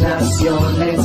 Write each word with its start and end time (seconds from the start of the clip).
naciones, 0.00 1.00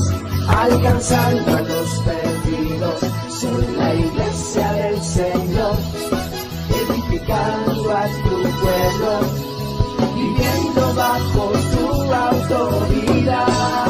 alcanzando 0.47 1.57
a 1.57 1.61
los 1.61 1.89
perdidos. 2.01 2.99
Soy 3.29 3.75
la 3.75 3.95
iglesia 3.95 4.73
del 4.73 5.01
Señor, 5.01 5.77
edificando 6.69 7.97
a 7.97 8.05
tu 8.07 8.41
pueblo, 8.61 9.11
viviendo 10.15 10.93
bajo 10.95 11.51
tu 11.71 12.13
autoridad. 12.13 13.81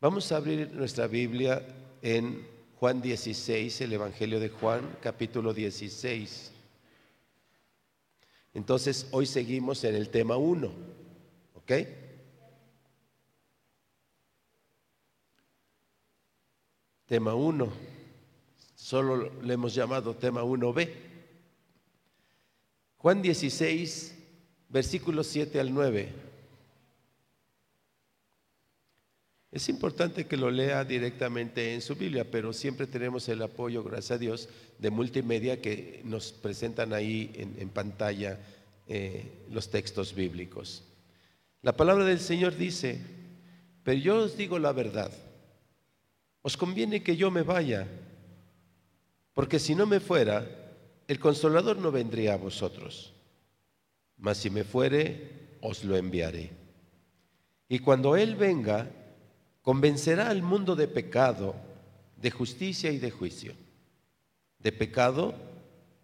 Vamos 0.00 0.30
a 0.32 0.36
abrir 0.36 0.70
nuestra 0.74 1.06
Biblia 1.06 1.62
en 2.02 2.53
Juan 2.84 3.00
16, 3.00 3.80
el 3.80 3.94
Evangelio 3.94 4.38
de 4.38 4.50
Juan, 4.50 4.98
capítulo 5.00 5.54
16. 5.54 6.52
Entonces, 8.52 9.08
hoy 9.10 9.24
seguimos 9.24 9.82
en 9.84 9.94
el 9.94 10.10
tema 10.10 10.36
1, 10.36 10.70
¿ok? 11.54 11.72
Tema 17.06 17.34
1, 17.34 17.72
solo 18.74 19.32
le 19.40 19.54
hemos 19.54 19.74
llamado 19.74 20.14
tema 20.14 20.42
1b. 20.42 20.90
Juan 22.98 23.22
16, 23.22 24.14
versículos 24.68 25.26
7 25.28 25.58
al 25.58 25.72
9. 25.72 26.23
Es 29.54 29.68
importante 29.68 30.26
que 30.26 30.36
lo 30.36 30.50
lea 30.50 30.84
directamente 30.84 31.74
en 31.74 31.80
su 31.80 31.94
Biblia, 31.94 32.28
pero 32.28 32.52
siempre 32.52 32.88
tenemos 32.88 33.28
el 33.28 33.40
apoyo, 33.40 33.84
gracias 33.84 34.10
a 34.10 34.18
Dios, 34.18 34.48
de 34.80 34.90
multimedia 34.90 35.62
que 35.62 36.00
nos 36.02 36.32
presentan 36.32 36.92
ahí 36.92 37.30
en, 37.36 37.68
pantalla 37.68 38.40
eh, 38.88 39.44
los 39.52 39.70
textos 39.70 40.12
bíblicos. 40.12 40.82
La 41.62 41.76
palabra 41.76 42.04
del 42.04 42.18
Señor 42.18 42.56
dice, 42.56 42.98
pero 43.84 43.96
yo 43.96 44.24
os 44.24 44.36
digo 44.36 44.58
la 44.58 44.72
verdad, 44.72 45.12
os 46.42 46.56
conviene 46.56 47.04
que 47.04 47.16
yo 47.16 47.30
me 47.30 47.42
vaya, 47.42 47.86
porque 49.34 49.60
si 49.60 49.76
no 49.76 49.86
me 49.86 50.00
fuera, 50.00 50.48
el 51.06 51.20
consolador 51.20 51.76
no 51.76 51.92
vendría 51.92 52.34
a 52.34 52.38
vosotros, 52.38 53.14
mas 54.16 54.36
si 54.36 54.50
me 54.50 54.64
fuere, 54.64 55.58
os 55.60 55.84
lo 55.84 55.96
enviaré. 55.96 56.50
Y 57.68 57.78
cuando 57.78 58.16
Él 58.16 58.34
venga, 58.34 58.90
convencerá 59.64 60.28
al 60.28 60.42
mundo 60.42 60.76
de 60.76 60.86
pecado, 60.86 61.56
de 62.18 62.30
justicia 62.30 62.92
y 62.92 62.98
de 62.98 63.10
juicio. 63.10 63.54
De 64.58 64.72
pecado 64.72 65.34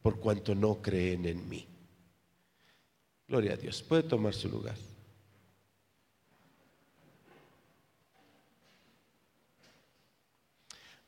por 0.02 0.18
cuanto 0.18 0.54
no 0.54 0.80
creen 0.80 1.26
en 1.26 1.46
mí. 1.46 1.66
Gloria 3.28 3.52
a 3.52 3.56
Dios. 3.56 3.82
Puede 3.82 4.02
tomar 4.02 4.32
su 4.32 4.48
lugar. 4.48 4.76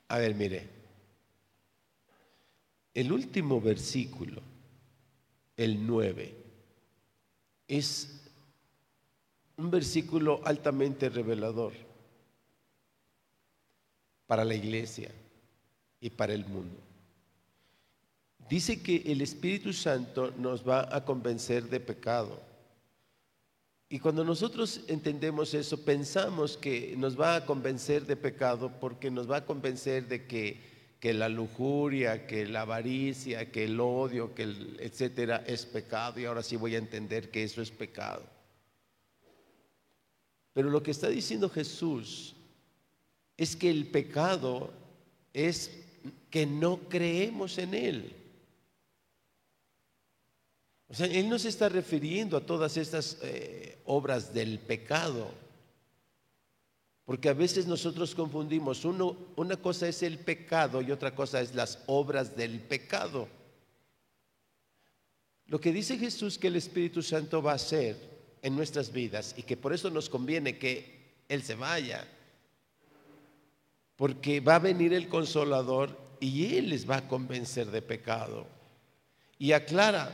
A 0.09 0.19
ver, 0.19 0.35
mire. 0.35 0.69
El 2.93 3.11
último 3.13 3.63
versículo, 3.63 4.43
el 5.57 5.87
9, 5.87 6.37
es 7.67 8.21
un 9.57 9.71
versículo 9.71 10.43
altamente 10.45 11.09
revelador 11.09 11.92
para 14.33 14.47
la 14.47 14.55
iglesia 14.55 15.11
y 16.01 16.09
para 16.09 16.33
el 16.33 16.47
mundo. 16.47 16.79
Dice 18.49 18.83
que 18.83 19.03
el 19.05 19.21
Espíritu 19.21 19.75
Santo 19.75 20.33
nos 20.39 20.67
va 20.67 20.89
a 20.91 21.05
convencer 21.05 21.65
de 21.65 21.81
pecado. 21.81 22.41
Y 23.91 23.99
cuando 23.99 24.25
nosotros 24.25 24.85
entendemos 24.89 25.53
eso, 25.53 25.85
pensamos 25.85 26.57
que 26.57 26.95
nos 26.97 27.21
va 27.21 27.35
a 27.37 27.45
convencer 27.45 28.07
de 28.07 28.17
pecado 28.17 28.73
porque 28.81 29.11
nos 29.11 29.31
va 29.31 29.37
a 29.37 29.45
convencer 29.45 30.09
de 30.09 30.27
que, 30.27 30.97
que 30.99 31.13
la 31.13 31.29
lujuria, 31.29 32.27
que 32.27 32.47
la 32.47 32.63
avaricia, 32.63 33.53
que 33.53 33.65
el 33.65 33.79
odio, 33.79 34.35
que 34.35 34.45
el 34.45 34.79
etcétera 34.81 35.45
es 35.47 35.67
pecado. 35.67 36.19
Y 36.19 36.25
ahora 36.25 36.43
sí 36.43 36.57
voy 36.57 36.75
a 36.75 36.79
entender 36.79 37.31
que 37.31 37.45
eso 37.45 37.61
es 37.61 37.71
pecado. 37.71 38.23
Pero 40.55 40.71
lo 40.71 40.83
que 40.83 40.91
está 40.91 41.09
diciendo 41.09 41.51
Jesús 41.51 42.35
es 43.43 43.57
que 43.57 43.71
el 43.71 43.87
pecado 43.87 44.73
es 45.33 45.71
que 46.31 46.47
no 46.47 46.89
creemos 46.89 47.59
en 47.59 47.75
Él. 47.75 48.17
O 50.89 50.95
sea, 50.95 51.07
Él 51.07 51.29
no 51.29 51.39
se 51.39 51.49
está 51.49 51.69
refiriendo 51.69 52.37
a 52.37 52.47
todas 52.47 52.77
estas 52.77 53.19
eh, 53.23 53.79
obras 53.85 54.33
del 54.33 54.59
pecado, 54.59 55.31
porque 57.05 57.29
a 57.29 57.35
veces 57.35 57.67
nosotros 57.67 58.15
confundimos, 58.15 58.85
una 58.85 59.57
cosa 59.57 59.89
es 59.89 60.03
el 60.03 60.19
pecado 60.19 60.81
y 60.81 60.93
otra 60.93 61.15
cosa 61.15 61.41
es 61.41 61.55
las 61.55 61.83
obras 61.87 62.37
del 62.37 62.61
pecado. 62.61 63.29
Lo 65.47 65.61
que 65.61 65.73
dice 65.73 65.99
Jesús 65.99 66.39
que 66.39 66.47
el 66.47 66.57
Espíritu 66.57 67.03
Santo 67.03 67.43
va 67.43 67.53
a 67.53 67.57
hacer 67.57 67.97
en 68.41 68.55
nuestras 68.55 68.93
vidas 68.93 69.35
y 69.37 69.43
que 69.43 69.57
por 69.57 69.73
eso 69.73 69.91
nos 69.91 70.09
conviene 70.09 70.59
que 70.59 71.25
Él 71.29 71.43
se 71.43 71.57
vaya, 71.57 72.07
porque 74.03 74.41
va 74.41 74.57
a 74.57 74.59
venir 74.59 74.93
el 74.95 75.07
consolador 75.07 75.97
y 76.19 76.57
Él 76.57 76.71
les 76.71 76.91
va 76.91 76.97
a 76.97 77.07
convencer 77.07 77.71
de 77.71 77.83
pecado. 77.83 78.49
Y 79.39 79.53
aclara, 79.53 80.11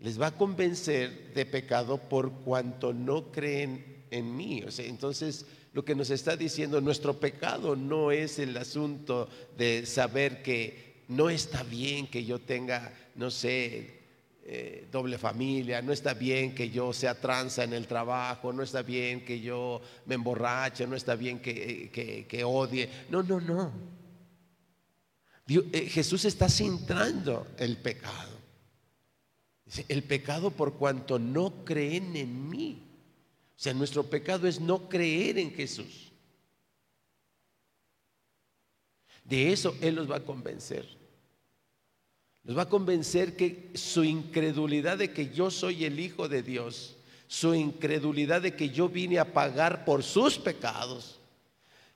les 0.00 0.20
va 0.20 0.26
a 0.26 0.36
convencer 0.36 1.32
de 1.32 1.46
pecado 1.46 1.96
por 1.96 2.32
cuanto 2.40 2.92
no 2.92 3.30
creen 3.30 4.06
en 4.10 4.36
mí. 4.36 4.64
O 4.64 4.72
sea, 4.72 4.84
entonces, 4.84 5.46
lo 5.74 5.84
que 5.84 5.94
nos 5.94 6.10
está 6.10 6.36
diciendo, 6.36 6.80
nuestro 6.80 7.20
pecado 7.20 7.76
no 7.76 8.10
es 8.10 8.40
el 8.40 8.56
asunto 8.56 9.28
de 9.56 9.86
saber 9.86 10.42
que 10.42 11.04
no 11.06 11.30
está 11.30 11.62
bien 11.62 12.08
que 12.08 12.24
yo 12.24 12.40
tenga, 12.40 12.92
no 13.14 13.30
sé, 13.30 13.95
eh, 14.48 14.86
doble 14.92 15.18
familia, 15.18 15.82
no 15.82 15.92
está 15.92 16.14
bien 16.14 16.54
que 16.54 16.70
yo 16.70 16.92
sea 16.92 17.20
tranza 17.20 17.64
en 17.64 17.72
el 17.72 17.88
trabajo, 17.88 18.52
no 18.52 18.62
está 18.62 18.82
bien 18.82 19.24
que 19.24 19.40
yo 19.40 19.80
me 20.04 20.14
emborrache, 20.14 20.86
no 20.86 20.94
está 20.94 21.16
bien 21.16 21.40
que, 21.40 21.90
que, 22.28 22.44
odie. 22.44 22.88
No, 23.10 23.24
no, 23.24 23.40
no. 23.40 23.72
Eh, 25.48 25.88
Jesús 25.88 26.24
está 26.26 26.48
centrando 26.48 27.48
el 27.58 27.76
pecado. 27.78 28.38
el 29.88 30.04
pecado 30.04 30.52
por 30.52 30.74
cuanto 30.74 31.18
no 31.18 31.64
creen 31.64 32.14
en 32.14 32.48
mí. 32.48 32.84
O 33.56 33.58
sea, 33.58 33.74
nuestro 33.74 34.04
pecado 34.04 34.46
es 34.46 34.60
no 34.60 34.88
creer 34.88 35.38
en 35.38 35.50
Jesús. 35.50 36.12
De 39.24 39.52
eso 39.52 39.76
Él 39.80 39.96
los 39.96 40.08
va 40.08 40.18
a 40.18 40.24
convencer. 40.24 40.86
Nos 42.46 42.56
va 42.56 42.62
a 42.62 42.68
convencer 42.68 43.36
que 43.36 43.72
su 43.74 44.04
incredulidad 44.04 44.98
de 44.98 45.12
que 45.12 45.30
yo 45.30 45.50
soy 45.50 45.84
el 45.84 45.98
Hijo 45.98 46.28
de 46.28 46.42
Dios, 46.42 46.94
su 47.26 47.54
incredulidad 47.56 48.40
de 48.40 48.54
que 48.54 48.70
yo 48.70 48.88
vine 48.88 49.18
a 49.18 49.32
pagar 49.32 49.84
por 49.84 50.04
sus 50.04 50.38
pecados, 50.38 51.18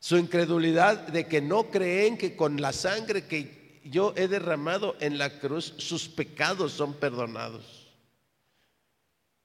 su 0.00 0.16
incredulidad 0.16 1.06
de 1.06 1.28
que 1.28 1.40
no 1.40 1.70
creen 1.70 2.18
que 2.18 2.34
con 2.34 2.60
la 2.60 2.72
sangre 2.72 3.26
que 3.26 3.80
yo 3.84 4.12
he 4.16 4.26
derramado 4.26 4.96
en 4.98 5.18
la 5.18 5.38
cruz, 5.38 5.72
sus 5.78 6.08
pecados 6.08 6.72
son 6.72 6.94
perdonados. 6.94 7.86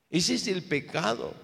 Ese 0.09 0.33
es 0.33 0.47
el 0.47 0.63
pecado. 0.63 1.35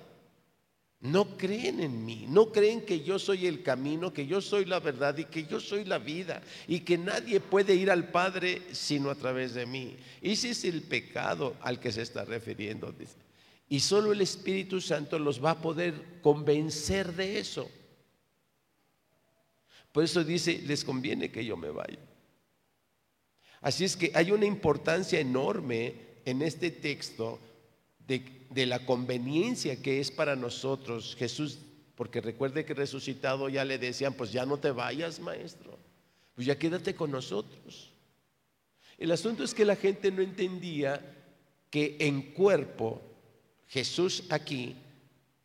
No 1.01 1.35
creen 1.35 1.79
en 1.79 2.05
mí, 2.05 2.25
no 2.29 2.51
creen 2.51 2.81
que 2.81 3.01
yo 3.01 3.17
soy 3.17 3.47
el 3.47 3.63
camino, 3.63 4.13
que 4.13 4.27
yo 4.27 4.39
soy 4.39 4.65
la 4.65 4.79
verdad 4.79 5.17
y 5.17 5.25
que 5.25 5.45
yo 5.45 5.59
soy 5.59 5.83
la 5.83 5.97
vida 5.97 6.43
y 6.67 6.81
que 6.81 6.95
nadie 6.95 7.39
puede 7.39 7.73
ir 7.73 7.89
al 7.89 8.09
Padre 8.09 8.61
sino 8.71 9.09
a 9.09 9.15
través 9.15 9.55
de 9.55 9.65
mí. 9.65 9.97
Ese 10.21 10.51
es 10.51 10.63
el 10.63 10.83
pecado 10.83 11.55
al 11.61 11.79
que 11.79 11.91
se 11.91 12.03
está 12.03 12.23
refiriendo. 12.23 12.93
Y 13.67 13.79
solo 13.79 14.11
el 14.11 14.21
Espíritu 14.21 14.79
Santo 14.79 15.17
los 15.17 15.43
va 15.43 15.51
a 15.51 15.61
poder 15.61 16.19
convencer 16.21 17.13
de 17.13 17.39
eso. 17.39 17.67
Por 19.91 20.03
eso 20.03 20.23
dice, 20.23 20.61
les 20.67 20.85
conviene 20.85 21.31
que 21.31 21.43
yo 21.43 21.57
me 21.57 21.71
vaya. 21.71 21.97
Así 23.59 23.85
es 23.85 23.97
que 23.97 24.11
hay 24.13 24.31
una 24.31 24.45
importancia 24.45 25.19
enorme 25.19 25.95
en 26.25 26.43
este 26.43 26.69
texto 26.69 27.39
de, 28.19 28.65
la 28.65 28.85
conveniencia 28.85 29.81
que 29.81 29.99
es 29.99 30.11
para 30.11 30.35
nosotros. 30.35 31.15
Jesús, 31.17 31.59
porque 31.95 32.21
recuerde 32.21 32.65
que 32.65 32.73
resucitado 32.73 33.49
ya 33.49 33.63
le 33.63 33.77
decían, 33.77 34.13
pues 34.13 34.31
ya 34.31 34.45
no 34.45 34.57
te 34.57 34.71
vayas, 34.71 35.19
maestro, 35.19 35.77
pues 36.35 36.47
ya 36.47 36.57
quédate 36.57 36.95
con 36.95 37.11
nosotros. 37.11 37.91
El 38.97 39.11
asunto 39.11 39.43
es 39.43 39.53
que 39.53 39.65
la 39.65 39.75
gente 39.75 40.11
no 40.11 40.21
entendía 40.21 41.17
que 41.69 41.97
en 41.99 42.33
cuerpo 42.33 43.01
Jesús 43.67 44.23
aquí 44.29 44.75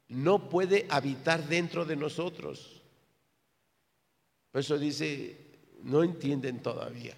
no 0.08 0.48
puede 0.48 0.86
habitar 0.88 1.48
dentro 1.48 1.84
de 1.84 1.96
nosotros. 1.96 2.82
Por 4.50 4.60
eso 4.60 4.78
dice, 4.78 5.36
no 5.82 6.02
entienden 6.02 6.62
todavía, 6.62 7.16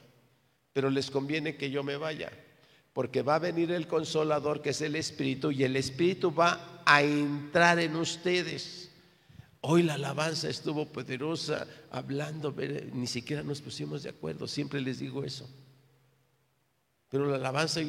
pero 0.73 0.91
les 0.91 1.11
conviene 1.11 1.57
que 1.57 1.71
yo 1.71 1.83
me 1.83 1.97
vaya, 1.97 2.31
porque 2.99 3.23
va 3.23 3.37
a 3.37 3.39
venir 3.39 3.71
el 3.71 3.87
consolador 3.87 4.61
que 4.61 4.71
es 4.71 4.81
el 4.81 4.97
Espíritu 4.97 5.53
y 5.53 5.63
el 5.63 5.77
Espíritu 5.77 6.35
va 6.35 6.83
a 6.85 7.01
entrar 7.01 7.79
en 7.79 7.95
ustedes. 7.95 8.91
Hoy 9.61 9.85
la 9.85 9.95
alabanza 9.95 10.49
estuvo 10.49 10.85
poderosa, 10.85 11.65
hablando, 11.93 12.53
ni 12.93 13.07
siquiera 13.07 13.45
nos 13.45 13.61
pusimos 13.61 14.03
de 14.03 14.11
acuerdo, 14.11 14.49
siempre 14.49 14.81
les 14.81 14.99
digo 14.99 15.23
eso. 15.23 15.49
Pero 17.09 17.27
la 17.27 17.37
alabanza 17.37 17.83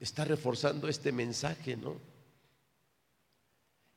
está 0.00 0.24
reforzando 0.24 0.88
este 0.88 1.12
mensaje, 1.12 1.76
¿no? 1.76 1.94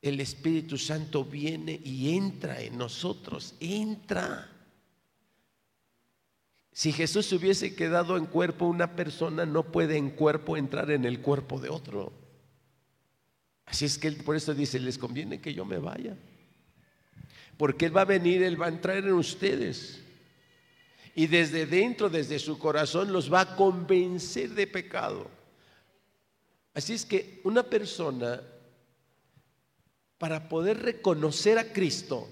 El 0.03 0.19
Espíritu 0.19 0.77
Santo 0.77 1.25
viene 1.25 1.81
y 1.83 2.15
entra 2.15 2.61
en 2.61 2.77
nosotros, 2.77 3.55
entra. 3.59 4.52
Si 6.73 6.91
Jesús 6.91 7.31
hubiese 7.31 7.75
quedado 7.75 8.17
en 8.17 8.25
cuerpo, 8.25 8.65
una 8.65 8.95
persona 8.95 9.45
no 9.45 9.63
puede 9.71 9.95
en 9.97 10.09
cuerpo 10.09 10.57
entrar 10.57 10.91
en 10.91 11.05
el 11.05 11.21
cuerpo 11.21 11.59
de 11.59 11.69
otro. 11.69 12.11
Así 13.65 13.85
es 13.85 13.97
que 13.97 14.07
él 14.07 14.17
por 14.17 14.35
eso 14.35 14.53
dice, 14.53 14.79
les 14.79 14.97
conviene 14.97 15.39
que 15.39 15.53
yo 15.53 15.65
me 15.65 15.77
vaya. 15.77 16.17
Porque 17.57 17.85
Él 17.85 17.95
va 17.95 18.01
a 18.01 18.05
venir, 18.05 18.41
Él 18.43 18.61
va 18.61 18.65
a 18.65 18.69
entrar 18.69 18.97
en 18.97 19.13
ustedes. 19.13 19.99
Y 21.15 21.27
desde 21.27 21.65
dentro, 21.65 22.09
desde 22.09 22.39
su 22.39 22.57
corazón, 22.57 23.13
los 23.13 23.31
va 23.31 23.41
a 23.41 23.55
convencer 23.55 24.49
de 24.49 24.65
pecado. 24.65 25.29
Así 26.73 26.93
es 26.93 27.05
que 27.05 27.39
una 27.43 27.61
persona, 27.61 28.41
para 30.17 30.49
poder 30.49 30.81
reconocer 30.81 31.59
a 31.59 31.71
Cristo, 31.71 32.27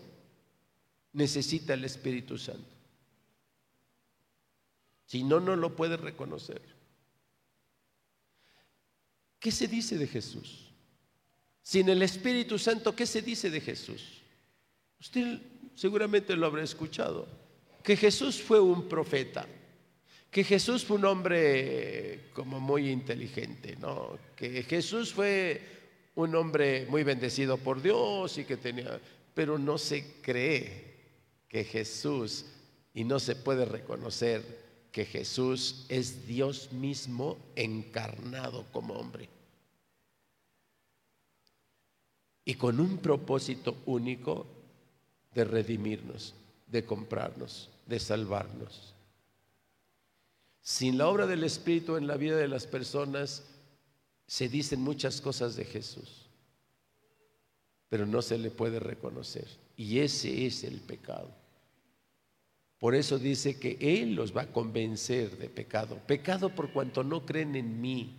necesita 1.14 1.76
el 1.76 1.86
Espíritu 1.86 2.38
Santo. 2.38 2.70
Si 5.12 5.25
no, 5.25 5.42
no 5.42 5.58
lo 5.58 5.75
puede 5.75 5.98
reconocer. 5.98 6.62
¿Qué 9.42 9.52
se 9.52 9.68
dice 9.68 9.98
de 9.98 10.08
Jesús? 10.08 10.72
Sin 11.62 11.90
el 11.90 12.02
Espíritu 12.02 12.58
Santo, 12.58 12.96
¿qué 12.96 13.06
se 13.06 13.22
dice 13.22 13.50
de 13.50 13.60
Jesús? 13.60 14.22
Usted 15.02 15.42
seguramente 15.75 16.34
lo 16.38 16.46
habrá 16.46 16.63
escuchado, 16.63 17.28
que 17.84 17.98
Jesús 17.98 18.42
fue 18.42 18.62
un 18.62 18.88
profeta, 18.88 19.46
que 20.30 20.46
Jesús 20.46 20.86
fue 20.86 20.96
un 20.96 21.04
hombre 21.04 22.30
como 22.31 22.62
muy 22.62 22.90
inteligente, 22.90 23.75
¿no? 23.81 24.18
Que 24.38 24.64
Jesús 24.64 25.12
fue 25.12 25.62
un 26.16 26.34
hombre 26.36 26.86
muy 26.90 27.04
bendecido 27.04 27.57
por 27.57 27.81
Dios 27.81 28.38
y 28.38 28.46
que 28.46 28.56
tenía, 28.56 28.98
pero 29.34 29.57
no 29.57 29.78
se 29.78 30.22
cree 30.22 30.96
que 31.50 31.66
Jesús 31.66 32.46
y 32.94 33.04
no 33.04 33.19
se 33.19 33.36
puede 33.36 33.66
reconocer 33.66 34.61
que 34.92 35.06
Jesús 35.06 35.86
es 35.90 36.28
Dios 36.28 36.72
mismo 36.74 37.38
encarnado 37.56 38.66
como 38.72 38.96
hombre. 38.96 39.30
Y 42.44 42.56
con 42.56 42.80
un 42.80 42.98
propósito 42.98 43.78
único 43.86 44.46
de 45.34 45.46
redimirnos, 45.46 46.34
de 46.68 46.84
comprarnos, 46.84 47.70
de 47.86 48.00
salvarnos. 48.00 48.94
Sin 50.62 50.98
la 50.98 51.08
obra 51.08 51.26
del 51.26 51.44
Espíritu 51.44 51.96
en 51.96 52.08
la 52.08 52.18
vida 52.18 52.36
de 52.36 52.48
las 52.48 52.68
personas 52.68 53.44
se 54.28 54.50
dicen 54.50 54.82
muchas 54.82 55.22
cosas 55.22 55.56
de 55.56 55.66
Jesús, 55.66 56.28
pero 57.90 58.06
no 58.06 58.22
se 58.22 58.38
le 58.38 58.52
puede 58.52 58.80
reconocer. 58.80 59.48
Y 59.78 60.00
ese 60.00 60.46
es 60.46 60.64
el 60.64 60.80
pecado. 60.80 61.41
Por 62.81 62.95
eso 62.95 63.19
dice 63.19 63.60
que 63.60 63.78
Él 63.80 64.16
los 64.16 64.36
va 64.36 64.42
a 64.42 64.51
convencer 64.51 65.38
de 65.38 65.50
pecado. 65.50 66.01
Pecado 66.07 66.56
por 66.56 66.74
cuanto 66.74 67.04
no 67.04 67.28
creen 67.28 67.56
en 67.56 67.80
mí. 67.80 68.16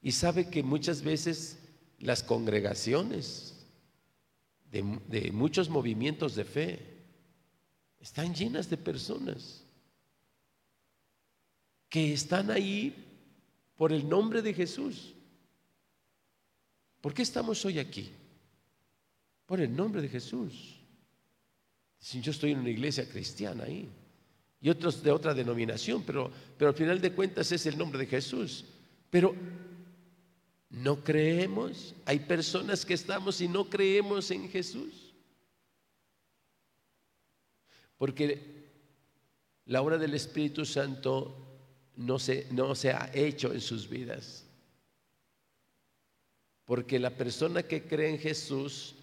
Y 0.00 0.10
sabe 0.12 0.48
que 0.48 0.62
muchas 0.62 1.02
veces 1.02 1.58
las 1.98 2.22
congregaciones 2.22 3.66
de, 4.70 5.30
muchos 5.32 5.68
movimientos 5.68 6.34
de 6.34 6.46
fe 6.46 7.04
están 8.00 8.34
llenas 8.34 8.70
de 8.70 8.78
personas 8.78 9.62
que 11.90 12.14
están 12.14 12.50
ahí 12.50 13.04
por 13.76 13.92
el 13.92 14.08
nombre 14.08 14.40
de 14.40 14.54
Jesús. 14.54 15.12
¿Por 17.02 17.12
qué 17.12 17.20
estamos 17.20 17.62
hoy 17.66 17.80
aquí? 17.80 18.10
Por 19.44 19.60
el 19.60 19.76
nombre 19.76 20.00
de 20.00 20.08
Jesús. 20.08 20.77
Si 21.98 22.20
yo 22.20 22.30
estoy 22.30 22.52
en 22.52 22.60
una 22.60 22.70
iglesia 22.70 23.08
cristiana 23.08 23.64
ahí 23.64 23.88
y 24.60 24.68
otros 24.70 25.02
de 25.02 25.10
otra 25.10 25.34
denominación, 25.34 26.02
pero, 26.04 26.30
pero 26.56 26.70
al 26.70 26.76
final 26.76 27.00
de 27.00 27.12
cuentas 27.12 27.50
es 27.52 27.66
el 27.66 27.76
nombre 27.76 27.98
de 27.98 28.06
Jesús. 28.06 28.64
Pero 29.10 29.34
no 30.70 31.02
creemos, 31.02 31.94
hay 32.04 32.20
personas 32.20 32.84
que 32.84 32.94
estamos 32.94 33.40
y 33.40 33.48
no 33.48 33.68
creemos 33.68 34.30
en 34.30 34.48
Jesús. 34.48 35.14
Porque 37.96 38.58
la 39.66 39.82
obra 39.82 39.98
del 39.98 40.14
Espíritu 40.14 40.64
Santo 40.64 41.36
no 41.96 42.18
se, 42.18 42.46
no 42.52 42.74
se 42.74 42.92
ha 42.92 43.10
hecho 43.12 43.52
en 43.52 43.60
sus 43.60 43.88
vidas. 43.88 44.44
Porque 46.64 46.98
la 46.98 47.10
persona 47.10 47.62
que 47.62 47.82
cree 47.82 48.10
en 48.10 48.18
Jesús 48.18 48.94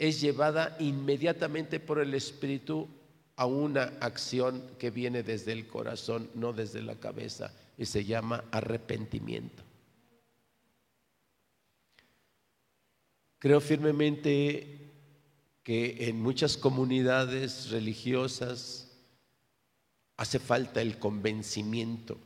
es 0.00 0.18
llevada 0.18 0.78
inmediatamente 0.80 1.78
por 1.78 2.00
el 2.00 2.14
Espíritu 2.14 2.88
a 3.36 3.44
una 3.44 3.82
acción 4.00 4.62
que 4.78 4.90
viene 4.90 5.22
desde 5.22 5.52
el 5.52 5.68
corazón, 5.68 6.30
no 6.34 6.54
desde 6.54 6.80
la 6.80 6.94
cabeza, 6.94 7.52
y 7.76 7.84
se 7.84 8.06
llama 8.06 8.42
arrepentimiento. 8.50 9.62
Creo 13.38 13.60
firmemente 13.60 14.90
que 15.62 16.08
en 16.08 16.18
muchas 16.18 16.56
comunidades 16.56 17.68
religiosas 17.68 18.90
hace 20.16 20.38
falta 20.38 20.80
el 20.80 20.98
convencimiento. 20.98 22.16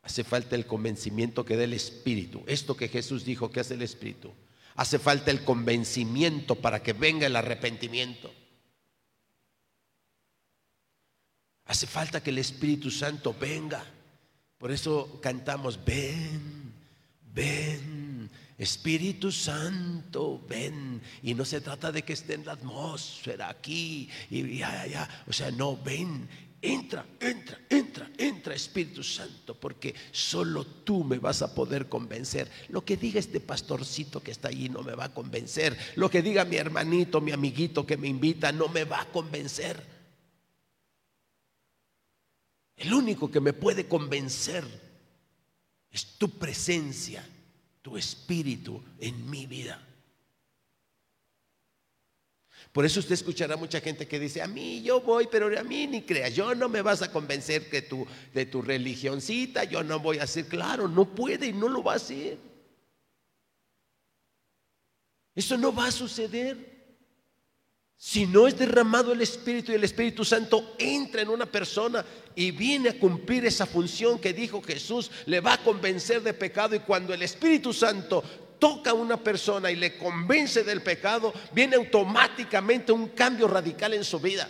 Hace 0.00 0.24
falta 0.24 0.56
el 0.56 0.64
convencimiento 0.64 1.44
que 1.44 1.56
da 1.56 1.64
el 1.64 1.74
Espíritu. 1.74 2.42
Esto 2.46 2.74
que 2.74 2.88
Jesús 2.88 3.26
dijo 3.26 3.50
que 3.50 3.60
hace 3.60 3.74
el 3.74 3.82
Espíritu 3.82 4.32
Hace 4.80 4.98
falta 4.98 5.30
el 5.30 5.44
convencimiento 5.44 6.54
para 6.54 6.82
que 6.82 6.94
venga 6.94 7.26
el 7.26 7.36
arrepentimiento. 7.36 8.32
Hace 11.66 11.86
falta 11.86 12.22
que 12.22 12.30
el 12.30 12.38
Espíritu 12.38 12.90
Santo 12.90 13.36
venga. 13.38 13.84
Por 14.56 14.72
eso 14.72 15.20
cantamos, 15.20 15.84
ven, 15.84 16.72
ven, 17.34 18.30
Espíritu 18.56 19.30
Santo, 19.30 20.42
ven. 20.48 21.02
Y 21.22 21.34
no 21.34 21.44
se 21.44 21.60
trata 21.60 21.92
de 21.92 22.00
que 22.00 22.14
esté 22.14 22.32
en 22.32 22.46
la 22.46 22.52
atmósfera 22.52 23.50
aquí 23.50 24.08
y 24.30 24.56
ya, 24.60 24.86
ya. 24.86 25.24
O 25.26 25.34
sea, 25.34 25.50
no, 25.50 25.76
ven 25.76 26.26
entra, 26.62 27.06
entra, 27.20 27.58
entra, 27.68 28.10
entra 28.18 28.54
Espíritu 28.54 29.02
Santo, 29.02 29.54
porque 29.54 29.94
solo 30.12 30.64
tú 30.64 31.04
me 31.04 31.18
vas 31.18 31.42
a 31.42 31.54
poder 31.54 31.88
convencer. 31.88 32.50
Lo 32.68 32.84
que 32.84 32.96
diga 32.96 33.18
este 33.18 33.40
pastorcito 33.40 34.22
que 34.22 34.30
está 34.30 34.48
allí 34.48 34.68
no 34.68 34.82
me 34.82 34.94
va 34.94 35.06
a 35.06 35.14
convencer. 35.14 35.76
Lo 35.96 36.10
que 36.10 36.22
diga 36.22 36.44
mi 36.44 36.56
hermanito, 36.56 37.20
mi 37.20 37.32
amiguito 37.32 37.86
que 37.86 37.96
me 37.96 38.08
invita, 38.08 38.52
no 38.52 38.68
me 38.68 38.84
va 38.84 39.02
a 39.02 39.06
convencer. 39.06 39.82
El 42.76 42.94
único 42.94 43.30
que 43.30 43.40
me 43.40 43.52
puede 43.52 43.86
convencer 43.86 44.64
es 45.90 46.18
tu 46.18 46.30
presencia, 46.30 47.26
tu 47.82 47.96
espíritu 47.96 48.82
en 48.98 49.28
mi 49.28 49.46
vida. 49.46 49.86
Por 52.72 52.84
eso 52.84 53.00
usted 53.00 53.14
escuchará 53.14 53.56
mucha 53.56 53.80
gente 53.80 54.06
que 54.06 54.20
dice, 54.20 54.40
a 54.40 54.46
mí 54.46 54.80
yo 54.82 55.00
voy, 55.00 55.28
pero 55.30 55.58
a 55.58 55.64
mí 55.64 55.88
ni 55.88 56.02
creas, 56.02 56.34
yo 56.34 56.54
no 56.54 56.68
me 56.68 56.82
vas 56.82 57.02
a 57.02 57.10
convencer 57.10 57.68
que 57.68 57.82
tu, 57.82 58.06
de 58.32 58.46
tu 58.46 58.62
religioncita, 58.62 59.64
yo 59.64 59.82
no 59.82 59.98
voy 59.98 60.18
a 60.18 60.24
hacer, 60.24 60.46
claro, 60.46 60.86
no 60.86 61.12
puede 61.12 61.46
y 61.46 61.52
no 61.52 61.68
lo 61.68 61.82
va 61.82 61.94
a 61.94 61.96
hacer. 61.96 62.38
Eso 65.34 65.56
no 65.56 65.74
va 65.74 65.86
a 65.86 65.92
suceder. 65.92 66.70
Si 67.96 68.26
no 68.26 68.46
es 68.46 68.58
derramado 68.58 69.12
el 69.12 69.20
Espíritu 69.20 69.72
y 69.72 69.74
el 69.74 69.84
Espíritu 69.84 70.24
Santo 70.24 70.74
entra 70.78 71.22
en 71.22 71.28
una 71.28 71.46
persona 71.46 72.04
y 72.34 72.50
viene 72.50 72.90
a 72.90 72.98
cumplir 72.98 73.44
esa 73.44 73.66
función 73.66 74.18
que 74.18 74.32
dijo 74.32 74.62
Jesús, 74.62 75.10
le 75.26 75.40
va 75.40 75.54
a 75.54 75.62
convencer 75.62 76.22
de 76.22 76.32
pecado 76.32 76.74
y 76.74 76.80
cuando 76.80 77.12
el 77.12 77.22
Espíritu 77.22 77.72
Santo 77.72 78.22
toca 78.60 78.90
a 78.90 78.94
una 78.94 79.16
persona 79.16 79.70
y 79.70 79.76
le 79.76 79.96
convence 79.96 80.62
del 80.62 80.82
pecado, 80.82 81.32
viene 81.52 81.74
automáticamente 81.74 82.92
un 82.92 83.08
cambio 83.08 83.48
radical 83.48 83.94
en 83.94 84.04
su 84.04 84.20
vida. 84.20 84.48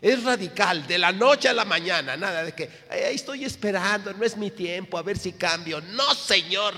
Es 0.00 0.22
radical, 0.22 0.86
de 0.86 0.98
la 0.98 1.12
noche 1.12 1.48
a 1.48 1.52
la 1.52 1.64
mañana, 1.64 2.16
nada 2.16 2.44
de 2.44 2.52
que 2.52 2.68
ahí 2.90 3.14
estoy 3.14 3.44
esperando, 3.44 4.12
no 4.12 4.24
es 4.24 4.36
mi 4.36 4.50
tiempo, 4.50 4.98
a 4.98 5.02
ver 5.02 5.16
si 5.16 5.32
cambio. 5.32 5.80
No, 5.80 6.14
Señor. 6.14 6.74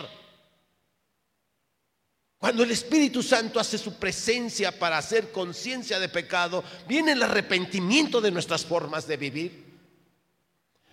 Cuando 2.36 2.62
el 2.62 2.70
Espíritu 2.70 3.22
Santo 3.22 3.58
hace 3.58 3.78
su 3.78 3.94
presencia 3.94 4.78
para 4.78 4.98
hacer 4.98 5.32
conciencia 5.32 5.98
de 5.98 6.10
pecado, 6.10 6.62
viene 6.86 7.12
el 7.12 7.22
arrepentimiento 7.22 8.20
de 8.20 8.30
nuestras 8.30 8.66
formas 8.66 9.06
de 9.06 9.16
vivir. 9.16 9.64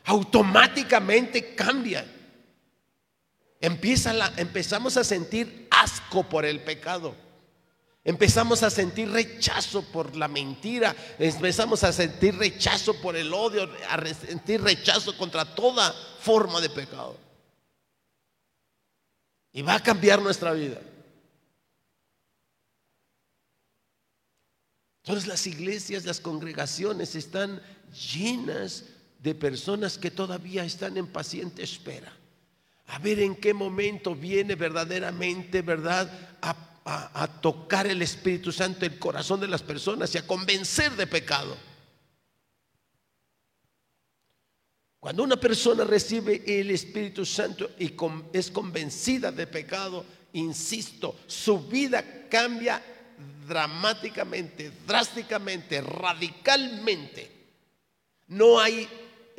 Automáticamente 0.05 1.53
cambia. 1.53 2.05
Empieza 3.61 4.11
la, 4.11 4.33
empezamos 4.37 4.97
a 4.97 5.03
sentir 5.03 5.67
asco 5.69 6.27
por 6.27 6.45
el 6.45 6.61
pecado. 6.61 7.15
Empezamos 8.03 8.63
a 8.63 8.71
sentir 8.71 9.11
rechazo 9.11 9.83
por 9.83 10.15
la 10.15 10.27
mentira, 10.27 10.95
empezamos 11.19 11.83
a 11.83 11.93
sentir 11.93 12.35
rechazo 12.35 12.99
por 12.99 13.15
el 13.15 13.31
odio, 13.31 13.69
a 13.87 14.03
sentir 14.15 14.59
rechazo 14.59 15.15
contra 15.15 15.45
toda 15.45 15.93
forma 16.19 16.59
de 16.59 16.69
pecado. 16.71 17.15
Y 19.53 19.61
va 19.61 19.75
a 19.75 19.83
cambiar 19.83 20.19
nuestra 20.19 20.51
vida. 20.53 20.81
Todas 25.03 25.27
las 25.27 25.45
iglesias, 25.45 26.05
las 26.05 26.19
congregaciones 26.19 27.13
están 27.13 27.61
llenas 27.91 28.85
de 29.19 29.35
personas 29.35 29.99
que 29.99 30.09
todavía 30.09 30.63
están 30.63 30.97
en 30.97 31.05
paciente 31.05 31.61
espera. 31.61 32.11
A 32.91 32.99
ver 32.99 33.19
en 33.21 33.35
qué 33.35 33.53
momento 33.53 34.13
viene 34.15 34.55
verdaderamente, 34.55 35.61
¿verdad? 35.61 36.11
A, 36.41 36.67
tocar 37.41 37.87
el 37.87 38.01
Espíritu 38.01 38.51
Santo 38.51 38.85
el 38.85 38.97
corazón 38.97 39.39
de 39.39 39.47
las 39.47 39.61
personas 39.61 40.13
y 40.13 40.17
a 40.17 40.27
convencer 40.27 40.91
de 40.93 41.07
pecado. 41.07 41.55
Cuando 44.99 45.23
una 45.23 45.37
persona 45.37 45.83
recibe 45.83 46.43
el 46.45 46.71
Espíritu 46.71 47.25
Santo 47.25 47.71
y 47.79 47.93
es 48.33 48.51
convencida 48.51 49.31
de 49.31 49.47
pecado, 49.47 50.03
insisto, 50.33 51.15
su 51.27 51.59
vida 51.67 52.27
cambia 52.29 52.83
dramáticamente, 53.47 54.71
drásticamente, 54.85 55.81
radicalmente. 55.81 57.31
No 58.27 58.59
hay, 58.59 58.87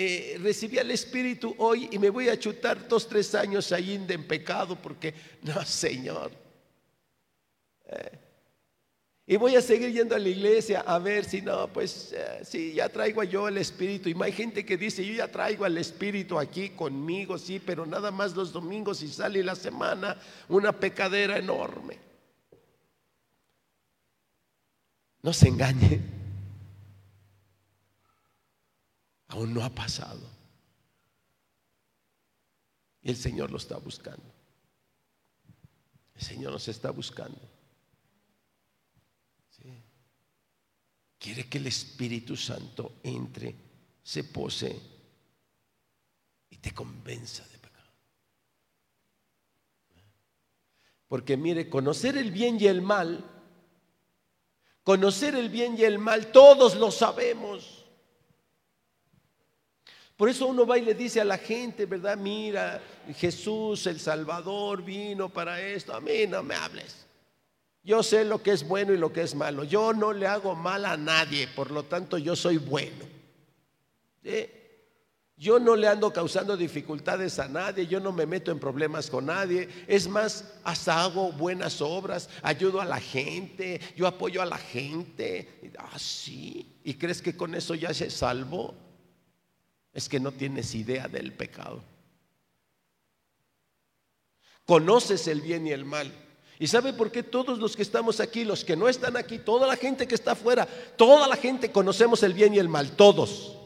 eh, 0.04 0.38
recibí 0.38 0.78
al 0.78 0.90
Espíritu 0.90 1.54
hoy 1.58 1.88
y 1.92 1.98
me 1.98 2.10
voy 2.10 2.28
a 2.28 2.38
chutar 2.38 2.88
dos, 2.88 3.08
tres 3.08 3.34
años 3.36 3.70
ahí 3.70 3.94
en 3.94 4.24
pecado 4.24 4.74
porque, 4.74 5.14
no, 5.42 5.64
Señor. 5.64 6.32
Eh, 7.86 8.18
y 9.24 9.36
voy 9.36 9.54
a 9.54 9.62
seguir 9.62 9.92
yendo 9.92 10.16
a 10.16 10.18
la 10.18 10.28
iglesia 10.28 10.80
a 10.80 10.98
ver 10.98 11.24
si 11.24 11.40
no, 11.40 11.68
pues 11.68 12.12
eh, 12.12 12.40
sí, 12.44 12.74
ya 12.74 12.88
traigo 12.88 13.22
yo 13.22 13.46
el 13.46 13.58
Espíritu. 13.58 14.08
Y 14.08 14.16
hay 14.20 14.32
gente 14.32 14.66
que 14.66 14.76
dice, 14.76 15.06
yo 15.06 15.14
ya 15.14 15.28
traigo 15.28 15.64
al 15.64 15.78
Espíritu 15.78 16.38
aquí 16.38 16.70
conmigo, 16.70 17.38
sí, 17.38 17.60
pero 17.64 17.86
nada 17.86 18.10
más 18.10 18.34
los 18.34 18.52
domingos 18.52 19.02
y 19.02 19.08
sale 19.08 19.42
la 19.44 19.54
semana 19.54 20.18
una 20.48 20.72
pecadera 20.72 21.38
enorme. 21.38 21.98
No 25.22 25.32
se 25.32 25.46
engañe. 25.46 26.21
Aún 29.32 29.52
no 29.52 29.62
ha 29.64 29.70
pasado. 29.70 30.20
Y 33.02 33.10
el 33.10 33.16
Señor 33.16 33.50
lo 33.50 33.58
está 33.58 33.76
buscando. 33.76 34.24
El 36.14 36.22
Señor 36.22 36.52
nos 36.52 36.68
está 36.68 36.90
buscando. 36.90 37.40
Quiere 41.18 41.48
que 41.48 41.58
el 41.58 41.68
Espíritu 41.68 42.36
Santo 42.36 42.96
entre, 43.04 43.54
se 44.02 44.24
pose 44.24 44.76
y 46.50 46.56
te 46.56 46.74
convenza 46.74 47.46
de 47.46 47.58
pecado. 47.58 47.92
Porque 51.06 51.36
mire, 51.36 51.68
conocer 51.70 52.16
el 52.16 52.32
bien 52.32 52.58
y 52.60 52.66
el 52.66 52.82
mal 52.82 53.24
Conocer 54.84 55.36
el 55.36 55.48
bien 55.48 55.76
y 55.78 55.84
el 55.84 55.98
mal, 55.98 56.32
todos 56.32 56.74
lo 56.74 56.90
sabemos. 56.90 57.81
Por 60.22 60.28
eso 60.28 60.46
uno 60.46 60.64
va 60.64 60.78
y 60.78 60.82
le 60.82 60.94
dice 60.94 61.20
a 61.20 61.24
la 61.24 61.36
gente, 61.36 61.84
¿verdad? 61.84 62.16
Mira, 62.16 62.80
Jesús 63.16 63.88
el 63.88 63.98
Salvador 63.98 64.84
vino 64.84 65.28
para 65.28 65.60
esto. 65.60 65.92
A 65.92 66.00
mí 66.00 66.28
no 66.28 66.44
me 66.44 66.54
hables. 66.54 67.06
Yo 67.82 68.04
sé 68.04 68.24
lo 68.24 68.40
que 68.40 68.52
es 68.52 68.68
bueno 68.68 68.92
y 68.92 68.98
lo 68.98 69.12
que 69.12 69.22
es 69.22 69.34
malo. 69.34 69.64
Yo 69.64 69.92
no 69.92 70.12
le 70.12 70.28
hago 70.28 70.54
mal 70.54 70.84
a 70.84 70.96
nadie, 70.96 71.48
por 71.48 71.72
lo 71.72 71.82
tanto 71.82 72.18
yo 72.18 72.36
soy 72.36 72.58
bueno. 72.58 73.04
Yo 75.36 75.58
no 75.58 75.74
le 75.74 75.88
ando 75.88 76.12
causando 76.12 76.56
dificultades 76.56 77.40
a 77.40 77.48
nadie, 77.48 77.88
yo 77.88 77.98
no 77.98 78.12
me 78.12 78.24
meto 78.24 78.52
en 78.52 78.60
problemas 78.60 79.10
con 79.10 79.26
nadie. 79.26 79.68
Es 79.88 80.06
más, 80.06 80.54
hasta 80.62 81.02
hago 81.02 81.32
buenas 81.32 81.80
obras, 81.80 82.28
ayudo 82.44 82.80
a 82.80 82.84
la 82.84 83.00
gente, 83.00 83.80
yo 83.96 84.06
apoyo 84.06 84.40
a 84.40 84.46
la 84.46 84.58
gente. 84.58 85.72
Ah, 85.76 85.98
sí. 85.98 86.78
¿Y 86.84 86.94
crees 86.94 87.20
que 87.20 87.36
con 87.36 87.56
eso 87.56 87.74
ya 87.74 87.92
se 87.92 88.08
salvo? 88.08 88.81
Es 89.92 90.08
que 90.08 90.20
no 90.20 90.32
tienes 90.32 90.74
idea 90.74 91.08
del 91.08 91.32
pecado. 91.32 91.82
Conoces 94.64 95.26
el 95.28 95.40
bien 95.40 95.66
y 95.66 95.72
el 95.72 95.84
mal. 95.84 96.12
¿Y 96.58 96.68
sabe 96.68 96.92
por 96.92 97.10
qué 97.10 97.22
todos 97.22 97.58
los 97.58 97.74
que 97.74 97.82
estamos 97.82 98.20
aquí, 98.20 98.44
los 98.44 98.64
que 98.64 98.76
no 98.76 98.88
están 98.88 99.16
aquí, 99.16 99.38
toda 99.38 99.66
la 99.66 99.76
gente 99.76 100.06
que 100.06 100.14
está 100.14 100.32
afuera, 100.32 100.66
toda 100.96 101.26
la 101.26 101.36
gente 101.36 101.72
conocemos 101.72 102.22
el 102.22 102.34
bien 102.34 102.54
y 102.54 102.58
el 102.58 102.68
mal, 102.68 102.92
todos? 102.92 103.58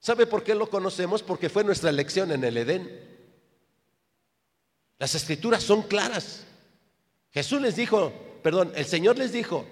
¿Sabe 0.00 0.26
por 0.26 0.42
qué 0.42 0.54
lo 0.54 0.70
conocemos? 0.70 1.22
Porque 1.22 1.50
fue 1.50 1.64
nuestra 1.64 1.90
elección 1.90 2.32
en 2.32 2.44
el 2.44 2.56
Edén. 2.56 3.08
Las 4.98 5.14
escrituras 5.14 5.62
son 5.62 5.82
claras. 5.82 6.44
Jesús 7.30 7.60
les 7.60 7.76
dijo, 7.76 8.12
perdón, 8.42 8.72
el 8.74 8.86
Señor 8.86 9.18
les 9.18 9.32
dijo, 9.32 9.66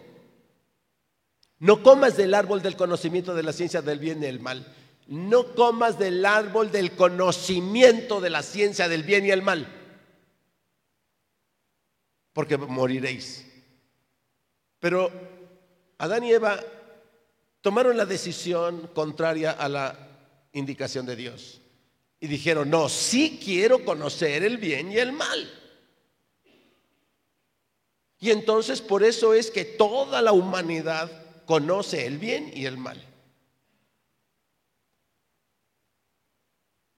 no 1.59 1.83
comas 1.83 2.17
del 2.17 2.35
árbol 2.35 2.63
del 2.63 2.77
conocimiento 2.77 3.35
de 3.35 3.43
la 3.43 3.53
ciencia 3.53 3.83
del 3.83 3.99
bien 3.99 4.19
y 4.19 4.27
del 4.27 4.41
mal. 4.41 4.67
No 5.07 5.55
comas 5.55 5.99
del 5.99 6.25
árbol 6.25 6.71
del 6.71 6.93
conocimiento 6.93 8.21
de 8.21 8.31
la 8.31 8.43
ciencia 8.43 8.89
del 8.89 9.05
bien 9.05 9.25
y 9.25 9.31
el 9.31 9.43
mal. 9.43 9.67
Porque 12.33 12.59
moriréis. 12.59 13.47
Pero 14.81 15.11
Adán 15.99 16.25
y 16.25 16.33
Eva 16.33 16.61
tomaron 17.63 17.97
la 17.97 18.05
decisión 18.05 18.91
contraria 18.95 19.53
a 19.53 19.69
la 19.69 19.97
indicación 20.53 21.07
de 21.07 21.17
Dios. 21.17 21.61
Y 22.21 22.27
dijeron, 22.27 22.69
no, 22.69 22.89
sí 22.89 23.41
quiero 23.43 23.85
conocer 23.85 24.43
el 24.43 24.59
bien 24.59 24.93
y 24.93 24.99
el 24.99 25.13
mal. 25.13 25.51
Y 28.19 28.31
entonces 28.31 28.81
por 28.83 29.03
eso 29.03 29.35
es 29.35 29.51
que 29.51 29.65
toda 29.65 30.21
la 30.21 30.33
humanidad 30.33 31.26
conoce 31.47 32.07
el 32.07 32.19
bien 32.19 32.51
y 32.55 32.67
el 32.67 32.77
mal. 32.77 33.03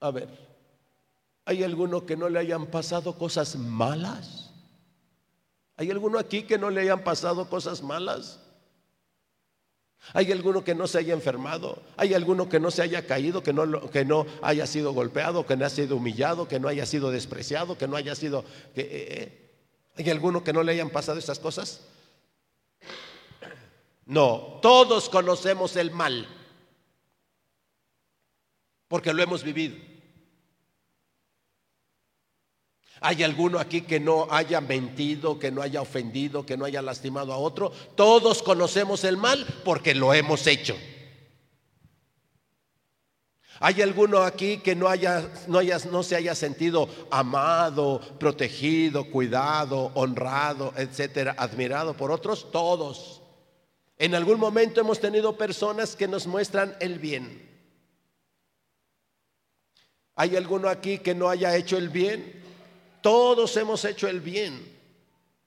A 0.00 0.10
ver, 0.10 0.28
¿hay 1.44 1.62
alguno 1.62 2.06
que 2.06 2.16
no 2.16 2.28
le 2.28 2.38
hayan 2.38 2.66
pasado 2.66 3.18
cosas 3.18 3.56
malas? 3.56 4.50
¿Hay 5.76 5.90
alguno 5.90 6.18
aquí 6.18 6.42
que 6.42 6.58
no 6.58 6.70
le 6.70 6.80
hayan 6.80 7.04
pasado 7.04 7.48
cosas 7.48 7.82
malas? 7.82 8.40
¿Hay 10.12 10.32
alguno 10.32 10.64
que 10.64 10.74
no 10.74 10.86
se 10.86 10.98
haya 10.98 11.12
enfermado? 11.12 11.82
¿Hay 11.96 12.14
alguno 12.14 12.48
que 12.48 12.60
no 12.60 12.70
se 12.70 12.82
haya 12.82 13.06
caído, 13.06 13.42
que 13.42 13.52
no, 13.52 13.90
que 13.90 14.04
no 14.04 14.26
haya 14.42 14.66
sido 14.66 14.92
golpeado, 14.92 15.44
que 15.44 15.56
no 15.56 15.64
haya 15.64 15.74
sido 15.74 15.96
humillado, 15.96 16.48
que 16.48 16.60
no 16.60 16.68
haya 16.68 16.86
sido 16.86 17.10
despreciado, 17.10 17.76
que 17.76 17.88
no 17.88 17.96
haya 17.96 18.14
sido... 18.14 18.44
Que, 18.74 18.80
eh, 18.82 19.22
eh? 19.22 19.50
¿Hay 19.96 20.08
alguno 20.10 20.44
que 20.44 20.52
no 20.52 20.62
le 20.62 20.72
hayan 20.72 20.90
pasado 20.90 21.18
esas 21.18 21.40
cosas? 21.40 21.80
No, 24.08 24.58
todos 24.62 25.10
conocemos 25.10 25.76
el 25.76 25.90
mal, 25.90 26.26
porque 28.88 29.12
lo 29.12 29.22
hemos 29.22 29.44
vivido. 29.44 29.76
¿Hay 33.02 33.22
alguno 33.22 33.58
aquí 33.58 33.82
que 33.82 34.00
no 34.00 34.26
haya 34.30 34.62
mentido, 34.62 35.38
que 35.38 35.50
no 35.50 35.60
haya 35.60 35.82
ofendido, 35.82 36.46
que 36.46 36.56
no 36.56 36.64
haya 36.64 36.80
lastimado 36.80 37.34
a 37.34 37.36
otro? 37.36 37.70
Todos 37.96 38.42
conocemos 38.42 39.04
el 39.04 39.18
mal 39.18 39.46
porque 39.62 39.94
lo 39.94 40.14
hemos 40.14 40.46
hecho. 40.46 40.74
¿Hay 43.60 43.82
alguno 43.82 44.22
aquí 44.22 44.56
que 44.56 44.74
no, 44.74 44.88
haya, 44.88 45.30
no, 45.48 45.58
haya, 45.58 45.78
no 45.90 46.02
se 46.02 46.16
haya 46.16 46.34
sentido 46.34 46.88
amado, 47.10 48.00
protegido, 48.18 49.10
cuidado, 49.10 49.92
honrado, 49.94 50.72
etcétera, 50.78 51.34
admirado 51.36 51.94
por 51.94 52.10
otros? 52.10 52.50
Todos. 52.50 53.17
En 53.98 54.14
algún 54.14 54.38
momento 54.38 54.80
hemos 54.80 55.00
tenido 55.00 55.36
personas 55.36 55.96
que 55.96 56.06
nos 56.06 56.26
muestran 56.26 56.76
el 56.80 57.00
bien. 57.00 57.48
¿Hay 60.14 60.36
alguno 60.36 60.68
aquí 60.68 60.98
que 60.98 61.14
no 61.14 61.28
haya 61.28 61.56
hecho 61.56 61.76
el 61.76 61.88
bien? 61.88 62.42
Todos 63.02 63.56
hemos 63.56 63.84
hecho 63.84 64.08
el 64.08 64.20
bien. 64.20 64.76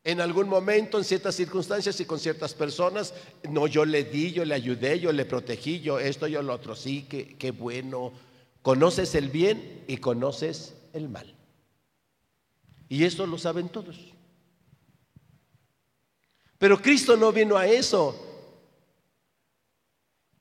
En 0.03 0.19
algún 0.19 0.49
momento, 0.49 0.97
en 0.97 1.03
ciertas 1.03 1.35
circunstancias 1.35 1.99
y 1.99 2.05
con 2.05 2.19
ciertas 2.19 2.53
personas, 2.53 3.13
no, 3.49 3.67
yo 3.67 3.85
le 3.85 4.03
di, 4.03 4.31
yo 4.31 4.43
le 4.43 4.55
ayudé, 4.55 4.99
yo 4.99 5.11
le 5.11 5.25
protegí, 5.25 5.79
yo 5.79 5.99
esto, 5.99 6.27
yo 6.27 6.41
lo 6.41 6.53
otro. 6.53 6.75
Sí, 6.75 7.05
qué, 7.07 7.35
qué 7.37 7.51
bueno. 7.51 8.11
Conoces 8.61 9.15
el 9.15 9.29
bien 9.29 9.83
y 9.87 9.97
conoces 9.97 10.73
el 10.93 11.07
mal. 11.07 11.35
Y 12.89 13.05
eso 13.05 13.25
lo 13.27 13.37
saben 13.37 13.69
todos. 13.69 13.97
Pero 16.57 16.81
Cristo 16.81 17.15
no 17.15 17.31
vino 17.31 17.57
a 17.57 17.67
eso. 17.67 18.30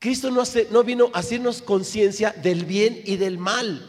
Cristo 0.01 0.31
no, 0.31 0.41
hace, 0.41 0.67
no 0.71 0.83
vino 0.83 1.11
a 1.13 1.19
hacernos 1.19 1.61
conciencia 1.61 2.33
del 2.33 2.65
bien 2.65 3.03
y 3.05 3.17
del 3.17 3.37
mal. 3.37 3.87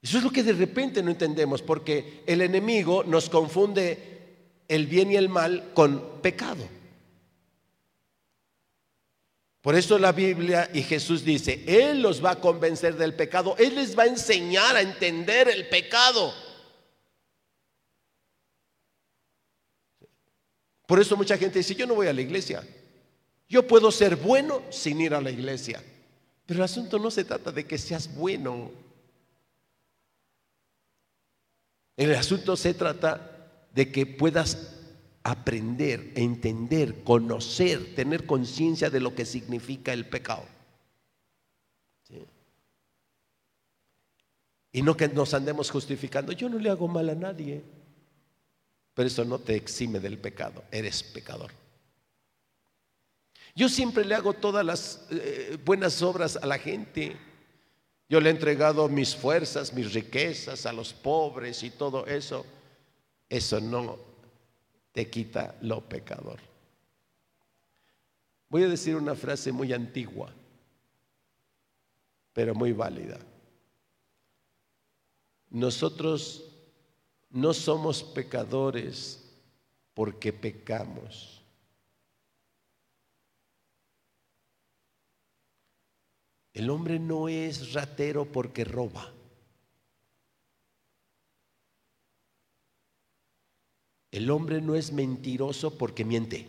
Eso 0.00 0.18
es 0.18 0.24
lo 0.24 0.30
que 0.30 0.42
de 0.42 0.54
repente 0.54 1.02
no 1.02 1.10
entendemos, 1.10 1.60
porque 1.60 2.22
el 2.26 2.40
enemigo 2.40 3.04
nos 3.04 3.28
confunde 3.28 4.14
el 4.68 4.86
bien 4.86 5.12
y 5.12 5.16
el 5.16 5.28
mal 5.28 5.72
con 5.74 6.22
pecado. 6.22 6.66
Por 9.60 9.74
eso 9.74 9.98
la 9.98 10.12
Biblia 10.12 10.70
y 10.72 10.82
Jesús 10.82 11.22
dice, 11.22 11.62
Él 11.66 12.00
los 12.00 12.24
va 12.24 12.32
a 12.32 12.40
convencer 12.40 12.96
del 12.96 13.14
pecado, 13.14 13.54
Él 13.58 13.74
les 13.74 13.98
va 13.98 14.04
a 14.04 14.06
enseñar 14.06 14.76
a 14.76 14.80
entender 14.80 15.48
el 15.48 15.68
pecado. 15.68 16.32
Por 20.86 21.00
eso 21.00 21.18
mucha 21.18 21.36
gente 21.36 21.58
dice, 21.58 21.74
yo 21.74 21.86
no 21.86 21.94
voy 21.94 22.06
a 22.06 22.12
la 22.14 22.22
iglesia. 22.22 22.62
Yo 23.54 23.64
puedo 23.64 23.92
ser 23.92 24.16
bueno 24.16 24.64
sin 24.70 25.00
ir 25.00 25.14
a 25.14 25.20
la 25.20 25.30
iglesia. 25.30 25.80
Pero 26.44 26.58
el 26.58 26.64
asunto 26.64 26.98
no 26.98 27.08
se 27.08 27.22
trata 27.22 27.52
de 27.52 27.64
que 27.64 27.78
seas 27.78 28.12
bueno. 28.12 28.72
El 31.96 32.12
asunto 32.16 32.56
se 32.56 32.74
trata 32.74 33.68
de 33.72 33.92
que 33.92 34.06
puedas 34.06 34.74
aprender, 35.22 36.10
entender, 36.16 37.04
conocer, 37.04 37.94
tener 37.94 38.26
conciencia 38.26 38.90
de 38.90 38.98
lo 38.98 39.14
que 39.14 39.24
significa 39.24 39.92
el 39.92 40.08
pecado. 40.08 40.46
Y 44.72 44.82
no 44.82 44.96
que 44.96 45.06
nos 45.06 45.32
andemos 45.32 45.70
justificando, 45.70 46.32
yo 46.32 46.48
no 46.48 46.58
le 46.58 46.70
hago 46.70 46.88
mal 46.88 47.08
a 47.08 47.14
nadie, 47.14 47.62
pero 48.94 49.06
eso 49.06 49.24
no 49.24 49.38
te 49.38 49.54
exime 49.54 50.00
del 50.00 50.18
pecado, 50.18 50.64
eres 50.72 51.04
pecador. 51.04 51.63
Yo 53.54 53.68
siempre 53.68 54.04
le 54.04 54.14
hago 54.14 54.32
todas 54.32 54.64
las 54.64 55.06
eh, 55.10 55.58
buenas 55.64 56.02
obras 56.02 56.36
a 56.36 56.46
la 56.46 56.58
gente. 56.58 57.16
Yo 58.08 58.20
le 58.20 58.28
he 58.28 58.32
entregado 58.32 58.88
mis 58.88 59.14
fuerzas, 59.14 59.72
mis 59.72 59.92
riquezas 59.92 60.66
a 60.66 60.72
los 60.72 60.92
pobres 60.92 61.62
y 61.62 61.70
todo 61.70 62.06
eso. 62.06 62.44
Eso 63.28 63.60
no 63.60 63.98
te 64.92 65.08
quita 65.08 65.54
lo 65.60 65.80
pecador. 65.80 66.40
Voy 68.48 68.64
a 68.64 68.68
decir 68.68 68.96
una 68.96 69.14
frase 69.14 69.50
muy 69.50 69.72
antigua, 69.72 70.32
pero 72.32 72.54
muy 72.54 72.72
válida. 72.72 73.18
Nosotros 75.50 76.44
no 77.30 77.54
somos 77.54 78.02
pecadores 78.02 79.24
porque 79.94 80.32
pecamos. 80.32 81.33
El 86.54 86.70
hombre 86.70 87.00
no 87.00 87.28
es 87.28 87.72
ratero 87.72 88.30
porque 88.30 88.64
roba. 88.64 89.12
El 94.12 94.30
hombre 94.30 94.60
no 94.60 94.76
es 94.76 94.92
mentiroso 94.92 95.76
porque 95.76 96.04
miente. 96.04 96.48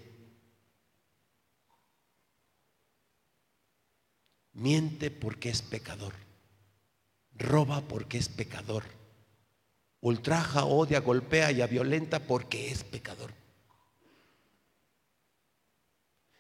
Miente 4.54 5.10
porque 5.10 5.50
es 5.50 5.64
pecador. 5.64 6.14
Roba 7.34 7.82
porque 7.82 8.20
es 8.20 8.30
pecador. 8.30 8.84
Ultraja, 10.02 10.66
odia, 10.66 11.00
golpea 11.00 11.52
y 11.52 11.68
violenta 11.68 12.28
porque 12.28 12.70
es 12.70 12.84
pecador. 12.84 13.34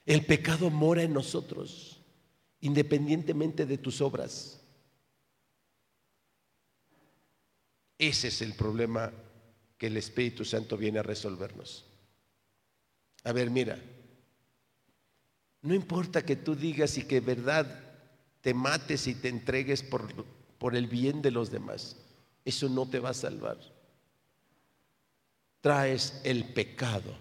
El 0.05 0.23
pecado 0.23 0.69
mora 0.69 1.01
en 1.01 1.13
nosotros 1.13 1.94
independientemente 2.65 3.67
de 3.67 3.77
tus 3.77 4.01
obras. 4.01 4.59
Ese 7.99 8.29
es 8.29 8.41
el 8.41 8.55
problema 8.55 9.13
que 9.77 9.85
el 9.85 9.97
Espíritu 9.97 10.43
Santo 10.43 10.75
viene 10.75 10.97
a 10.97 11.03
resolvernos. 11.03 11.85
A 13.23 13.31
ver, 13.33 13.51
mira, 13.51 13.79
no 15.61 15.75
importa 15.75 16.25
que 16.25 16.35
tú 16.35 16.55
digas 16.55 16.97
y 16.97 17.03
que 17.03 17.19
verdad 17.19 17.83
te 18.41 18.55
mates 18.55 19.05
y 19.05 19.13
te 19.13 19.29
entregues 19.29 19.83
por, 19.83 20.25
por 20.57 20.75
el 20.75 20.87
bien 20.87 21.21
de 21.21 21.29
los 21.29 21.51
demás, 21.51 21.97
eso 22.43 22.67
no 22.67 22.89
te 22.89 22.99
va 22.99 23.11
a 23.11 23.13
salvar. 23.13 23.59
Traes 25.61 26.19
el 26.23 26.45
pecado 26.45 27.15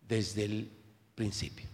desde 0.00 0.46
el 0.46 0.68
principio. 1.14 1.69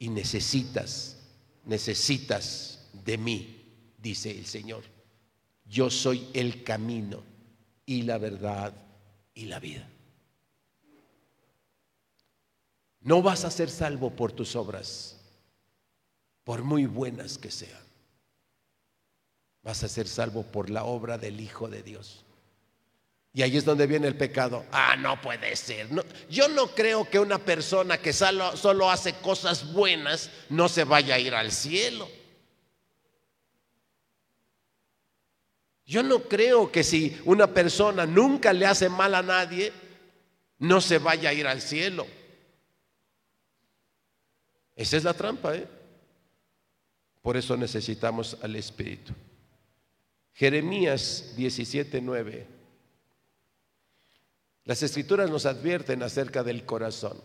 Y 0.00 0.08
necesitas, 0.08 1.18
necesitas 1.64 2.88
de 3.04 3.18
mí, 3.18 3.94
dice 3.98 4.32
el 4.32 4.46
Señor. 4.46 4.82
Yo 5.66 5.90
soy 5.90 6.26
el 6.32 6.64
camino 6.64 7.22
y 7.86 8.02
la 8.02 8.18
verdad 8.18 8.74
y 9.34 9.44
la 9.44 9.60
vida. 9.60 9.88
No 13.02 13.22
vas 13.22 13.44
a 13.44 13.50
ser 13.50 13.70
salvo 13.70 14.10
por 14.10 14.32
tus 14.32 14.56
obras, 14.56 15.20
por 16.44 16.64
muy 16.64 16.86
buenas 16.86 17.38
que 17.38 17.50
sean. 17.50 17.82
Vas 19.62 19.84
a 19.84 19.88
ser 19.88 20.08
salvo 20.08 20.42
por 20.42 20.70
la 20.70 20.84
obra 20.84 21.18
del 21.18 21.40
Hijo 21.40 21.68
de 21.68 21.82
Dios. 21.82 22.24
Y 23.32 23.42
ahí 23.42 23.56
es 23.56 23.64
donde 23.64 23.86
viene 23.86 24.08
el 24.08 24.16
pecado. 24.16 24.64
Ah, 24.72 24.96
no 24.96 25.20
puede 25.20 25.54
ser. 25.54 25.88
yo 26.28 26.48
no 26.48 26.68
creo 26.68 27.08
que 27.08 27.18
una 27.18 27.38
persona 27.38 27.98
que 27.98 28.12
solo, 28.12 28.56
solo 28.56 28.90
hace 28.90 29.14
cosas 29.14 29.72
buenas 29.72 30.30
no 30.48 30.68
se 30.68 30.84
vaya 30.84 31.14
a 31.14 31.18
ir 31.18 31.34
al 31.34 31.52
cielo. 31.52 32.08
Yo 35.86 36.02
no 36.02 36.22
creo 36.22 36.70
que 36.70 36.84
si 36.84 37.20
una 37.24 37.48
persona 37.48 38.06
nunca 38.06 38.52
le 38.52 38.66
hace 38.66 38.88
mal 38.88 39.14
a 39.14 39.22
nadie, 39.22 39.72
no 40.58 40.80
se 40.80 40.98
vaya 40.98 41.30
a 41.30 41.32
ir 41.32 41.46
al 41.46 41.60
cielo. 41.60 42.06
Esa 44.76 44.96
es 44.96 45.04
la 45.04 45.14
trampa, 45.14 45.56
¿eh? 45.56 45.66
Por 47.22 47.36
eso 47.36 47.56
necesitamos 47.56 48.36
al 48.40 48.56
Espíritu. 48.56 49.12
Jeremías 50.32 51.34
17:9. 51.36 52.59
Las 54.70 54.84
escrituras 54.84 55.28
nos 55.28 55.46
advierten 55.46 56.00
acerca 56.04 56.44
del 56.44 56.64
corazón. 56.64 57.20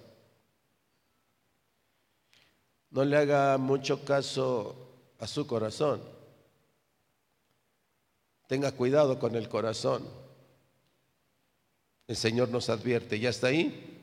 No 2.90 3.06
le 3.06 3.18
haga 3.18 3.60
mucho 3.60 4.04
caso 4.04 4.76
a 5.20 5.28
su 5.28 5.46
corazón. 5.46 6.02
Tenga 8.48 8.72
cuidado 8.72 9.20
con 9.20 9.36
el 9.36 9.48
corazón. 9.48 10.10
El 12.08 12.16
Señor 12.16 12.50
nos 12.50 12.70
advierte. 12.70 13.20
¿Ya 13.20 13.30
está 13.30 13.46
ahí? 13.46 14.02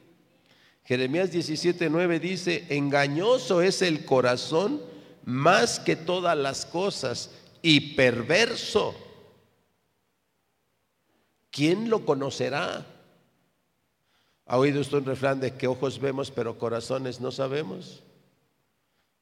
Jeremías 0.85 1.33
17:9 1.33 2.20
dice, 2.20 2.66
engañoso 2.68 3.61
es 3.61 3.83
el 3.83 4.05
corazón 4.05 4.81
más 5.24 5.81
que 5.81 5.96
todas 5.96 6.38
las 6.38 6.64
cosas 6.64 7.33
y 7.61 7.96
perverso. 7.96 8.94
¿Quién 11.50 11.90
lo 11.90 12.07
conocerá? 12.07 12.87
¿Ha 14.53 14.59
oído 14.59 14.83
usted 14.83 14.99
un 14.99 15.07
refrán 15.07 15.41
de 15.41 15.55
que 15.55 15.67
ojos 15.67 15.99
vemos 15.99 16.31
pero 16.31 16.59
corazones 16.59 17.23
no 17.23 17.33
sabemos? 17.33 18.03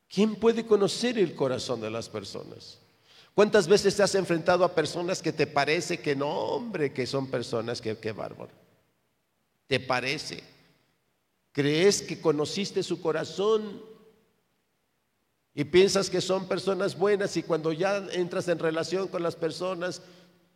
¿Quién 0.08 0.34
puede 0.34 0.66
conocer 0.66 1.16
el 1.20 1.36
corazón 1.36 1.80
de 1.80 1.88
las 1.88 2.08
personas? 2.08 2.80
¿Cuántas 3.32 3.68
veces 3.68 3.94
te 3.94 4.02
has 4.02 4.16
enfrentado 4.16 4.64
a 4.64 4.74
personas 4.74 5.22
que 5.22 5.32
te 5.32 5.46
parece 5.46 6.00
que 6.00 6.16
no, 6.16 6.28
hombre, 6.28 6.92
que 6.92 7.06
son 7.06 7.28
personas 7.28 7.80
que, 7.80 7.96
qué 7.96 8.10
bárbaro? 8.10 8.50
¿Te 9.68 9.78
parece? 9.78 10.42
¿Crees 11.52 12.02
que 12.02 12.20
conociste 12.20 12.82
su 12.82 13.00
corazón? 13.00 13.80
Y 15.54 15.62
piensas 15.62 16.10
que 16.10 16.20
son 16.20 16.48
personas 16.48 16.98
buenas 16.98 17.36
y 17.36 17.44
cuando 17.44 17.70
ya 17.70 17.98
entras 18.14 18.48
en 18.48 18.58
relación 18.58 19.06
con 19.06 19.22
las 19.22 19.36
personas, 19.36 20.02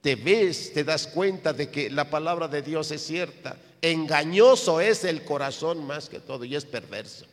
te 0.05 0.17
ves, 0.17 0.75
te 0.75 0.85
das 0.85 1.07
cuenta 1.07 1.55
de 1.55 1.71
que 1.71 1.89
la 1.89 2.11
palabra 2.11 2.47
de 2.47 2.61
Dios 2.61 2.91
es 2.91 3.07
cierta. 3.07 3.57
Engañoso 3.81 4.79
es 4.79 5.03
el 5.03 5.25
corazón 5.25 5.83
más 5.87 6.11
que 6.11 6.21
todo 6.21 6.45
y 6.45 6.55
es 6.55 6.67
perverso. 6.67 7.25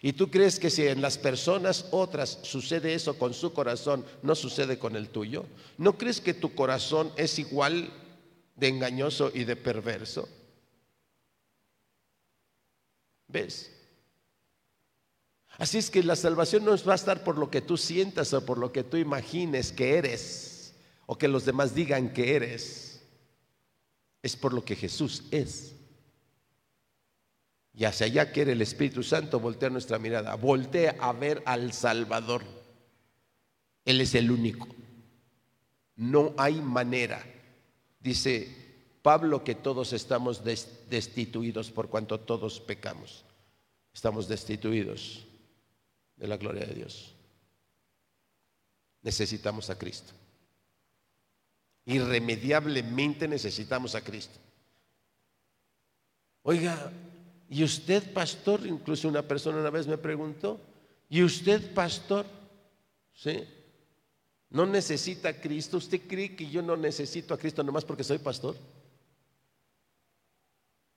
¿Y 0.00 0.14
tú 0.14 0.30
crees 0.30 0.58
que 0.58 0.70
si 0.70 0.86
en 0.86 1.02
las 1.02 1.18
personas 1.18 1.84
otras 1.90 2.38
sucede 2.44 2.94
eso 2.94 3.18
con 3.18 3.34
su 3.34 3.52
corazón, 3.52 4.06
no 4.22 4.34
sucede 4.34 4.78
con 4.78 4.96
el 4.96 5.10
tuyo? 5.10 5.44
¿No 5.76 5.98
crees 5.98 6.22
que 6.22 6.32
tu 6.32 6.54
corazón 6.54 7.12
es 7.14 7.38
igual 7.38 7.92
de 8.56 8.68
engañoso 8.68 9.30
y 9.34 9.44
de 9.44 9.56
perverso? 9.56 10.26
¿Ves? 13.26 13.70
Así 15.58 15.76
es 15.76 15.90
que 15.90 16.02
la 16.02 16.16
salvación 16.16 16.64
no 16.64 16.74
va 16.84 16.92
a 16.92 16.96
estar 16.96 17.22
por 17.22 17.36
lo 17.36 17.50
que 17.50 17.60
tú 17.60 17.76
sientas 17.76 18.32
o 18.32 18.46
por 18.46 18.56
lo 18.56 18.72
que 18.72 18.82
tú 18.82 18.96
imagines 18.96 19.72
que 19.72 19.98
eres 19.98 20.47
o 21.10 21.16
que 21.16 21.26
los 21.26 21.46
demás 21.46 21.74
digan 21.74 22.12
que 22.12 22.36
eres. 22.36 23.02
Es 24.22 24.36
por 24.36 24.52
lo 24.52 24.62
que 24.62 24.76
Jesús 24.76 25.24
es. 25.30 25.74
Y 27.72 27.86
hacia 27.86 28.06
allá 28.06 28.30
quiere 28.30 28.52
el 28.52 28.60
Espíritu 28.60 29.02
Santo 29.02 29.40
voltear 29.40 29.72
nuestra 29.72 29.98
mirada. 29.98 30.34
Voltea 30.34 30.96
a 31.00 31.14
ver 31.14 31.42
al 31.46 31.72
Salvador. 31.72 32.44
Él 33.86 34.02
es 34.02 34.14
el 34.14 34.30
único. 34.30 34.68
No 35.96 36.34
hay 36.36 36.60
manera. 36.60 37.24
Dice 38.00 38.54
Pablo 39.00 39.42
que 39.42 39.54
todos 39.54 39.94
estamos 39.94 40.44
destituidos 40.44 41.70
por 41.70 41.88
cuanto 41.88 42.20
todos 42.20 42.60
pecamos. 42.60 43.24
Estamos 43.94 44.28
destituidos 44.28 45.26
de 46.16 46.28
la 46.28 46.36
gloria 46.36 46.66
de 46.66 46.74
Dios. 46.74 47.14
Necesitamos 49.00 49.70
a 49.70 49.78
Cristo. 49.78 50.12
Irremediablemente 51.88 53.26
necesitamos 53.26 53.96
a 53.96 54.00
Cristo. 54.00 54.38
Oiga, 56.42 56.92
¿Y 57.50 57.64
usted, 57.64 58.12
pastor? 58.12 58.66
Incluso 58.66 59.08
una 59.08 59.22
persona 59.22 59.58
una 59.58 59.70
vez 59.70 59.86
me 59.86 59.96
preguntó, 59.96 60.60
¿y 61.08 61.22
usted, 61.22 61.72
pastor? 61.72 62.26
¿Sí? 63.14 63.44
¿No 64.50 64.66
necesita 64.66 65.30
a 65.30 65.40
Cristo? 65.40 65.78
¿Usted 65.78 66.02
cree 66.06 66.36
que 66.36 66.48
yo 66.48 66.60
no 66.62 66.76
necesito 66.76 67.32
a 67.32 67.38
Cristo 67.38 67.62
nomás 67.62 67.84
porque 67.84 68.04
soy 68.04 68.18
pastor? 68.18 68.54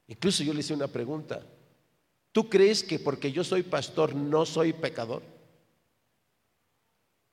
Incluso 0.08 0.44
yo 0.44 0.54
le 0.54 0.60
hice 0.60 0.74
una 0.74 0.88
pregunta. 0.88 1.42
¿Tú 2.34 2.50
crees 2.50 2.84
que 2.84 3.00
porque 3.00 3.32
yo 3.32 3.44
soy 3.44 3.64
pastor 3.64 4.14
no 4.14 4.46
soy 4.46 4.74
pecador? 4.74 5.24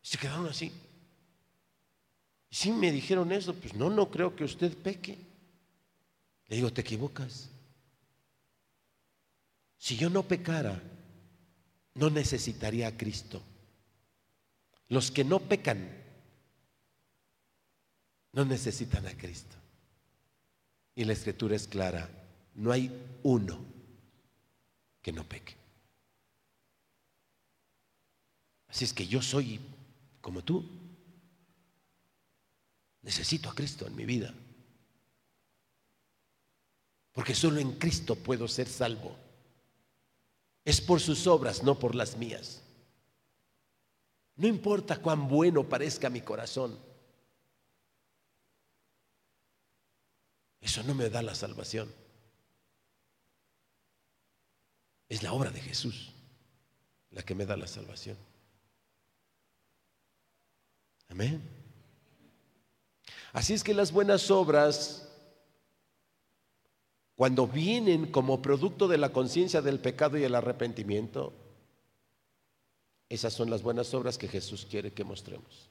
se 0.01 0.17
quedaron 0.17 0.47
así. 0.47 0.73
Y 2.51 2.55
si 2.55 2.71
me 2.73 2.91
dijeron 2.91 3.33
eso, 3.33 3.55
pues 3.55 3.75
no, 3.75 3.91
no 3.91 4.11
creo 4.11 4.35
que 4.35 4.45
usted 4.45 4.77
peque. 4.77 5.19
Le 6.47 6.57
digo, 6.57 6.73
te 6.73 6.81
equivocas. 6.81 7.51
Si 9.77 9.97
yo 9.97 10.11
no 10.11 10.23
pecara, 10.23 10.83
no 11.95 12.11
necesitaría 12.11 12.89
a 12.89 12.97
Cristo. 12.97 13.43
Los 14.89 15.11
que 15.11 15.25
no 15.25 15.41
pecan 15.41 15.89
no 18.33 18.45
necesitan 18.45 19.07
a 19.07 19.17
Cristo. 19.17 19.57
Y 20.95 21.05
la 21.05 21.13
escritura 21.13 21.55
es 21.55 21.67
clara, 21.69 22.09
no 22.55 22.73
hay 22.73 22.91
uno 23.23 23.59
que 25.03 25.13
no 25.13 25.25
peque. 25.25 25.57
Así 28.69 28.85
es 28.85 28.93
que 28.93 29.07
yo 29.07 29.23
soy 29.23 29.61
como 30.21 30.43
tú. 30.43 30.65
Necesito 33.03 33.49
a 33.49 33.55
Cristo 33.55 33.87
en 33.87 33.95
mi 33.95 34.05
vida. 34.05 34.35
Porque 37.13 37.35
solo 37.35 37.61
en 37.61 37.73
Cristo 37.79 38.17
puedo 38.17 38.47
ser 38.49 38.69
salvo. 38.69 39.17
Es 40.65 40.81
por 40.81 41.01
sus 41.01 41.27
obras, 41.27 41.63
no 41.63 41.79
por 41.79 41.95
las 41.95 42.17
mías. 42.17 42.63
No 44.37 44.47
importa 44.47 45.01
cuán 45.01 45.29
bueno 45.29 45.69
parezca 45.69 46.11
mi 46.11 46.21
corazón. 46.21 46.79
Eso 50.61 50.83
no 50.83 50.95
me 50.95 51.09
da 51.09 51.23
la 51.23 51.35
salvación. 51.35 51.93
Es 55.09 55.23
la 55.23 55.33
obra 55.33 55.51
de 55.51 55.61
Jesús 55.61 56.13
la 57.11 57.23
que 57.23 57.35
me 57.35 57.47
da 57.47 57.57
la 57.57 57.67
salvación. 57.67 58.17
Amén. 61.09 61.58
Así 63.33 63.55
es 63.55 63.63
que 63.63 63.75
las 63.75 63.93
buenas 63.93 64.31
obras 64.31 65.09
cuando 67.19 67.49
vienen 67.49 68.13
como 68.13 68.41
producto 68.41 68.87
de 68.87 68.97
la 68.97 69.09
conciencia 69.09 69.61
del 69.61 69.81
pecado 69.81 70.17
y 70.17 70.23
el 70.23 70.37
arrepentimiento, 70.37 71.33
esas 73.09 73.33
son 73.33 73.51
las 73.51 73.61
buenas 73.61 73.93
obras 73.93 74.17
que 74.17 74.29
Jesús 74.29 74.65
quiere 74.71 74.93
que 74.93 75.03
mostremos. 75.03 75.69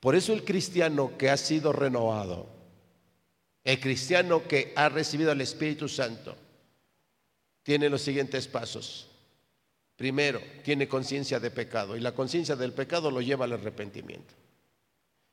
Por 0.00 0.14
eso 0.14 0.32
el 0.32 0.46
cristiano 0.46 1.18
que 1.18 1.28
ha 1.28 1.36
sido 1.36 1.74
renovado, 1.74 2.48
el 3.64 3.78
cristiano 3.80 4.48
que 4.48 4.72
ha 4.76 4.88
recibido 4.88 5.30
el 5.30 5.42
Espíritu 5.42 5.90
Santo, 5.90 6.34
tiene 7.62 7.90
los 7.90 8.00
siguientes 8.00 8.48
pasos. 8.48 9.08
Primero, 9.96 10.40
tiene 10.64 10.88
conciencia 10.88 11.38
de 11.38 11.50
pecado 11.50 11.98
y 11.98 12.00
la 12.00 12.14
conciencia 12.14 12.56
del 12.56 12.72
pecado 12.72 13.10
lo 13.10 13.20
lleva 13.20 13.44
al 13.44 13.52
arrepentimiento. 13.52 14.32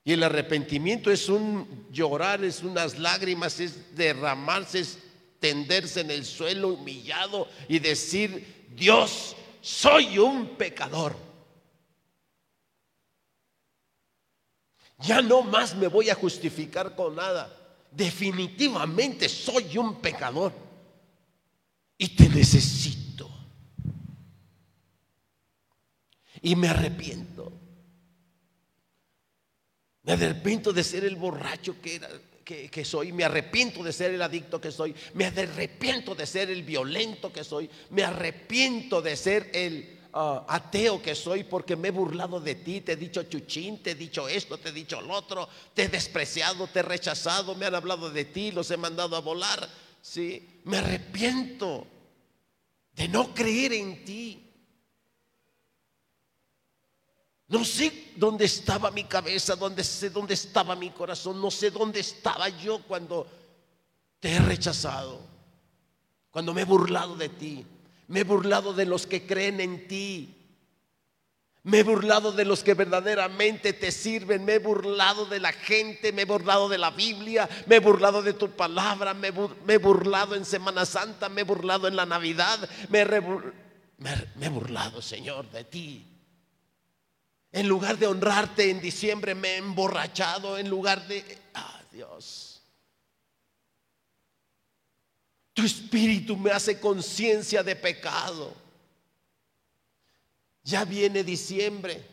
Y 0.06 0.14
el 0.14 0.24
arrepentimiento 0.24 1.12
es 1.12 1.30
un 1.30 1.88
llorar, 1.92 2.44
es 2.44 2.62
unas 2.62 3.00
lágrimas, 3.00 3.60
es 3.60 3.96
derramarse, 3.96 4.80
es 4.80 5.00
tenderse 5.40 6.02
en 6.02 6.12
el 6.12 6.26
suelo 6.26 6.70
humillado 6.70 7.48
y 7.70 7.80
decir, 7.80 8.68
Dios, 8.76 9.36
soy 9.62 10.18
un 10.18 10.58
pecador. 10.58 11.16
Ya 15.00 15.22
no 15.22 15.42
más 15.42 15.76
me 15.76 15.88
voy 15.88 16.10
a 16.10 16.16
justificar 16.16 16.96
con 16.96 17.16
nada. 17.16 17.54
Definitivamente 17.92 19.30
soy 19.30 19.78
un 19.78 20.02
pecador. 20.02 20.54
Y 21.98 22.10
te 22.10 22.28
necesito. 22.28 23.30
Y 26.42 26.56
me 26.56 26.68
arrepiento. 26.68 27.63
Me 30.04 30.14
arrepiento 30.14 30.74
de 30.74 30.84
ser 30.84 31.06
el 31.06 31.16
borracho 31.16 31.76
que, 31.82 32.86
soy, 32.86 33.14
me 33.14 33.24
arrepiento 33.24 33.82
de 33.84 33.94
ser 33.94 34.14
el 34.14 34.22
adicto 34.22 34.60
que 34.60 34.70
soy, 34.70 34.94
me 35.14 35.26
arrepiento 35.26 36.14
de 36.14 36.26
ser 36.26 36.50
el 36.50 36.64
violento 36.64 37.32
que 37.32 37.44
soy, 37.46 37.70
me 37.90 38.04
arrepiento 38.04 39.02
de 39.02 39.16
ser 39.16 39.50
el 39.54 40.02
ah, 40.12 40.46
ateo 40.50 41.02
que 41.02 41.16
soy 41.16 41.46
porque 41.46 41.78
me 41.78 41.88
he 41.88 41.92
burlado 41.92 42.42
de 42.42 42.56
ti, 42.56 42.82
te 42.82 42.92
he 42.92 42.96
dicho 42.98 43.24
chuchín, 43.24 43.82
te 43.82 43.92
he 43.92 43.96
dicho 43.96 44.28
esto, 44.28 44.58
te 44.58 44.70
he 44.70 44.74
dicho 44.74 45.00
lo 45.00 45.14
otro, 45.14 45.48
te 45.74 45.84
he 45.84 45.88
despreciado, 45.88 46.68
te 46.68 46.80
he 46.80 46.84
rechazado, 46.84 47.56
me 47.56 47.66
han 47.66 47.76
hablado 47.76 48.10
de 48.10 48.26
ti, 48.26 48.52
los 48.52 48.70
he 48.72 48.78
mandado 48.78 49.16
a 49.16 49.22
volar. 49.22 49.70
Sí, 50.02 50.60
me 50.66 50.80
arrepiento 50.80 51.88
de 52.94 53.08
no 53.08 53.34
creer 53.34 53.72
en 53.72 54.04
ti. 54.04 54.43
No 57.54 57.64
sé 57.64 58.14
dónde 58.16 58.46
estaba 58.46 58.90
mi 58.90 59.04
cabeza, 59.04 59.56
dónde 59.56 59.84
sé 59.84 60.10
dónde 60.10 60.34
estaba 60.34 60.76
mi 60.76 60.90
corazón, 60.90 61.40
no 61.40 61.52
sé 61.52 61.70
dónde 61.70 62.00
estaba 62.00 62.50
yo 62.50 62.80
cuando 62.80 63.28
te 64.20 64.32
he 64.32 64.40
rechazado, 64.40 65.22
cuando 66.32 66.52
me 66.52 66.62
he 66.62 66.66
burlado 66.66 67.16
de 67.16 67.30
ti, 67.30 67.64
me 68.08 68.22
he 68.22 68.24
burlado 68.24 68.74
de 68.74 68.88
los 68.88 69.06
que 69.06 69.28
creen 69.28 69.62
en 69.62 69.88
ti, 69.88 70.36
me 71.62 71.82
he 71.82 71.84
burlado 71.84 72.32
de 72.32 72.44
los 72.44 72.64
que 72.64 72.74
verdaderamente 72.74 73.72
te 73.72 73.92
sirven, 73.92 74.44
me 74.46 74.54
he 74.54 74.60
burlado 74.60 75.28
de 75.28 75.40
la 75.40 75.54
gente, 75.54 76.12
me 76.12 76.24
he 76.24 76.26
burlado 76.26 76.68
de 76.70 76.80
la 76.80 76.90
Biblia, 76.90 77.48
me 77.68 77.76
he 77.76 77.80
burlado 77.80 78.24
de 78.24 78.34
tu 78.34 78.50
palabra, 78.50 79.14
me, 79.14 79.28
he 79.28 79.78
burlado 79.78 80.34
en 80.34 80.46
Semana 80.46 80.88
Santa, 80.88 81.30
me 81.30 81.42
he 81.42 81.44
burlado 81.44 81.88
en 81.88 81.98
la 81.98 82.08
Navidad, 82.08 82.68
me 82.90 83.02
he 84.42 84.50
burlado, 84.50 85.04
Señor, 85.04 85.52
de 85.52 85.64
ti. 85.66 86.13
En 87.54 87.68
lugar 87.68 88.00
de 88.00 88.08
honrarte 88.08 88.72
en 88.72 88.82
diciembre 88.82 89.36
me 89.36 89.50
he 89.50 89.58
emborrachado, 89.58 90.58
en 90.58 90.68
lugar 90.68 91.08
de... 91.08 91.24
Ah, 91.54 91.80
Dios. 91.92 92.60
Tu 95.54 95.62
espíritu 95.62 96.36
me 96.36 96.50
hace 96.50 96.80
conciencia 96.80 97.62
de 97.62 97.76
pecado. 97.76 98.56
Ya 100.64 100.84
viene 100.84 101.24
diciembre. 101.24 102.04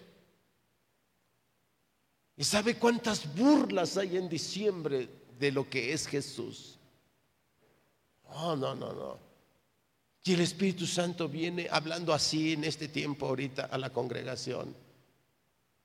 ¿Y 2.36 2.44
sabe 2.44 2.74
cuántas 2.74 3.34
burlas 3.34 3.96
hay 3.96 4.18
en 4.18 4.28
diciembre 4.28 5.08
de 5.38 5.52
lo 5.52 5.70
que 5.70 5.94
es 5.94 6.06
Jesús? 6.06 6.78
Oh, 8.24 8.54
no, 8.54 8.74
no, 8.74 8.92
no. 8.92 9.18
Y 10.22 10.34
el 10.34 10.40
Espíritu 10.40 10.86
Santo 10.86 11.30
viene 11.30 11.66
hablando 11.70 12.12
así 12.12 12.52
en 12.52 12.64
este 12.64 12.88
tiempo 12.88 13.26
ahorita 13.26 13.64
a 13.64 13.78
la 13.78 13.90
congregación. 13.90 14.89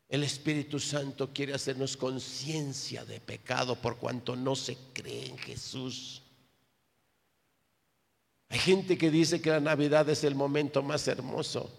El 0.07 0.23
Espíritu 0.23 0.79
Santo 0.79 1.33
quiere 1.33 1.53
hacernos 1.53 1.97
conciencia 1.97 3.03
de 3.05 3.19
pecado 3.19 3.75
por 3.75 3.97
cuanto 3.97 4.35
no 4.35 4.55
se 4.55 4.77
cree 4.93 5.27
en 5.27 5.37
Jesús. 5.37 6.21
Hay 8.49 8.59
gente 8.59 8.97
que 8.97 9.09
dice 9.09 9.41
que 9.41 9.49
la 9.49 9.59
Navidad 9.59 10.07
es 10.09 10.23
el 10.23 10.35
momento 10.35 10.83
más 10.83 11.07
hermoso, 11.07 11.71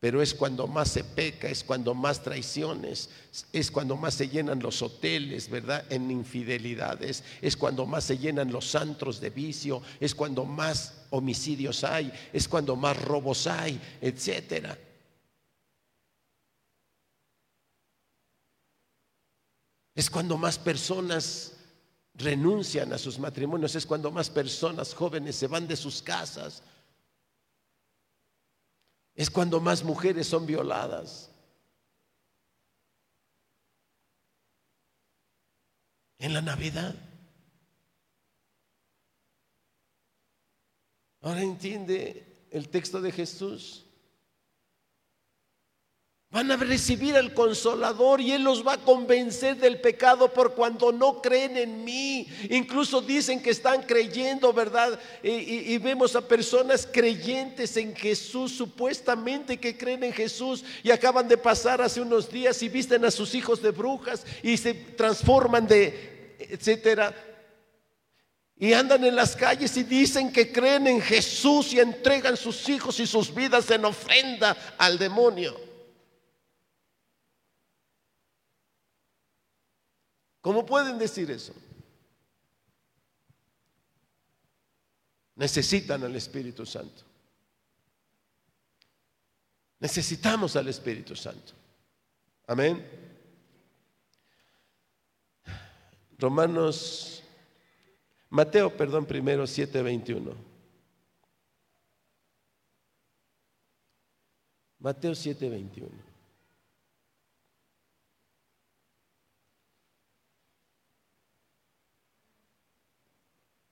pero 0.00 0.22
es 0.22 0.32
cuando 0.32 0.66
más 0.66 0.88
se 0.88 1.04
peca, 1.04 1.48
es 1.48 1.62
cuando 1.62 1.94
más 1.94 2.22
traiciones, 2.22 3.10
es 3.52 3.70
cuando 3.70 3.96
más 3.96 4.14
se 4.14 4.30
llenan 4.30 4.60
los 4.60 4.80
hoteles, 4.80 5.50
¿verdad? 5.50 5.84
En 5.92 6.10
infidelidades, 6.10 7.22
es 7.42 7.54
cuando 7.54 7.84
más 7.84 8.04
se 8.04 8.16
llenan 8.16 8.50
los 8.50 8.74
antros 8.74 9.20
de 9.20 9.28
vicio, 9.28 9.82
es 10.00 10.14
cuando 10.14 10.46
más 10.46 11.04
homicidios 11.10 11.84
hay, 11.84 12.10
es 12.32 12.48
cuando 12.48 12.74
más 12.74 12.96
robos 12.96 13.46
hay, 13.46 13.78
etcétera. 14.00 14.78
Es 20.00 20.08
cuando 20.08 20.38
más 20.38 20.58
personas 20.58 21.52
renuncian 22.14 22.90
a 22.90 22.96
sus 22.96 23.18
matrimonios, 23.18 23.74
es 23.74 23.84
cuando 23.84 24.10
más 24.10 24.30
personas 24.30 24.94
jóvenes 24.94 25.36
se 25.36 25.46
van 25.46 25.68
de 25.68 25.76
sus 25.76 26.00
casas, 26.00 26.62
es 29.14 29.28
cuando 29.28 29.60
más 29.60 29.84
mujeres 29.84 30.26
son 30.26 30.46
violadas. 30.46 31.30
En 36.16 36.32
la 36.32 36.40
Navidad. 36.40 36.94
Ahora 41.20 41.42
entiende 41.42 42.46
el 42.50 42.70
texto 42.70 43.02
de 43.02 43.12
Jesús. 43.12 43.84
Van 46.32 46.48
a 46.52 46.56
recibir 46.56 47.16
al 47.16 47.34
consolador 47.34 48.20
y 48.20 48.30
Él 48.30 48.44
los 48.44 48.64
va 48.64 48.74
a 48.74 48.78
convencer 48.80 49.56
del 49.56 49.80
pecado 49.80 50.32
por 50.32 50.54
cuando 50.54 50.92
no 50.92 51.20
creen 51.20 51.56
en 51.56 51.82
mí. 51.82 52.28
Incluso 52.50 53.00
dicen 53.00 53.42
que 53.42 53.50
están 53.50 53.82
creyendo, 53.82 54.52
¿verdad? 54.52 54.96
Y, 55.24 55.76
vemos 55.78 56.14
a 56.14 56.20
personas 56.20 56.86
creyentes 56.86 57.76
en 57.76 57.96
Jesús, 57.96 58.52
supuestamente 58.52 59.58
que 59.58 59.76
creen 59.76 60.04
en 60.04 60.12
Jesús 60.12 60.62
y 60.84 60.92
acaban 60.92 61.26
de 61.26 61.36
pasar 61.36 61.82
hace 61.82 62.00
unos 62.00 62.30
días 62.30 62.62
y 62.62 62.68
visten 62.68 63.04
a 63.04 63.10
sus 63.10 63.34
hijos 63.34 63.60
de 63.60 63.72
brujas 63.72 64.24
y 64.40 64.56
se 64.56 64.72
transforman 64.72 65.66
de, 65.66 66.36
etcétera. 66.38 67.12
Y 68.56 68.72
andan 68.72 69.02
en 69.02 69.16
las 69.16 69.34
calles 69.34 69.76
y 69.76 69.82
dicen 69.82 70.32
que 70.32 70.52
creen 70.52 70.86
en 70.86 71.00
Jesús 71.00 71.72
y 71.72 71.80
entregan 71.80 72.36
sus 72.36 72.68
hijos 72.68 73.00
y 73.00 73.06
sus 73.08 73.34
vidas 73.34 73.68
en 73.72 73.84
ofrenda 73.84 74.56
al 74.78 74.96
demonio. 74.96 75.69
¿Cómo 80.40 80.64
pueden 80.64 80.98
decir 80.98 81.30
eso? 81.30 81.54
Necesitan 85.36 86.02
al 86.04 86.16
Espíritu 86.16 86.64
Santo. 86.66 87.02
Necesitamos 89.78 90.56
al 90.56 90.68
Espíritu 90.68 91.16
Santo. 91.16 91.52
Amén. 92.46 92.84
Romanos, 96.18 97.22
Mateo, 98.28 98.76
perdón, 98.76 99.06
primero 99.06 99.46
7:21. 99.46 100.34
Mateo 104.78 105.14
7:21. 105.14 106.09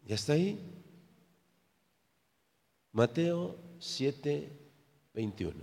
¿Ya 0.09 0.15
está 0.15 0.33
ahí? 0.33 0.59
Mateo 2.93 3.59
7, 3.79 4.51
21. 5.13 5.55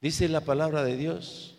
Dice 0.00 0.28
la 0.28 0.40
palabra 0.40 0.82
de 0.82 0.96
Dios, 0.96 1.56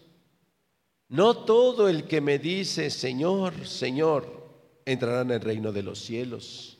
no 1.08 1.46
todo 1.46 1.88
el 1.88 2.08
que 2.08 2.20
me 2.20 2.40
dice, 2.40 2.90
Señor, 2.90 3.66
Señor, 3.66 4.44
entrará 4.84 5.22
en 5.22 5.32
el 5.32 5.40
reino 5.40 5.72
de 5.72 5.84
los 5.84 6.00
cielos, 6.00 6.78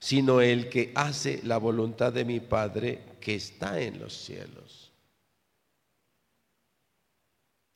sino 0.00 0.40
el 0.40 0.68
que 0.68 0.90
hace 0.96 1.40
la 1.44 1.58
voluntad 1.58 2.12
de 2.12 2.24
mi 2.24 2.40
Padre 2.40 3.04
que 3.20 3.36
está 3.36 3.80
en 3.80 4.00
los 4.00 4.14
cielos. 4.14 4.89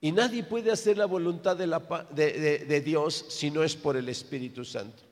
Y 0.05 0.13
nadie 0.13 0.43
puede 0.43 0.71
hacer 0.71 0.99
la 0.99 1.07
voluntad 1.07 1.57
de, 1.57 2.83
Dios 2.85 3.25
si 3.31 3.51
no 3.51 3.63
es 3.65 3.75
por 3.75 3.97
el 3.97 4.07
Espíritu 4.11 4.63
Santo. 4.63 5.03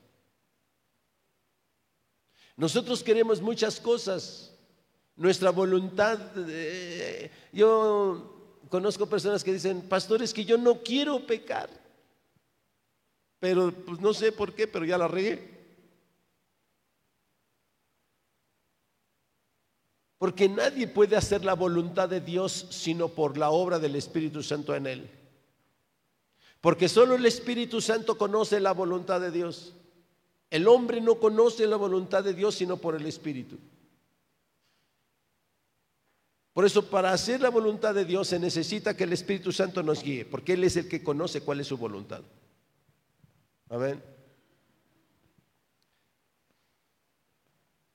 Nosotros 2.55 3.01
queremos 3.01 3.41
muchas 3.41 3.79
cosas. 3.79 4.53
Nuestra 5.15 5.49
voluntad, 5.49 6.19
yo 7.51 8.59
conozco 8.69 9.07
personas 9.07 9.43
que 9.43 9.53
dicen, 9.53 9.81
pastores, 9.81 10.31
que 10.31 10.45
yo 10.45 10.59
no 10.59 10.83
quiero 10.83 11.25
pecar. 11.25 11.71
Pero 13.39 13.71
pues 13.71 13.99
no 13.99 14.13
sé 14.13 14.31
por 14.31 14.53
qué, 14.53 14.67
pero 14.67 14.85
ya 14.85 14.99
la 14.99 15.07
regué. 15.07 15.52
Porque 20.23 20.47
nadie 20.47 20.87
puede 20.87 21.17
hacer 21.17 21.43
la 21.43 21.53
voluntad 21.53 22.07
de 22.07 22.21
Dios 22.21 22.67
sino 22.69 23.09
por 23.09 23.37
la 23.37 23.49
obra 23.49 23.77
del 23.77 23.97
Espíritu 23.97 24.41
Santo 24.41 24.73
en 24.73 24.87
él. 24.87 25.11
Porque 26.61 26.87
solo 26.87 27.15
el 27.15 27.25
Espíritu 27.25 27.81
Santo 27.81 28.17
conoce 28.17 28.61
la 28.61 28.71
voluntad 28.71 29.19
de 29.19 29.31
Dios. 29.31 29.73
El 30.49 30.69
hombre 30.69 31.01
no 31.01 31.15
conoce 31.15 31.67
la 31.67 31.75
voluntad 31.75 32.23
de 32.23 32.33
Dios 32.33 32.55
sino 32.55 32.77
por 32.77 32.95
el 32.95 33.05
Espíritu. 33.05 33.57
Por 36.53 36.63
eso 36.63 36.89
para 36.89 37.11
hacer 37.11 37.41
la 37.41 37.49
voluntad 37.49 37.93
de 37.93 38.05
Dios 38.05 38.29
se 38.29 38.39
necesita 38.39 38.95
que 38.95 39.03
el 39.03 39.11
Espíritu 39.11 39.51
Santo 39.51 39.83
nos 39.83 40.01
guíe, 40.01 40.23
porque 40.23 40.53
Él 40.53 40.63
es 40.63 40.77
el 40.77 40.87
que 40.87 41.03
conoce 41.03 41.41
cuál 41.41 41.59
es 41.59 41.67
su 41.67 41.75
voluntad. 41.75 42.21
Amén. 43.67 44.01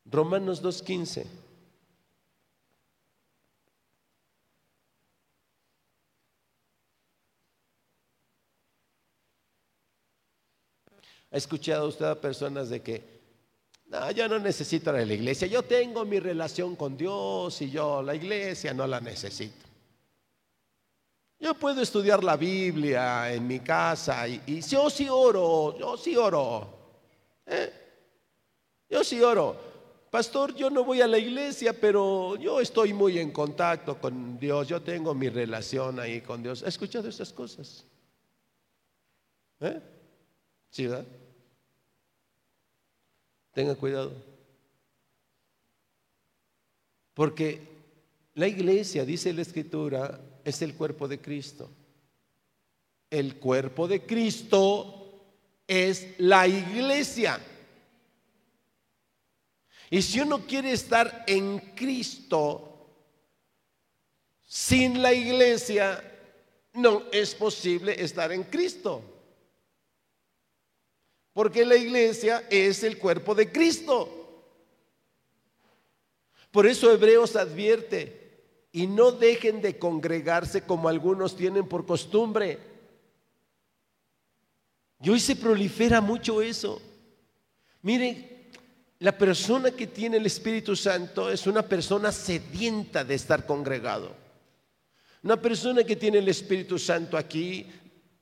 Romanos 0.04 0.62
2.15. 0.62 1.47
¿Ha 11.30 11.36
escuchado 11.36 11.88
usted 11.88 12.06
a 12.06 12.20
personas 12.20 12.70
de 12.70 12.80
que, 12.80 13.18
no, 13.86 14.10
yo 14.10 14.28
no 14.28 14.38
necesito 14.38 14.92
la 14.92 15.02
iglesia, 15.02 15.46
yo 15.46 15.62
tengo 15.62 16.04
mi 16.04 16.20
relación 16.20 16.76
con 16.76 16.96
Dios 16.96 17.60
y 17.62 17.70
yo 17.70 18.02
la 18.02 18.14
iglesia 18.14 18.72
no 18.72 18.86
la 18.86 19.00
necesito? 19.00 19.68
Yo 21.40 21.54
puedo 21.54 21.80
estudiar 21.82 22.24
la 22.24 22.36
Biblia 22.36 23.32
en 23.32 23.46
mi 23.46 23.60
casa 23.60 24.26
y, 24.26 24.60
yo 24.60 24.90
sí 24.90 25.08
oro, 25.08 25.78
yo 25.78 25.96
sí 25.96 26.16
oro. 26.16 26.68
¿eh? 27.46 27.72
Yo 28.88 29.04
sí 29.04 29.22
oro. 29.22 29.68
Pastor, 30.10 30.54
yo 30.54 30.70
no 30.70 30.84
voy 30.84 31.02
a 31.02 31.06
la 31.06 31.18
iglesia, 31.18 31.78
pero 31.78 32.34
yo 32.36 32.60
estoy 32.60 32.92
muy 32.92 33.18
en 33.18 33.30
contacto 33.30 34.00
con 34.00 34.38
Dios, 34.38 34.66
yo 34.66 34.80
tengo 34.80 35.14
mi 35.14 35.28
relación 35.28 36.00
ahí 36.00 36.22
con 36.22 36.42
Dios. 36.42 36.62
¿Ha 36.62 36.68
escuchado 36.68 37.08
esas 37.08 37.32
cosas? 37.32 37.84
¿Eh? 39.60 39.80
¿Sí, 40.70 40.86
verdad? 40.86 41.04
Tenga 43.58 43.74
cuidado. 43.74 44.12
Porque 47.12 47.60
la 48.34 48.46
iglesia, 48.46 49.04
dice 49.04 49.32
la 49.32 49.42
escritura, 49.42 50.20
es 50.44 50.62
el 50.62 50.74
cuerpo 50.74 51.08
de 51.08 51.20
Cristo. 51.20 51.68
El 53.10 53.34
cuerpo 53.40 53.88
de 53.88 54.06
Cristo 54.06 55.24
es 55.66 56.06
la 56.18 56.46
iglesia. 56.46 57.40
Y 59.90 60.02
si 60.02 60.20
uno 60.20 60.46
quiere 60.46 60.70
estar 60.70 61.24
en 61.26 61.58
Cristo 61.74 62.86
sin 64.44 65.02
la 65.02 65.12
iglesia, 65.12 66.00
no 66.74 67.06
es 67.10 67.34
posible 67.34 68.00
estar 68.00 68.30
en 68.30 68.44
Cristo 68.44 69.17
porque 71.38 71.64
la 71.64 71.76
iglesia 71.76 72.42
es 72.50 72.82
el 72.82 72.98
cuerpo 72.98 73.32
de 73.32 73.52
Cristo. 73.52 74.42
Por 76.50 76.66
eso 76.66 76.90
Hebreos 76.90 77.36
advierte, 77.36 78.40
y 78.72 78.88
no 78.88 79.12
dejen 79.12 79.62
de 79.62 79.78
congregarse 79.78 80.62
como 80.62 80.88
algunos 80.88 81.36
tienen 81.36 81.68
por 81.68 81.86
costumbre. 81.86 82.58
Y 85.00 85.10
hoy 85.10 85.20
se 85.20 85.36
prolifera 85.36 86.00
mucho 86.00 86.42
eso. 86.42 86.82
Miren, 87.82 88.50
La 88.98 89.16
persona 89.16 89.70
que 89.70 89.86
tiene 89.86 90.16
el 90.16 90.26
Espíritu 90.26 90.74
Santo 90.74 91.30
es 91.30 91.46
una 91.46 91.62
persona 91.62 92.10
sedienta 92.10 93.04
de 93.04 93.14
estar 93.14 93.46
congregado. 93.46 94.12
Una 95.22 95.40
persona 95.40 95.84
que 95.84 95.94
tiene 95.94 96.18
el 96.18 96.28
Espíritu 96.28 96.80
Santo 96.80 97.16
aquí, 97.16 97.64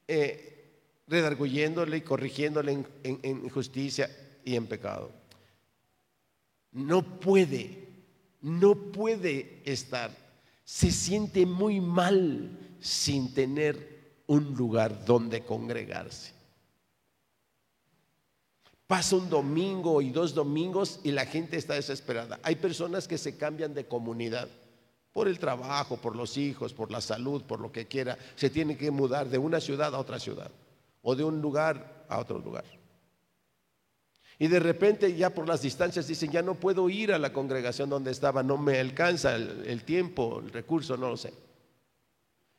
eh, 0.07 0.56
redarguyéndole 1.07 1.99
y 1.99 2.01
corrigiéndole 2.01 2.73
en, 2.73 2.87
en 3.23 3.49
justicia 3.49 4.11
y 4.45 4.57
en 4.57 4.67
pecado. 4.67 5.11
No 6.73 7.21
puede, 7.21 7.89
no 8.41 8.75
puede 8.75 9.63
estar. 9.65 10.11
Se 10.65 10.91
siente 10.91 11.47
muy 11.47 11.81
mal 11.81 12.77
sin 12.81 13.33
tener 13.33 13.97
un 14.27 14.55
lugar 14.55 15.05
donde 15.05 15.45
congregarse. 15.45 16.33
Pasa 18.87 19.17
un 19.17 19.29
domingo 19.29 20.01
y 20.01 20.11
dos 20.11 20.35
domingos 20.35 21.01
y 21.03 21.11
la 21.11 21.27
gente 21.27 21.57
está 21.57 21.75
desesperada. 21.75 22.39
Hay 22.43 22.57
personas 22.57 23.09
que 23.09 23.19
se 23.19 23.37
cambian 23.37 23.75
de 23.75 23.87
comunidad 23.87 24.49
por 25.13 25.29
el 25.29 25.39
trabajo, 25.39 25.97
por 25.97 26.15
los 26.15 26.37
hijos, 26.37 26.73
por 26.73 26.93
la 26.93 27.01
salud, 27.01 27.43
por 27.43 27.61
lo 27.61 27.73
que 27.73 27.87
quiera. 27.87 28.17
Se 28.37 28.51
tienen 28.51 28.77
que 28.77 28.91
mudar 28.91 29.29
de 29.29 29.39
una 29.39 29.61
ciudad 29.61 29.95
a 29.95 29.99
otra 29.99 30.21
ciudad 30.21 30.51
o 31.09 31.15
de 31.15 31.23
un 31.23 31.41
lugar 31.41 32.05
a 32.09 32.19
otro 32.19 32.41
lugar. 32.41 32.65
Y 34.41 34.49
de 34.49 34.59
repente 34.59 35.15
ya 35.15 35.31
por 35.31 35.47
las 35.47 35.63
distancias 35.63 36.09
dicen, 36.09 36.33
ya 36.33 36.43
no 36.43 36.57
puedo 36.57 36.91
ir 36.91 37.13
a 37.13 37.19
la 37.19 37.33
congregación 37.33 37.89
donde 37.89 38.11
estaba, 38.11 38.43
no 38.43 38.59
me 38.59 38.81
alcanza 38.81 39.37
el, 39.37 39.85
tiempo, 39.85 40.41
el 40.41 40.51
recurso, 40.51 40.97
no 40.97 41.11
lo 41.11 41.17
sé. 41.17 41.33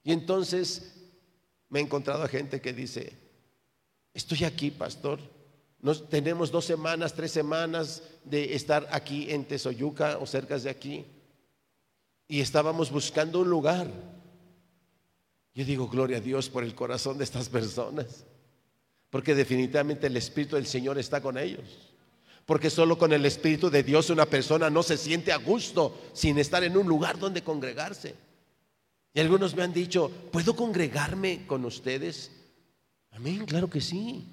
Y 0.01 0.13
entonces 0.13 0.95
me 1.67 1.79
he 1.79 1.83
encontrado 1.83 2.23
a 2.23 2.29
gente 2.29 2.61
que 2.61 2.71
dice, 2.71 3.11
estoy 4.13 4.45
aquí, 4.45 4.71
pastor, 4.71 5.19
tenemos 6.09 6.49
dos 6.49 6.63
semanas, 6.63 7.13
tres 7.13 7.31
semanas 7.31 8.01
de 8.23 8.55
estar 8.55 8.87
aquí 8.91 9.29
en 9.29 9.43
Tesoyuca 9.43 10.19
o 10.19 10.25
cerca 10.25 10.57
de 10.57 10.69
aquí. 10.69 11.05
Y 12.29 12.39
estábamos 12.39 12.91
buscando 12.91 13.41
un 13.41 13.49
lugar. 13.49 13.91
Yo 15.53 15.65
digo, 15.65 15.89
gloria 15.89 16.17
a 16.17 16.21
Dios 16.21 16.47
por 16.47 16.63
el 16.63 16.73
corazón 16.73 17.17
de 17.17 17.25
estas 17.25 17.49
personas. 17.49 18.25
Porque 19.09 19.35
definitivamente 19.35 20.07
el 20.07 20.17
Espíritu 20.17 20.55
del 20.55 20.67
Señor 20.67 20.97
está 20.97 21.21
con 21.21 21.37
ellos. 21.37 21.93
Porque 22.45 22.69
solo 22.69 22.97
con 22.97 23.13
el 23.13 23.25
Espíritu 23.25 23.69
de 23.69 23.83
Dios 23.83 24.09
una 24.09 24.25
persona 24.25 24.69
no 24.69 24.83
se 24.83 24.97
siente 24.97 25.31
a 25.31 25.37
gusto 25.37 25.97
sin 26.13 26.37
estar 26.37 26.63
en 26.63 26.77
un 26.77 26.87
lugar 26.87 27.19
donde 27.19 27.43
congregarse. 27.43 28.15
Y 29.13 29.19
algunos 29.19 29.55
me 29.55 29.63
han 29.63 29.73
dicho, 29.73 30.11
¿puedo 30.31 30.55
congregarme 30.55 31.45
con 31.47 31.65
ustedes? 31.65 32.31
Amén, 33.11 33.45
claro 33.45 33.69
que 33.69 33.81
sí. 33.81 34.25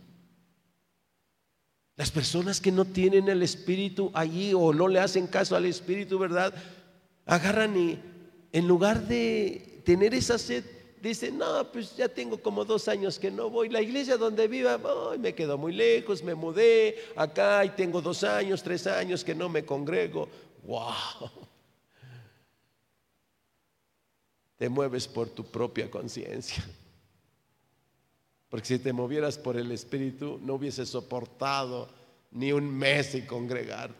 Las 1.96 2.10
personas 2.10 2.60
que 2.60 2.72
no 2.72 2.84
tienen 2.84 3.28
el 3.28 3.42
Espíritu 3.42 4.10
allí 4.14 4.52
o 4.52 4.74
no 4.74 4.88
le 4.88 4.98
hacen 4.98 5.26
caso 5.26 5.54
al 5.54 5.64
Espíritu, 5.64 6.18
¿verdad? 6.18 6.52
Agarran 7.24 7.76
y 7.76 7.98
en 8.52 8.68
lugar 8.68 9.06
de 9.06 9.82
tener 9.84 10.14
esa 10.14 10.38
sed, 10.38 10.64
dicen, 11.08 11.38
no, 11.38 11.70
pues 11.70 11.96
ya 11.96 12.08
tengo 12.08 12.38
como 12.38 12.64
dos 12.64 12.88
años 12.88 13.18
que 13.18 13.30
no 13.30 13.50
voy. 13.50 13.68
La 13.68 13.82
iglesia 13.82 14.16
donde 14.16 14.48
viva, 14.48 14.80
me 15.18 15.34
quedo 15.34 15.58
muy 15.58 15.72
lejos, 15.72 16.22
me 16.22 16.34
mudé 16.34 16.96
acá 17.14 17.64
y 17.64 17.70
tengo 17.70 18.00
dos 18.00 18.24
años, 18.24 18.62
tres 18.62 18.86
años 18.86 19.22
que 19.22 19.34
no 19.34 19.48
me 19.48 19.64
congrego. 19.64 20.28
¡Wow! 20.64 21.30
Te 24.56 24.68
mueves 24.68 25.06
por 25.06 25.28
tu 25.28 25.44
propia 25.44 25.90
conciencia. 25.90 26.64
Porque 28.48 28.66
si 28.66 28.78
te 28.78 28.92
movieras 28.92 29.36
por 29.36 29.56
el 29.56 29.70
Espíritu, 29.72 30.38
no 30.42 30.54
hubieses 30.54 30.88
soportado 30.88 31.88
ni 32.30 32.52
un 32.52 32.72
mes 32.72 33.06
sin 33.06 33.26
congregarte. 33.26 33.94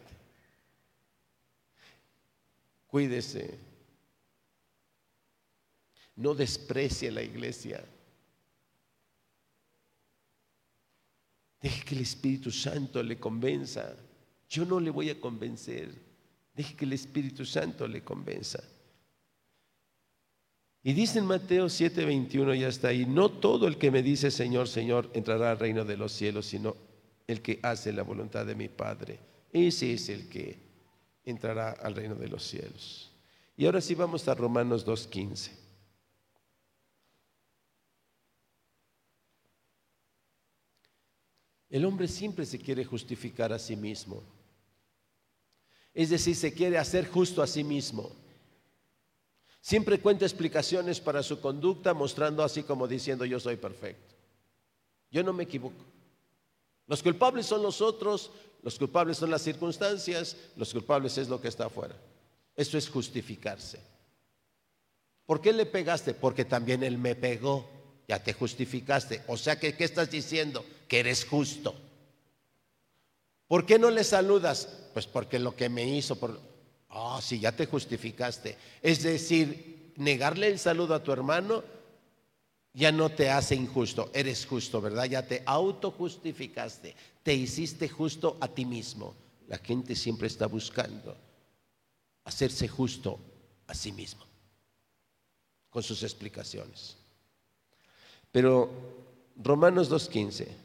Cuídese. 2.87 3.74
No 6.15 6.33
desprecie 6.33 7.11
la 7.11 7.21
iglesia. 7.21 7.83
Deje 11.61 11.83
que 11.83 11.95
el 11.95 12.01
Espíritu 12.01 12.51
Santo 12.51 13.01
le 13.01 13.17
convenza. 13.17 13.95
Yo 14.49 14.65
no 14.65 14.79
le 14.79 14.91
voy 14.91 15.09
a 15.09 15.19
convencer. 15.19 15.93
Deje 16.55 16.75
que 16.75 16.85
el 16.85 16.93
Espíritu 16.93 17.45
Santo 17.45 17.87
le 17.87 18.03
convenza. 18.03 18.63
Y 20.83 20.93
dice 20.93 21.17
en 21.17 21.25
Mateo 21.25 21.65
7:21, 21.65 22.53
ya 22.53 22.67
está 22.67 22.89
ahí, 22.89 23.07
no 23.07 23.29
todo 23.29 23.67
el 23.67 23.79
que 23.79 23.89
me 23.89 24.03
dice 24.03 24.29
Señor, 24.29 24.67
Señor 24.67 25.09
entrará 25.15 25.49
al 25.49 25.57
reino 25.57 25.83
de 25.83 25.97
los 25.97 26.11
cielos, 26.11 26.45
sino 26.45 26.75
el 27.25 27.41
que 27.41 27.59
hace 27.63 27.91
la 27.91 28.03
voluntad 28.03 28.45
de 28.45 28.53
mi 28.53 28.69
Padre. 28.69 29.17
Ese 29.51 29.93
es 29.93 30.09
el 30.09 30.29
que 30.29 30.59
entrará 31.23 31.71
al 31.71 31.95
reino 31.95 32.13
de 32.13 32.27
los 32.27 32.43
cielos. 32.43 33.11
Y 33.57 33.65
ahora 33.65 33.81
sí 33.81 33.95
vamos 33.95 34.27
a 34.27 34.35
Romanos 34.35 34.85
2:15. 34.85 35.64
El 41.69 41.85
hombre 41.85 42.07
siempre 42.07 42.45
se 42.45 42.59
quiere 42.59 42.85
justificar 42.85 43.51
a 43.51 43.59
sí 43.59 43.75
mismo. 43.75 44.23
Es 45.93 46.09
decir, 46.09 46.35
se 46.35 46.53
quiere 46.53 46.77
hacer 46.77 47.07
justo 47.07 47.41
a 47.41 47.47
sí 47.47 47.63
mismo. 47.63 48.11
Siempre 49.61 49.99
cuenta 49.99 50.25
explicaciones 50.25 50.99
para 50.99 51.23
su 51.23 51.39
conducta, 51.39 51.93
mostrando 51.93 52.43
así 52.43 52.63
como 52.63 52.87
diciendo 52.87 53.25
yo 53.25 53.39
soy 53.39 53.55
perfecto. 53.55 54.13
Yo 55.09 55.23
no 55.23 55.33
me 55.33 55.43
equivoco. 55.43 55.83
Los 56.87 57.01
culpables 57.01 57.47
son 57.47 57.63
los 57.63 57.81
otros, 57.81 58.31
los 58.61 58.77
culpables 58.77 59.17
son 59.17 59.31
las 59.31 59.41
circunstancias, 59.41 60.37
los 60.55 60.71
culpables 60.71 61.17
es 61.17 61.29
lo 61.29 61.41
que 61.41 61.47
está 61.47 61.65
afuera. 61.65 61.95
Eso 62.55 62.77
es 62.77 62.89
justificarse. 62.89 63.79
¿Por 65.25 65.41
qué 65.41 65.51
le 65.51 65.65
pegaste? 65.65 66.13
Porque 66.13 66.45
también 66.45 66.83
él 66.83 66.97
me 66.97 67.15
pegó. 67.15 67.67
Ya 68.07 68.21
te 68.21 68.33
justificaste. 68.33 69.23
O 69.27 69.35
sea 69.35 69.59
que, 69.59 69.75
¿qué 69.75 69.83
estás 69.83 70.11
diciendo? 70.11 70.63
Que 70.87 70.99
eres 70.99 71.25
justo. 71.25 71.75
¿Por 73.47 73.65
qué 73.65 73.77
no 73.77 73.89
le 73.91 74.03
saludas? 74.03 74.67
Pues 74.93 75.07
porque 75.07 75.39
lo 75.39 75.55
que 75.55 75.69
me 75.69 75.87
hizo, 75.87 76.15
por... 76.15 76.39
Ah, 76.89 77.19
sí, 77.21 77.39
ya 77.39 77.51
te 77.51 77.65
justificaste. 77.65 78.57
Es 78.81 79.03
decir, 79.03 79.93
negarle 79.97 80.47
el 80.47 80.59
saludo 80.59 80.95
a 80.95 81.03
tu 81.03 81.11
hermano 81.11 81.63
ya 82.75 82.91
no 82.91 83.09
te 83.09 83.29
hace 83.29 83.55
injusto, 83.55 84.11
eres 84.13 84.45
justo, 84.45 84.81
¿verdad? 84.81 85.05
Ya 85.05 85.25
te 85.25 85.41
autojustificaste, 85.45 86.93
te 87.23 87.33
hiciste 87.33 87.87
justo 87.87 88.37
a 88.41 88.49
ti 88.49 88.65
mismo. 88.65 89.15
La 89.47 89.57
gente 89.59 89.95
siempre 89.95 90.27
está 90.27 90.47
buscando 90.47 91.15
hacerse 92.25 92.67
justo 92.67 93.17
a 93.67 93.73
sí 93.73 93.93
mismo, 93.93 94.25
con 95.69 95.83
sus 95.83 96.03
explicaciones. 96.03 96.97
Pero 98.31 98.69
Romanos 99.37 99.89
2.15 99.89 100.64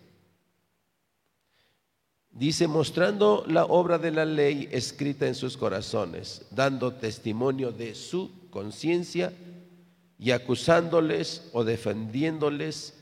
Dice, 2.30 2.68
mostrando 2.68 3.44
la 3.48 3.64
obra 3.64 3.98
de 3.98 4.12
la 4.12 4.24
ley 4.24 4.68
escrita 4.70 5.26
en 5.26 5.34
sus 5.34 5.56
corazones, 5.56 6.46
dando 6.50 6.94
testimonio 6.94 7.72
de 7.72 7.94
su 7.94 8.48
conciencia 8.50 9.32
y 10.16 10.30
acusándoles 10.30 11.50
o 11.52 11.64
defendiéndoles, 11.64 12.94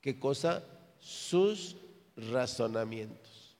¿qué 0.00 0.18
cosa? 0.18 0.64
Sus 0.98 1.76
razonamientos. 2.16 3.56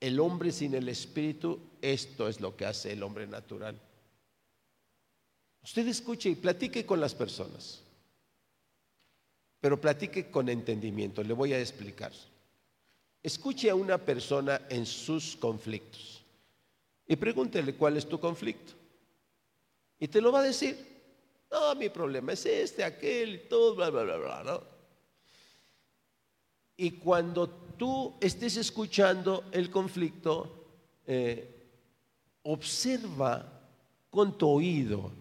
El 0.00 0.18
hombre 0.20 0.52
sin 0.52 0.74
el 0.74 0.88
espíritu, 0.88 1.60
esto 1.82 2.26
es 2.28 2.40
lo 2.40 2.56
que 2.56 2.64
hace 2.64 2.92
el 2.92 3.02
hombre 3.02 3.26
natural. 3.26 3.78
Usted 5.62 5.86
escuche 5.88 6.30
y 6.30 6.34
platique 6.34 6.86
con 6.86 7.00
las 7.00 7.14
personas, 7.14 7.82
pero 9.60 9.80
platique 9.80 10.30
con 10.30 10.48
entendimiento. 10.48 11.22
Le 11.22 11.32
voy 11.34 11.52
a 11.52 11.60
explicar. 11.60 12.12
Escuche 13.24 13.70
a 13.70 13.74
una 13.74 13.96
persona 13.96 14.66
en 14.68 14.84
sus 14.84 15.34
conflictos 15.34 16.22
y 17.08 17.16
pregúntele 17.16 17.74
cuál 17.74 17.96
es 17.96 18.06
tu 18.06 18.20
conflicto. 18.20 18.74
Y 19.98 20.08
te 20.08 20.20
lo 20.20 20.30
va 20.30 20.40
a 20.40 20.42
decir. 20.42 20.76
No, 21.50 21.74
mi 21.74 21.88
problema 21.88 22.34
es 22.34 22.44
este, 22.44 22.84
aquel 22.84 23.34
y 23.36 23.38
todo, 23.48 23.76
bla, 23.76 23.88
bla, 23.88 24.02
bla, 24.02 24.16
bla, 24.18 24.42
¿no? 24.44 24.62
Y 26.76 26.90
cuando 26.92 27.48
tú 27.48 28.14
estés 28.20 28.58
escuchando 28.58 29.44
el 29.52 29.70
conflicto, 29.70 30.66
eh, 31.06 31.68
observa 32.42 33.62
con 34.10 34.36
tu 34.36 34.48
oído 34.48 35.12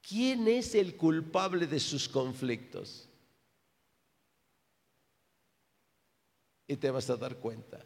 quién 0.00 0.48
es 0.48 0.74
el 0.74 0.96
culpable 0.96 1.66
de 1.66 1.80
sus 1.80 2.08
conflictos. 2.08 3.07
Y 6.68 6.76
te 6.76 6.90
vas 6.90 7.10
a 7.10 7.16
dar 7.16 7.36
cuenta 7.36 7.84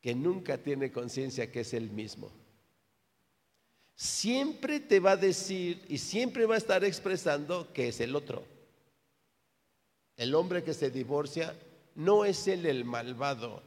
que 0.00 0.14
nunca 0.14 0.58
tiene 0.58 0.90
conciencia 0.90 1.52
que 1.52 1.60
es 1.60 1.74
el 1.74 1.90
mismo. 1.90 2.32
Siempre 3.94 4.80
te 4.80 4.98
va 4.98 5.12
a 5.12 5.16
decir 5.16 5.84
y 5.88 5.98
siempre 5.98 6.46
va 6.46 6.56
a 6.56 6.58
estar 6.58 6.82
expresando 6.82 7.72
que 7.72 7.88
es 7.88 8.00
el 8.00 8.16
otro. 8.16 8.42
El 10.16 10.34
hombre 10.34 10.64
que 10.64 10.74
se 10.74 10.90
divorcia 10.90 11.54
no 11.94 12.24
es 12.24 12.48
él 12.48 12.66
el 12.66 12.84
malvado, 12.84 13.62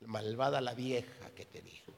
Malvada 0.00 0.60
la 0.60 0.74
vieja 0.74 1.30
que 1.34 1.44
te 1.44 1.60
dijo. 1.60 1.92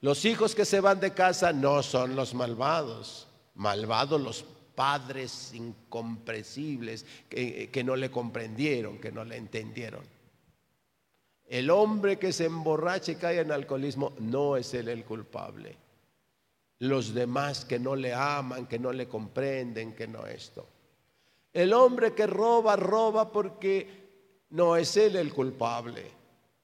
Los 0.00 0.24
hijos 0.24 0.54
que 0.54 0.64
se 0.64 0.80
van 0.80 1.00
de 1.00 1.14
casa 1.14 1.52
no 1.52 1.82
son 1.82 2.16
los 2.16 2.34
malvados, 2.34 3.28
malvados 3.54 4.20
los 4.20 4.44
padres 4.76 5.52
incomprensibles 5.54 7.04
que, 7.28 7.68
que, 7.72 7.82
no 7.82 7.96
le 7.96 8.10
comprendieron, 8.12 8.98
que 8.98 9.10
no 9.10 9.24
le 9.24 9.36
entendieron. 9.36 10.02
El 11.48 11.70
hombre 11.70 12.18
que 12.18 12.32
se 12.32 12.44
emborracha 12.44 13.12
y 13.12 13.16
cae 13.16 13.40
en 13.40 13.50
alcoholismo 13.50 14.12
no 14.20 14.56
es 14.56 14.72
él 14.74 14.88
el 14.88 15.04
culpable. 15.04 15.76
Los 16.80 17.14
demás 17.14 17.64
que 17.64 17.78
no 17.78 17.96
le 17.96 18.12
aman, 18.12 18.66
que 18.66 18.78
no 18.78 18.92
le 18.92 19.08
comprenden, 19.08 19.94
que 19.94 20.06
no 20.06 20.26
esto. 20.26 20.68
El 21.52 21.72
hombre 21.72 22.12
que 22.12 22.26
roba, 22.26 22.76
roba 22.76 23.32
porque 23.32 23.88
no 24.50 24.76
es 24.76 24.96
él 24.96 25.16
el 25.16 25.32
culpable, 25.32 26.04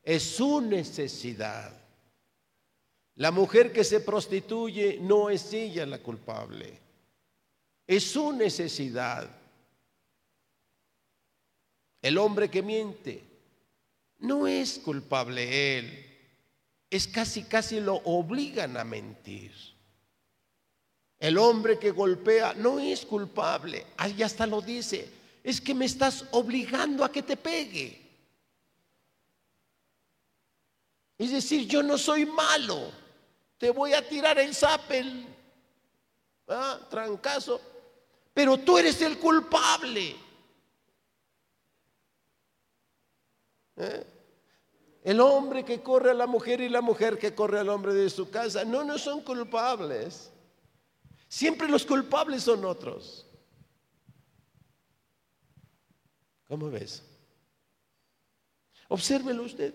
es 0.03 0.23
su 0.23 0.61
necesidad. 0.61 1.73
La 3.17 3.31
mujer 3.31 3.73
que 3.73 3.85
se 3.85 4.01
prostituye 4.01 4.99
no 5.01 5.31
es 5.31 5.53
ella 5.53 5.87
la 5.87 5.99
culpable, 5.99 6.79
es 7.87 8.05
su 8.11 8.33
necesidad. 8.33 9.29
El 12.01 12.19
hombre 12.19 12.51
que 12.51 12.63
miente 12.63 13.23
no 14.19 14.47
es 14.47 14.79
culpable 14.79 15.79
él, 15.79 16.07
es 16.91 17.07
casi, 17.07 17.45
casi 17.45 17.81
lo 17.81 17.95
obligan 17.97 18.77
a 18.77 18.85
mentir. 18.85 19.53
El 21.19 21.39
hombre 21.39 21.79
que 21.79 21.93
golpea 21.93 22.55
no 22.55 22.81
es 22.81 23.07
culpable, 23.07 23.87
ahí 23.97 24.23
hasta 24.23 24.47
lo 24.47 24.61
dice, 24.61 25.09
es 25.45 25.61
que 25.61 25.75
me 25.75 25.85
estás 25.85 26.27
obligando 26.33 27.05
a 27.05 27.13
que 27.13 27.23
te 27.23 27.37
pegue. 27.37 28.01
Es 31.19 31.31
decir, 31.31 31.69
yo 31.69 31.83
no 31.83 31.97
soy 31.97 32.27
malo 32.27 33.03
te 33.63 33.71
voy 33.71 33.93
a 33.93 34.03
tirar 34.03 34.41
el 34.41 34.57
zapel, 34.57 35.25
¿ah? 36.49 36.81
trancazo, 36.91 37.61
pero 38.33 38.59
tú 38.59 38.79
eres 38.79 39.01
el 39.03 39.19
culpable. 39.19 40.17
¿Eh? 43.77 44.07
El 45.03 45.21
hombre 45.21 45.65
que 45.65 45.83
corre 45.83 46.13
a 46.13 46.15
la 46.15 46.27
mujer 46.27 46.61
y 46.61 46.69
la 46.69 46.81
mujer 46.81 47.19
que 47.19 47.35
corre 47.35 47.59
al 47.59 47.69
hombre 47.69 47.93
de 47.93 48.09
su 48.09 48.31
casa, 48.31 48.65
no, 48.65 48.85
no 48.85 48.99
son 48.99 49.23
culpables. 49.23 50.31
Siempre 51.29 51.69
los 51.69 51.85
culpables 51.85 52.43
son 52.45 52.65
otros. 52.65 53.27
¿Cómo 56.47 56.71
ves? 56.71 57.03
Obsérvelo 58.89 59.43
usted. 59.43 59.75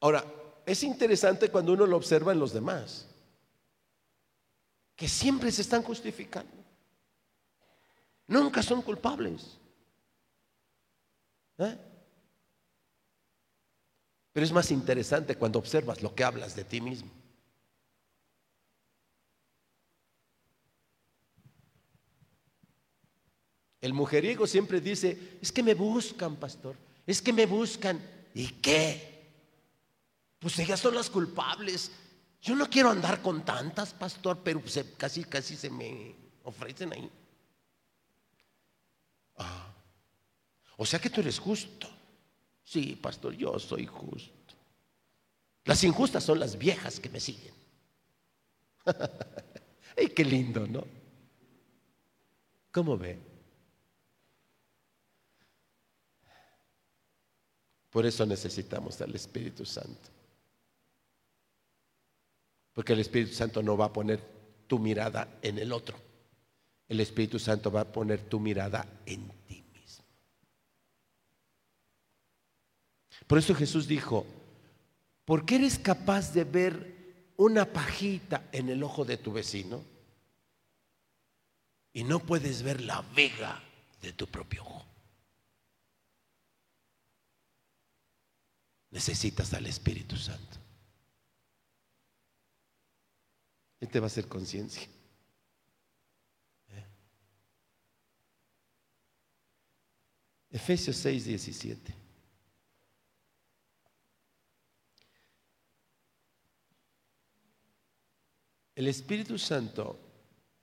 Ahora, 0.00 0.24
es 0.66 0.82
interesante 0.82 1.48
cuando 1.48 1.72
uno 1.72 1.86
lo 1.86 1.96
observa 1.96 2.32
en 2.32 2.40
los 2.40 2.52
demás, 2.52 3.06
que 4.96 5.08
siempre 5.08 5.52
se 5.52 5.62
están 5.62 5.82
justificando. 5.82 6.55
Nunca 8.28 8.62
son 8.62 8.82
culpables. 8.82 9.58
¿Eh? 11.58 11.78
Pero 14.32 14.44
es 14.44 14.52
más 14.52 14.70
interesante 14.70 15.36
cuando 15.36 15.58
observas 15.58 16.02
lo 16.02 16.14
que 16.14 16.24
hablas 16.24 16.54
de 16.54 16.64
ti 16.64 16.80
mismo. 16.80 17.10
El 23.80 23.94
mujeriego 23.94 24.46
siempre 24.46 24.80
dice, 24.80 25.38
es 25.40 25.52
que 25.52 25.62
me 25.62 25.74
buscan, 25.74 26.36
pastor, 26.36 26.76
es 27.06 27.22
que 27.22 27.32
me 27.32 27.46
buscan. 27.46 28.00
¿Y 28.34 28.48
qué? 28.48 29.30
Pues 30.40 30.58
ellas 30.58 30.80
son 30.80 30.94
las 30.94 31.08
culpables. 31.08 31.92
Yo 32.42 32.56
no 32.56 32.68
quiero 32.68 32.90
andar 32.90 33.22
con 33.22 33.44
tantas, 33.44 33.94
pastor, 33.94 34.40
pero 34.42 34.62
casi, 34.98 35.24
casi 35.24 35.56
se 35.56 35.70
me 35.70 36.14
ofrecen 36.42 36.92
ahí. 36.92 37.10
O 40.76 40.84
sea 40.86 40.98
que 40.98 41.10
tú 41.10 41.20
eres 41.20 41.38
justo. 41.38 41.88
Sí, 42.62 42.98
pastor, 43.00 43.34
yo 43.34 43.58
soy 43.58 43.86
justo. 43.86 44.54
Las 45.64 45.82
injustas 45.84 46.24
son 46.24 46.38
las 46.38 46.56
viejas 46.56 47.00
que 47.00 47.08
me 47.08 47.20
siguen. 47.20 47.54
¡Ay, 49.96 50.08
qué 50.08 50.24
lindo, 50.24 50.66
¿no? 50.66 50.84
¿Cómo 52.70 52.96
ve? 52.96 53.18
Por 57.90 58.04
eso 58.04 58.26
necesitamos 58.26 59.00
al 59.00 59.14
Espíritu 59.14 59.64
Santo. 59.64 60.10
Porque 62.74 62.92
el 62.92 63.00
Espíritu 63.00 63.32
Santo 63.32 63.62
no 63.62 63.74
va 63.74 63.86
a 63.86 63.92
poner 63.92 64.20
tu 64.66 64.78
mirada 64.78 65.38
en 65.40 65.58
el 65.58 65.72
otro. 65.72 65.96
El 66.86 67.00
Espíritu 67.00 67.38
Santo 67.38 67.72
va 67.72 67.80
a 67.80 67.90
poner 67.90 68.28
tu 68.28 68.38
mirada 68.38 68.86
en 69.06 69.26
ti 69.46 69.64
mismo. 69.72 70.04
Por 73.26 73.38
eso 73.38 73.54
Jesús 73.54 73.88
dijo, 73.88 74.24
¿por 75.24 75.44
qué 75.44 75.56
eres 75.56 75.78
capaz 75.78 76.32
de 76.32 76.44
ver 76.44 77.32
una 77.36 77.64
pajita 77.64 78.48
en 78.52 78.68
el 78.68 78.82
ojo 78.82 79.04
de 79.04 79.16
tu 79.16 79.32
vecino 79.32 79.82
y 81.92 82.04
no 82.04 82.20
puedes 82.20 82.62
ver 82.62 82.80
la 82.80 83.02
vega 83.14 83.62
de 84.00 84.12
tu 84.12 84.26
propio 84.28 84.62
ojo? 84.62 84.86
Necesitas 88.90 89.52
al 89.54 89.66
Espíritu 89.66 90.16
Santo. 90.16 90.58
Él 93.80 93.88
te 93.88 94.00
va 94.00 94.06
a 94.06 94.08
hacer 94.08 94.28
conciencia. 94.28 94.88
Efesios 100.50 100.96
6, 100.96 101.24
17. 101.26 102.05
El 108.76 108.88
Espíritu 108.88 109.38
Santo 109.38 109.98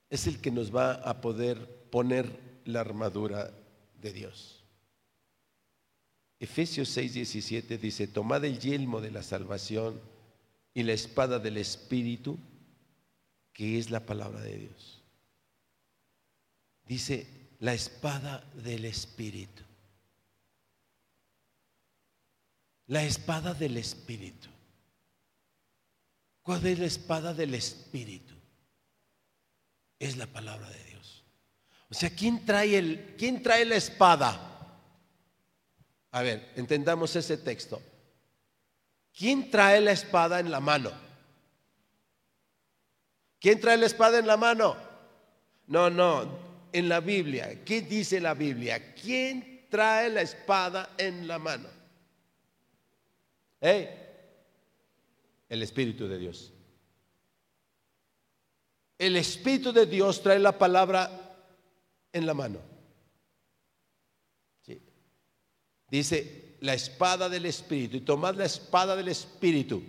es 0.07 0.27
el 0.27 0.39
que 0.39 0.51
nos 0.51 0.73
va 0.73 0.93
a 0.93 1.19
poder 1.19 1.89
poner 1.89 2.61
la 2.65 2.79
armadura 2.79 3.51
de 3.99 4.13
Dios. 4.13 4.63
Efesios 6.39 6.89
6, 6.89 7.13
17 7.15 7.77
dice, 7.79 8.07
tomad 8.07 8.45
el 8.45 8.59
yelmo 8.59 9.01
de 9.01 9.09
la 9.09 9.23
salvación 9.23 9.99
y 10.75 10.83
la 10.83 10.93
espada 10.93 11.39
del 11.39 11.57
Espíritu 11.57 12.37
que 13.51 13.79
es 13.79 13.89
la 13.89 14.05
palabra 14.05 14.41
de 14.41 14.57
Dios. 14.57 15.01
Dice 16.85 17.25
la 17.59 17.73
espada 17.73 18.43
del 18.63 18.85
Espíritu. 18.85 19.63
La 22.87 23.03
espada 23.03 23.55
del 23.55 23.77
Espíritu. 23.77 24.52
¿Cuál 26.43 26.65
es 26.67 26.77
la 26.77 26.85
espada 26.85 27.33
del 27.33 27.55
Espíritu? 27.55 28.35
Es 29.97 30.17
la 30.17 30.27
palabra 30.27 30.69
de 30.69 30.83
Dios. 30.83 31.23
O 31.89 31.93
sea, 31.93 32.09
¿quién 32.09 32.45
trae, 32.45 32.77
el, 32.77 33.15
¿quién 33.17 33.41
trae 33.41 33.63
la 33.63 33.75
espada? 33.75 34.49
A 36.11 36.21
ver, 36.21 36.51
entendamos 36.57 37.15
ese 37.15 37.37
texto. 37.37 37.81
¿Quién 39.17 39.49
trae 39.49 39.79
la 39.79 39.93
espada 39.93 40.39
en 40.39 40.51
la 40.51 40.59
mano? 40.59 40.91
¿Quién 43.39 43.59
trae 43.59 43.77
la 43.77 43.85
espada 43.85 44.19
en 44.19 44.27
la 44.27 44.37
mano? 44.37 44.75
No, 45.67 45.89
no, 45.89 46.39
en 46.73 46.89
la 46.89 46.99
Biblia. 46.99 47.63
¿Qué 47.63 47.81
dice 47.81 48.19
la 48.19 48.33
Biblia? 48.33 48.93
¿Quién 48.95 49.67
trae 49.69 50.09
la 50.09 50.21
espada 50.21 50.89
en 50.97 51.27
la 51.27 51.39
mano? 51.39 51.69
El 55.49 55.61
Espíritu 55.61 56.07
de 56.07 56.17
Dios. 56.17 56.51
El 58.97 59.15
Espíritu 59.17 59.71
de 59.71 59.85
Dios 59.85 60.21
trae 60.21 60.39
la 60.39 60.57
palabra 60.57 61.35
en 62.11 62.25
la 62.25 62.33
mano. 62.33 62.59
Dice 65.89 66.55
la 66.61 66.73
espada 66.73 67.29
del 67.29 67.45
Espíritu 67.45 67.97
y 67.97 68.01
tomad 68.01 68.35
la 68.35 68.45
espada 68.45 68.95
del 68.95 69.09
Espíritu 69.09 69.83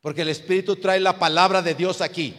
porque 0.00 0.22
el 0.22 0.28
Espíritu 0.28 0.76
trae 0.76 1.00
la 1.00 1.18
palabra 1.18 1.62
de 1.62 1.74
Dios 1.74 2.00
aquí. 2.00 2.34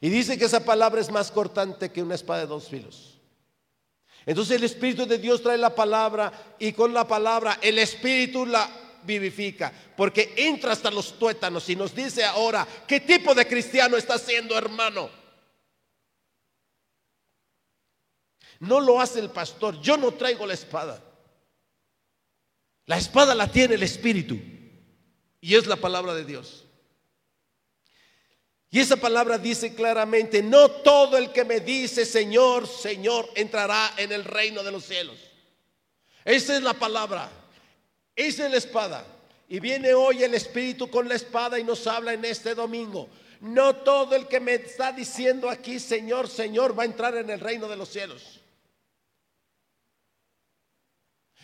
Y 0.00 0.08
dice 0.08 0.38
que 0.38 0.46
esa 0.46 0.64
palabra 0.64 1.00
es 1.00 1.10
más 1.10 1.30
cortante 1.30 1.92
que 1.92 2.02
una 2.02 2.14
espada 2.14 2.40
de 2.40 2.46
dos 2.46 2.68
filos. 2.68 3.18
Entonces 4.24 4.56
el 4.56 4.64
Espíritu 4.64 5.06
de 5.06 5.18
Dios 5.18 5.42
trae 5.42 5.58
la 5.58 5.74
palabra 5.74 6.56
y 6.58 6.72
con 6.72 6.94
la 6.94 7.06
palabra 7.06 7.58
el 7.62 7.78
Espíritu 7.78 8.46
la 8.46 8.68
vivifica, 9.04 9.72
porque 9.96 10.34
entra 10.36 10.72
hasta 10.72 10.90
los 10.90 11.18
tuétanos 11.18 11.68
y 11.68 11.76
nos 11.76 11.94
dice 11.94 12.24
ahora 12.24 12.66
qué 12.86 13.00
tipo 13.00 13.34
de 13.34 13.46
cristiano 13.46 13.96
está 13.96 14.18
siendo 14.18 14.56
hermano. 14.56 15.10
No 18.60 18.80
lo 18.80 19.00
hace 19.00 19.20
el 19.20 19.30
pastor, 19.30 19.80
yo 19.80 19.96
no 19.96 20.12
traigo 20.12 20.46
la 20.46 20.54
espada. 20.54 21.02
La 22.86 22.98
espada 22.98 23.34
la 23.34 23.50
tiene 23.50 23.76
el 23.76 23.82
Espíritu 23.82 24.38
y 25.40 25.54
es 25.54 25.66
la 25.66 25.76
palabra 25.76 26.14
de 26.14 26.24
Dios. 26.24 26.66
Y 28.70 28.78
esa 28.78 28.96
palabra 28.96 29.38
dice 29.38 29.74
claramente, 29.74 30.42
no 30.42 30.70
todo 30.70 31.16
el 31.16 31.32
que 31.32 31.44
me 31.44 31.60
dice 31.60 32.04
Señor, 32.04 32.68
Señor, 32.68 33.28
entrará 33.34 33.94
en 33.96 34.12
el 34.12 34.24
reino 34.24 34.62
de 34.62 34.70
los 34.70 34.84
cielos. 34.84 35.16
Esa 36.24 36.56
es 36.56 36.62
la 36.62 36.74
palabra, 36.74 37.30
esa 38.26 38.46
es 38.46 38.50
la 38.50 38.58
espada. 38.58 39.04
Y 39.48 39.58
viene 39.58 39.94
hoy 39.94 40.22
el 40.22 40.34
Espíritu 40.34 40.88
con 40.88 41.08
la 41.08 41.16
espada 41.16 41.58
y 41.58 41.64
nos 41.64 41.86
habla 41.86 42.12
en 42.12 42.24
este 42.24 42.54
domingo. 42.54 43.08
No 43.40 43.74
todo 43.76 44.14
el 44.14 44.28
que 44.28 44.38
me 44.38 44.54
está 44.54 44.92
diciendo 44.92 45.48
aquí, 45.48 45.80
Señor, 45.80 46.28
Señor, 46.28 46.78
va 46.78 46.84
a 46.84 46.86
entrar 46.86 47.16
en 47.16 47.30
el 47.30 47.40
reino 47.40 47.68
de 47.68 47.76
los 47.76 47.88
cielos. 47.88 48.40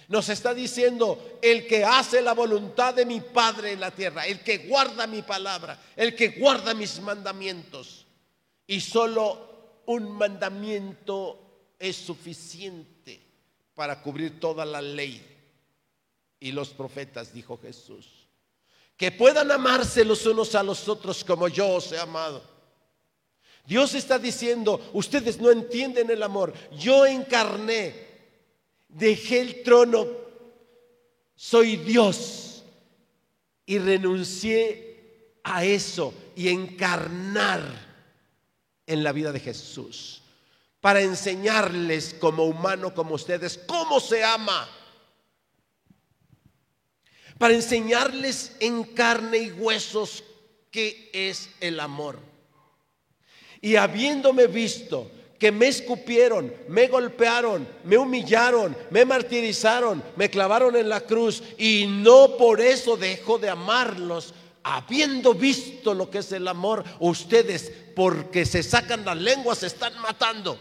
Nos 0.08 0.28
está 0.28 0.54
diciendo, 0.54 1.38
el 1.42 1.66
que 1.66 1.84
hace 1.84 2.22
la 2.22 2.32
voluntad 2.32 2.94
de 2.94 3.04
mi 3.04 3.20
Padre 3.20 3.72
en 3.72 3.80
la 3.80 3.90
tierra, 3.90 4.24
el 4.26 4.40
que 4.40 4.58
guarda 4.68 5.08
mi 5.08 5.22
palabra, 5.22 5.82
el 5.96 6.14
que 6.14 6.28
guarda 6.28 6.74
mis 6.74 7.00
mandamientos. 7.00 8.06
Y 8.68 8.80
solo 8.80 9.82
un 9.86 10.12
mandamiento 10.12 11.74
es 11.78 11.96
suficiente 11.96 13.20
para 13.74 14.00
cubrir 14.00 14.38
toda 14.38 14.64
la 14.64 14.80
ley 14.80 15.35
y 16.40 16.52
los 16.52 16.70
profetas, 16.70 17.32
dijo 17.32 17.58
Jesús. 17.58 18.28
Que 18.96 19.12
puedan 19.12 19.50
amarse 19.50 20.04
los 20.04 20.24
unos 20.26 20.54
a 20.54 20.62
los 20.62 20.88
otros 20.88 21.22
como 21.22 21.48
yo 21.48 21.68
os 21.68 21.92
he 21.92 21.98
amado. 21.98 22.42
Dios 23.66 23.94
está 23.94 24.18
diciendo, 24.18 24.90
ustedes 24.92 25.38
no 25.40 25.50
entienden 25.50 26.10
el 26.10 26.22
amor. 26.22 26.52
Yo 26.78 27.04
encarné 27.04 28.06
dejé 28.88 29.40
el 29.40 29.62
trono, 29.62 30.06
soy 31.34 31.76
Dios 31.76 32.64
y 33.66 33.78
renuncié 33.78 35.38
a 35.42 35.64
eso 35.64 36.14
y 36.34 36.48
encarnar 36.48 37.62
en 38.86 39.02
la 39.02 39.12
vida 39.12 39.32
de 39.32 39.40
Jesús 39.40 40.22
para 40.80 41.00
enseñarles 41.00 42.14
como 42.14 42.44
humano, 42.44 42.94
como 42.94 43.14
ustedes, 43.14 43.58
cómo 43.66 44.00
se 44.00 44.24
ama. 44.24 44.68
Para 47.38 47.54
enseñarles 47.54 48.52
en 48.60 48.84
carne 48.84 49.38
y 49.38 49.50
huesos 49.50 50.24
qué 50.70 51.10
es 51.12 51.50
el 51.60 51.80
amor. 51.80 52.18
Y 53.60 53.76
habiéndome 53.76 54.46
visto 54.46 55.10
que 55.38 55.52
me 55.52 55.68
escupieron, 55.68 56.52
me 56.68 56.88
golpearon, 56.88 57.68
me 57.84 57.98
humillaron, 57.98 58.76
me 58.90 59.04
martirizaron, 59.04 60.02
me 60.16 60.30
clavaron 60.30 60.76
en 60.76 60.88
la 60.88 61.00
cruz 61.00 61.42
y 61.58 61.86
no 61.86 62.36
por 62.36 62.60
eso 62.60 62.96
dejo 62.96 63.38
de 63.38 63.50
amarlos. 63.50 64.32
Habiendo 64.62 65.34
visto 65.34 65.94
lo 65.94 66.10
que 66.10 66.18
es 66.18 66.32
el 66.32 66.48
amor, 66.48 66.84
ustedes 66.98 67.72
porque 67.94 68.44
se 68.44 68.62
sacan 68.62 69.04
las 69.04 69.16
lenguas 69.16 69.58
se 69.58 69.66
están 69.66 69.96
matando. 70.00 70.58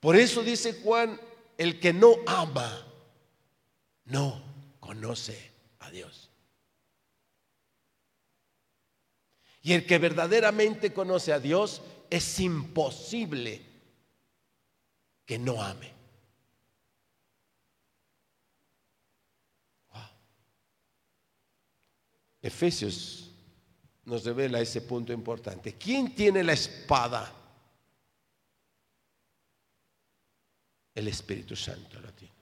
Por 0.00 0.14
eso 0.14 0.42
dice 0.42 0.80
Juan, 0.82 1.18
el 1.56 1.80
que 1.80 1.92
no 1.92 2.16
ama, 2.26 2.86
no 4.04 4.42
conoce 4.80 5.52
a 5.80 5.90
Dios. 5.90 6.30
Y 9.62 9.72
el 9.72 9.84
que 9.84 9.98
verdaderamente 9.98 10.92
conoce 10.92 11.32
a 11.32 11.40
Dios 11.40 11.82
es 12.08 12.38
imposible 12.40 13.66
que 15.24 15.38
no 15.38 15.62
ame. 15.62 15.96
Efesios 22.46 23.32
nos 24.04 24.24
revela 24.24 24.60
ese 24.60 24.80
punto 24.82 25.12
importante. 25.12 25.74
¿Quién 25.74 26.14
tiene 26.14 26.44
la 26.44 26.52
espada? 26.52 27.35
El 30.96 31.08
Espíritu 31.08 31.54
Santo 31.54 32.00
lo 32.00 32.10
tiene. 32.12 32.34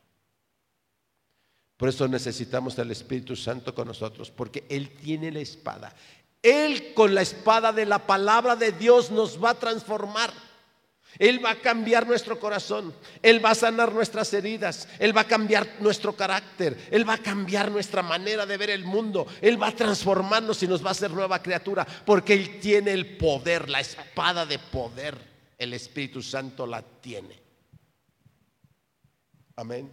Por 1.77 1.89
eso 1.89 2.07
necesitamos 2.07 2.79
al 2.79 2.91
Espíritu 2.93 3.35
Santo 3.35 3.75
con 3.75 3.89
nosotros, 3.89 4.31
porque 4.31 4.65
Él 4.69 4.91
tiene 4.91 5.33
la 5.33 5.41
espada. 5.41 5.93
Él 6.41 6.95
con 6.95 7.15
la 7.15 7.23
espada 7.23 7.73
de 7.73 7.85
la 7.85 8.07
palabra 8.07 8.55
de 8.55 8.71
Dios 8.71 9.11
nos 9.11 9.43
va 9.43 9.51
a 9.51 9.59
transformar. 9.59 10.33
Él 11.19 11.45
va 11.45 11.51
a 11.51 11.61
cambiar 11.61 12.07
nuestro 12.07 12.41
corazón, 12.41 12.93
Él 13.23 13.45
va 13.45 13.51
a 13.51 13.55
sanar 13.55 13.93
nuestras 13.93 14.33
heridas, 14.35 14.89
Él 14.99 15.17
va 15.17 15.23
a 15.23 15.29
cambiar 15.29 15.77
nuestro 15.81 16.15
carácter, 16.15 16.89
Él 16.91 17.09
va 17.09 17.15
a 17.15 17.19
cambiar 17.19 17.71
nuestra 17.71 18.03
manera 18.03 18.47
de 18.47 18.57
ver 18.57 18.71
el 18.71 18.85
mundo, 18.85 19.27
Él 19.41 19.61
va 19.63 19.69
a 19.69 19.77
transformarnos 19.77 20.63
y 20.63 20.69
nos 20.69 20.85
va 20.85 20.89
a 20.89 20.93
hacer 20.93 21.13
nueva 21.13 21.41
criatura, 21.41 21.87
porque 22.05 22.35
Él 22.35 22.59
tiene 22.59 22.93
el 22.93 23.17
poder, 23.17 23.69
la 23.69 23.81
espada 23.81 24.45
de 24.45 24.59
poder, 24.59 25.17
el 25.57 25.73
Espíritu 25.73 26.21
Santo 26.21 26.67
la 26.67 26.83
tiene. 26.83 27.44
Amén. 29.57 29.91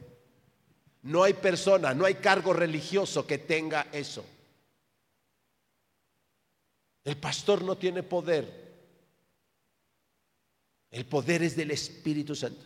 No 1.03 1.23
hay 1.23 1.33
persona, 1.33 1.93
no 1.93 2.05
hay 2.05 2.15
cargo 2.15 2.53
religioso 2.53 3.25
que 3.25 3.39
tenga 3.39 3.87
eso. 3.91 4.23
El 7.03 7.17
pastor 7.17 7.63
no 7.63 7.77
tiene 7.77 8.03
poder. 8.03 8.61
El 10.91 11.05
poder 11.05 11.43
es 11.43 11.55
del 11.55 11.71
Espíritu 11.71 12.35
Santo. 12.35 12.65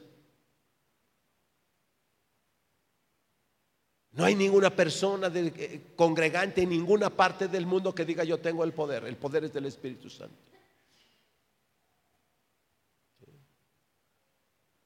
No 4.11 4.23
hay 4.23 4.33
ninguna 4.33 4.73
persona 4.73 5.29
eh, 5.33 5.81
congregante 5.95 6.61
en 6.61 6.69
ninguna 6.69 7.09
parte 7.09 7.49
del 7.49 7.65
mundo 7.65 7.93
que 7.93 8.05
diga 8.05 8.23
yo 8.23 8.39
tengo 8.39 8.63
el 8.63 8.73
poder. 8.73 9.03
El 9.05 9.17
poder 9.17 9.43
es 9.43 9.53
del 9.53 9.65
Espíritu 9.65 10.09
Santo. 10.09 10.54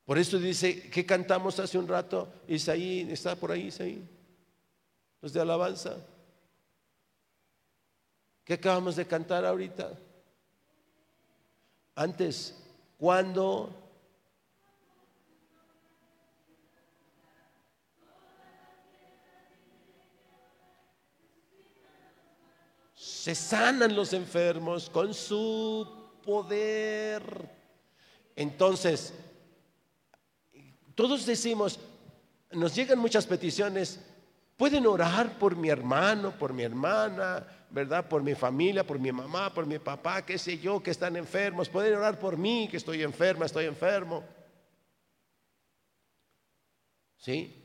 Por 0.10 0.18
eso 0.18 0.40
dice 0.40 0.90
que 0.90 1.06
cantamos 1.06 1.60
hace 1.60 1.78
un 1.78 1.88
rato, 1.88 2.28
Isaí, 2.48 3.08
está 3.12 3.36
por 3.36 3.52
ahí 3.52 3.68
Isaí, 3.68 4.04
los 5.22 5.32
de 5.32 5.40
alabanza. 5.40 5.98
¿Qué 8.44 8.56
acabamos 8.56 8.96
de 8.96 9.06
cantar 9.06 9.46
ahorita? 9.46 9.92
Antes, 11.94 12.56
cuando 12.98 13.70
se 22.96 23.36
sanan 23.36 23.96
los 23.96 24.14
enfermos 24.14 24.90
con 24.90 25.14
su 25.14 25.88
poder. 26.26 27.48
Entonces, 28.36 29.14
todos 31.00 31.26
decimos, 31.26 31.80
nos 32.52 32.76
llegan 32.76 33.00
muchas 33.00 33.26
peticiones, 33.26 34.02
pueden 34.58 34.86
orar 34.86 35.40
por 35.40 35.56
mi 35.56 35.70
hermano, 35.70 36.38
por 36.38 36.52
mi 36.52 36.64
hermana, 36.64 37.48
¿verdad? 37.70 38.10
Por 38.10 38.22
mi 38.22 38.36
familia, 38.36 38.86
por 38.86 39.00
mi 39.00 39.10
mamá, 39.10 39.54
por 39.54 39.66
mi 39.66 39.80
papá, 39.80 40.26
qué 40.26 40.38
sé 40.38 40.58
yo, 40.58 40.84
que 40.84 40.92
están 40.92 41.16
enfermos. 41.16 41.70
Pueden 41.70 41.96
orar 41.96 42.20
por 42.20 42.36
mí, 42.36 42.68
que 42.70 42.76
estoy 42.76 43.02
enferma, 43.02 43.46
estoy 43.46 43.64
enfermo. 43.64 44.26
¿Sí? 47.16 47.56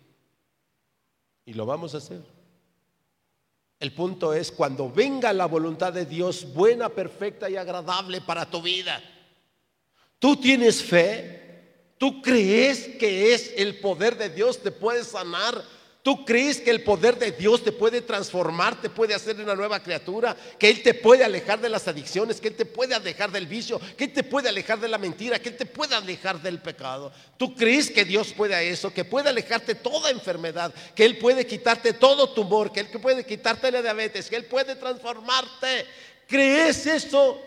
Y 1.44 1.54
lo 1.54 1.66
vamos 1.66 1.92
a 1.96 1.98
hacer. 1.98 2.22
El 3.80 3.92
punto 3.92 4.32
es 4.32 4.52
cuando 4.52 4.88
venga 4.88 5.32
la 5.32 5.46
voluntad 5.46 5.92
de 5.92 6.06
Dios 6.06 6.54
buena, 6.54 6.88
perfecta 6.88 7.50
y 7.50 7.56
agradable 7.56 8.20
para 8.20 8.48
tu 8.48 8.62
vida. 8.62 9.02
Tú 10.20 10.36
tienes 10.36 10.84
fe, 10.84 11.43
tú 12.04 12.20
crees 12.20 12.86
que 12.98 13.32
es 13.32 13.54
el 13.56 13.78
poder 13.78 14.18
de 14.18 14.28
Dios, 14.28 14.62
te 14.62 14.70
puede 14.70 15.02
sanar, 15.04 15.64
¿Tú 16.02 16.22
crees 16.26 16.60
que 16.60 16.70
el 16.70 16.84
poder 16.84 17.18
de 17.18 17.32
Dios 17.32 17.64
te 17.64 17.72
puede 17.72 18.02
transformar, 18.02 18.78
te 18.78 18.90
puede 18.90 19.14
hacer 19.14 19.40
una 19.40 19.54
nueva 19.54 19.82
criatura? 19.82 20.36
Que 20.58 20.68
Él 20.68 20.82
te 20.82 20.92
puede 20.92 21.24
alejar 21.24 21.62
de 21.62 21.70
las 21.70 21.88
adicciones, 21.88 22.42
que 22.42 22.48
Él 22.48 22.56
te 22.56 22.66
puede 22.66 22.94
alejar 22.94 23.32
del 23.32 23.46
vicio, 23.46 23.80
que 23.96 24.04
Él 24.04 24.12
te 24.12 24.22
puede 24.22 24.50
alejar 24.50 24.78
de 24.78 24.88
la 24.88 24.98
mentira, 24.98 25.38
que 25.38 25.48
Él 25.48 25.56
te 25.56 25.64
puede 25.64 25.94
alejar 25.94 26.42
del 26.42 26.60
pecado. 26.60 27.10
¿Tú 27.38 27.54
crees 27.54 27.90
que 27.90 28.04
Dios 28.04 28.34
puede 28.34 28.68
eso? 28.68 28.92
Que 28.92 29.06
puede 29.06 29.30
alejarte 29.30 29.74
toda 29.74 30.10
enfermedad, 30.10 30.74
que 30.94 31.06
Él 31.06 31.16
puede 31.16 31.46
quitarte 31.46 31.94
todo 31.94 32.34
tumor, 32.34 32.70
que 32.70 32.80
Él 32.80 32.88
puede 33.00 33.24
quitarte 33.24 33.72
la 33.72 33.80
diabetes, 33.80 34.28
que 34.28 34.36
Él 34.36 34.44
puede 34.44 34.76
transformarte. 34.76 35.86
¿Crees 36.28 36.86
eso? 36.86 37.40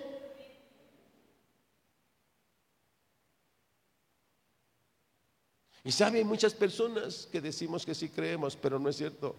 Y 5.87 5.91
sabe, 5.93 6.17
hay 6.17 6.25
muchas 6.25 6.53
personas 6.53 7.29
que 7.31 7.39
decimos 7.39 7.85
que 7.85 7.95
sí 7.95 8.09
creemos, 8.09 8.57
pero 8.57 8.77
no 8.77 8.89
es 8.89 8.97
cierto. 8.97 9.37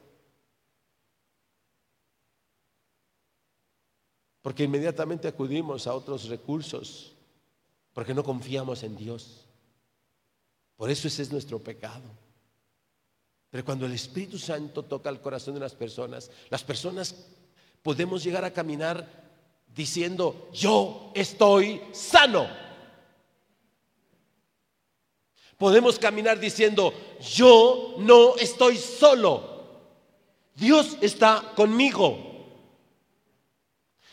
Porque 4.41 4.65
inmediatamente 4.65 5.29
acudimos 5.29 5.87
a 5.87 5.93
otros 5.93 6.27
recursos, 6.27 7.13
porque 7.93 8.15
no 8.15 8.25
confiamos 8.25 8.83
en 8.83 8.97
Dios. 8.97 9.45
Por 10.75 10.89
eso 10.89 11.07
ese 11.07 11.21
es 11.21 11.31
nuestro 11.31 11.59
pecado. 11.59 12.09
Pero 13.51 13.67
cuando 13.67 13.85
el 13.85 13.93
Espíritu 13.93 14.39
Santo 14.39 14.87
toca 14.87 15.11
el 15.11 15.21
corazón 15.21 15.53
de 15.53 15.61
las 15.61 15.75
personas, 15.75 16.31
las 16.49 16.65
personas 16.65 17.15
podemos 17.83 18.25
llegar 18.25 18.47
a 18.47 18.55
caminar 18.55 19.07
diciendo, 19.75 20.49
yo 20.55 21.13
estoy 21.15 21.83
sano. 21.93 22.68
Podemos 25.59 25.99
caminar 25.99 26.39
diciendo, 26.39 26.95
yo 27.21 27.97
no 27.99 28.37
estoy 28.37 28.79
solo. 28.79 29.59
Dios 30.55 30.97
está 31.01 31.53
conmigo. 31.55 32.27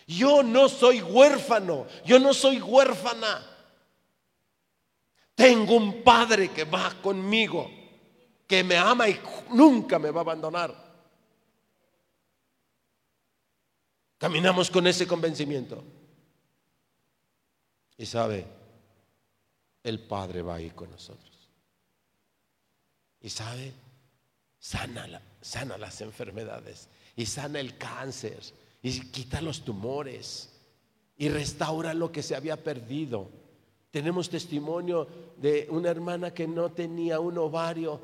Yo 0.07 0.43
no 0.43 0.69
soy 0.69 1.01
huérfano, 1.01 1.87
yo 2.03 2.19
no 2.19 2.33
soy 2.33 2.61
huérfana. 2.61 3.43
Tengo 5.35 5.75
un 5.75 6.03
padre 6.03 6.51
que 6.51 6.63
va 6.63 6.93
conmigo, 7.01 7.69
que 8.47 8.63
me 8.63 8.77
ama 8.77 9.07
y 9.09 9.19
nunca 9.49 9.99
me 9.99 10.11
va 10.11 10.21
a 10.21 10.23
abandonar. 10.23 10.85
Caminamos 14.17 14.71
con 14.71 14.87
ese 14.87 15.05
convencimiento. 15.05 15.83
Y 17.97 18.05
sabe, 18.05 18.47
el 19.83 19.99
Padre 19.99 20.41
va 20.41 20.55
ahí 20.55 20.71
con 20.71 20.89
nosotros. 20.89 21.34
Y 23.25 23.29
sabe, 23.31 23.73
sana, 24.59 25.19
sana 25.41 25.79
las 25.79 25.99
enfermedades 26.01 26.87
y 27.15 27.25
sana 27.25 27.59
el 27.59 27.75
cáncer 27.75 28.39
y 28.83 28.99
quita 29.09 29.41
los 29.41 29.65
tumores 29.65 30.51
y 31.17 31.29
restaura 31.29 31.95
lo 31.95 32.11
que 32.11 32.21
se 32.21 32.35
había 32.35 32.63
perdido. 32.63 33.31
Tenemos 33.89 34.29
testimonio 34.29 35.07
de 35.37 35.65
una 35.71 35.89
hermana 35.89 36.35
que 36.35 36.47
no 36.47 36.71
tenía 36.71 37.19
un 37.19 37.39
ovario 37.39 37.99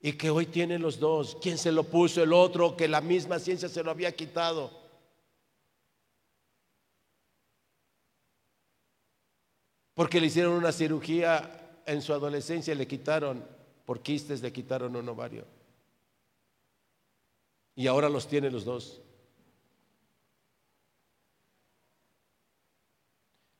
y 0.00 0.12
que 0.12 0.30
hoy 0.30 0.46
tiene 0.46 0.78
los 0.78 1.00
dos. 1.00 1.36
¿Quién 1.42 1.58
se 1.58 1.72
lo 1.72 1.82
puso? 1.82 2.22
El 2.22 2.32
otro, 2.32 2.76
que 2.76 2.86
la 2.86 3.00
misma 3.00 3.40
ciencia 3.40 3.68
se 3.68 3.82
lo 3.82 3.90
había 3.90 4.14
quitado. 4.14 4.70
Porque 9.94 10.20
le 10.20 10.28
hicieron 10.28 10.52
una 10.52 10.70
cirugía 10.70 11.56
en 11.92 12.02
su 12.02 12.12
adolescencia, 12.12 12.74
le 12.74 12.86
quitaron, 12.86 13.44
por 13.84 14.00
quistes 14.00 14.42
le 14.42 14.52
quitaron 14.52 14.94
un 14.94 15.08
ovario. 15.08 15.44
Y 17.74 17.86
ahora 17.86 18.08
los 18.08 18.28
tiene 18.28 18.50
los 18.50 18.64
dos. 18.64 19.00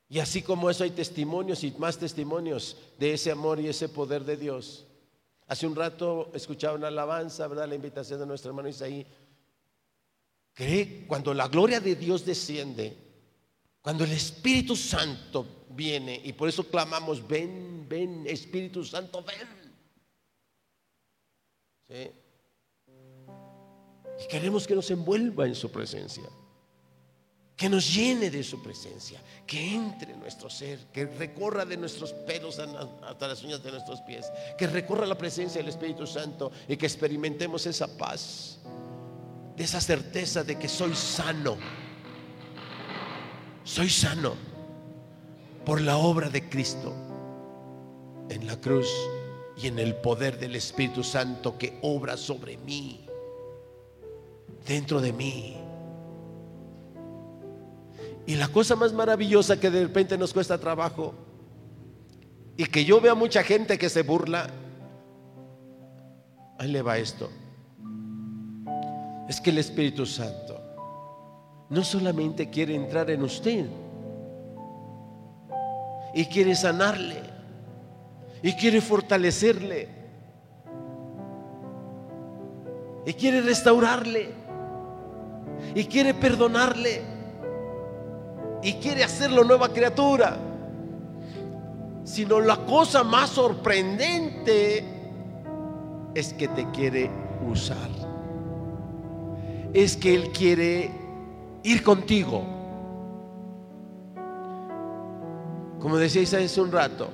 Y 0.08 0.18
así 0.18 0.42
como 0.42 0.68
eso 0.68 0.84
hay 0.84 0.90
testimonios 0.90 1.62
y 1.62 1.70
más 1.72 1.98
testimonios 1.98 2.76
de 2.98 3.14
ese 3.14 3.30
amor 3.30 3.60
y 3.60 3.68
ese 3.68 3.88
poder 3.88 4.24
de 4.24 4.36
Dios. 4.36 4.84
Hace 5.46 5.66
un 5.66 5.76
rato 5.76 6.30
escuchaba 6.34 6.76
una 6.76 6.88
alabanza, 6.88 7.46
¿verdad? 7.46 7.68
La 7.68 7.74
invitación 7.74 8.20
de 8.20 8.26
nuestro 8.26 8.50
hermano 8.50 8.68
Isaí. 8.68 9.06
Cree 10.52 11.06
cuando 11.06 11.32
la 11.32 11.48
gloria 11.48 11.80
de 11.80 11.94
Dios 11.94 12.24
desciende, 12.24 12.96
cuando 13.82 14.04
el 14.04 14.12
Espíritu 14.12 14.76
Santo 14.76 15.66
viene, 15.70 16.20
y 16.22 16.32
por 16.32 16.48
eso 16.48 16.64
clamamos, 16.64 17.26
ven, 17.26 17.86
ven, 17.88 18.24
Espíritu 18.26 18.84
Santo, 18.84 19.24
ven. 19.24 19.60
Y 24.18 24.28
queremos 24.28 24.66
que 24.66 24.74
nos 24.74 24.90
envuelva 24.90 25.46
en 25.46 25.54
su 25.54 25.70
presencia 25.70 26.28
que 27.60 27.68
nos 27.68 27.94
llene 27.94 28.30
de 28.30 28.42
su 28.42 28.62
presencia, 28.62 29.20
que 29.46 29.74
entre 29.74 30.14
en 30.14 30.20
nuestro 30.20 30.48
ser, 30.48 30.86
que 30.90 31.04
recorra 31.04 31.66
de 31.66 31.76
nuestros 31.76 32.14
pelos 32.14 32.58
hasta 32.58 33.28
las 33.28 33.42
uñas 33.42 33.62
de 33.62 33.70
nuestros 33.70 34.00
pies, 34.00 34.32
que 34.56 34.66
recorra 34.66 35.04
la 35.04 35.18
presencia 35.18 35.60
del 35.60 35.68
Espíritu 35.68 36.06
Santo 36.06 36.50
y 36.66 36.78
que 36.78 36.86
experimentemos 36.86 37.66
esa 37.66 37.98
paz, 37.98 38.60
esa 39.58 39.78
certeza 39.78 40.42
de 40.42 40.58
que 40.58 40.68
soy 40.68 40.94
sano, 40.94 41.58
soy 43.70 43.88
sano 43.88 44.34
por 45.64 45.80
la 45.80 45.96
obra 45.96 46.28
de 46.28 46.48
Cristo 46.48 46.92
en 48.28 48.44
la 48.48 48.60
cruz 48.60 48.88
y 49.56 49.68
en 49.68 49.78
el 49.78 49.94
poder 49.94 50.40
del 50.40 50.56
Espíritu 50.56 51.04
Santo 51.04 51.56
que 51.56 51.78
obra 51.82 52.16
sobre 52.16 52.56
mí, 52.56 53.06
dentro 54.66 55.00
de 55.00 55.12
mí 55.12 55.56
y 58.26 58.34
la 58.34 58.48
cosa 58.48 58.74
más 58.74 58.92
maravillosa 58.92 59.60
que 59.60 59.70
de 59.70 59.82
repente 59.82 60.18
nos 60.18 60.32
cuesta 60.32 60.58
trabajo 60.58 61.14
y 62.56 62.64
que 62.64 62.84
yo 62.84 63.00
veo 63.00 63.12
a 63.12 63.14
mucha 63.14 63.44
gente 63.44 63.78
que 63.78 63.88
se 63.88 64.02
burla, 64.02 64.50
ahí 66.58 66.72
le 66.72 66.82
va 66.82 66.98
esto. 66.98 67.30
Es 69.28 69.40
que 69.40 69.50
el 69.50 69.58
Espíritu 69.58 70.06
Santo 70.06 70.59
no 71.70 71.84
solamente 71.84 72.50
quiere 72.50 72.74
entrar 72.74 73.10
en 73.10 73.22
usted 73.22 73.66
y 76.12 76.24
quiere 76.26 76.56
sanarle 76.56 77.22
y 78.42 78.52
quiere 78.54 78.80
fortalecerle 78.80 79.88
y 83.06 83.12
quiere 83.14 83.40
restaurarle 83.40 84.30
y 85.74 85.84
quiere 85.84 86.12
perdonarle 86.12 87.02
y 88.62 88.74
quiere 88.74 89.04
hacerlo 89.04 89.44
nueva 89.44 89.72
criatura. 89.72 90.36
Sino 92.02 92.40
la 92.40 92.56
cosa 92.66 93.04
más 93.04 93.30
sorprendente 93.30 94.84
es 96.14 96.32
que 96.32 96.48
te 96.48 96.68
quiere 96.72 97.08
usar. 97.48 97.88
Es 99.72 99.96
que 99.96 100.14
Él 100.14 100.32
quiere 100.32 100.99
ir 101.62 101.82
contigo. 101.82 102.44
Como 105.80 105.96
decíais 105.96 106.32
hace 106.34 106.60
un 106.60 106.70
rato, 106.70 107.08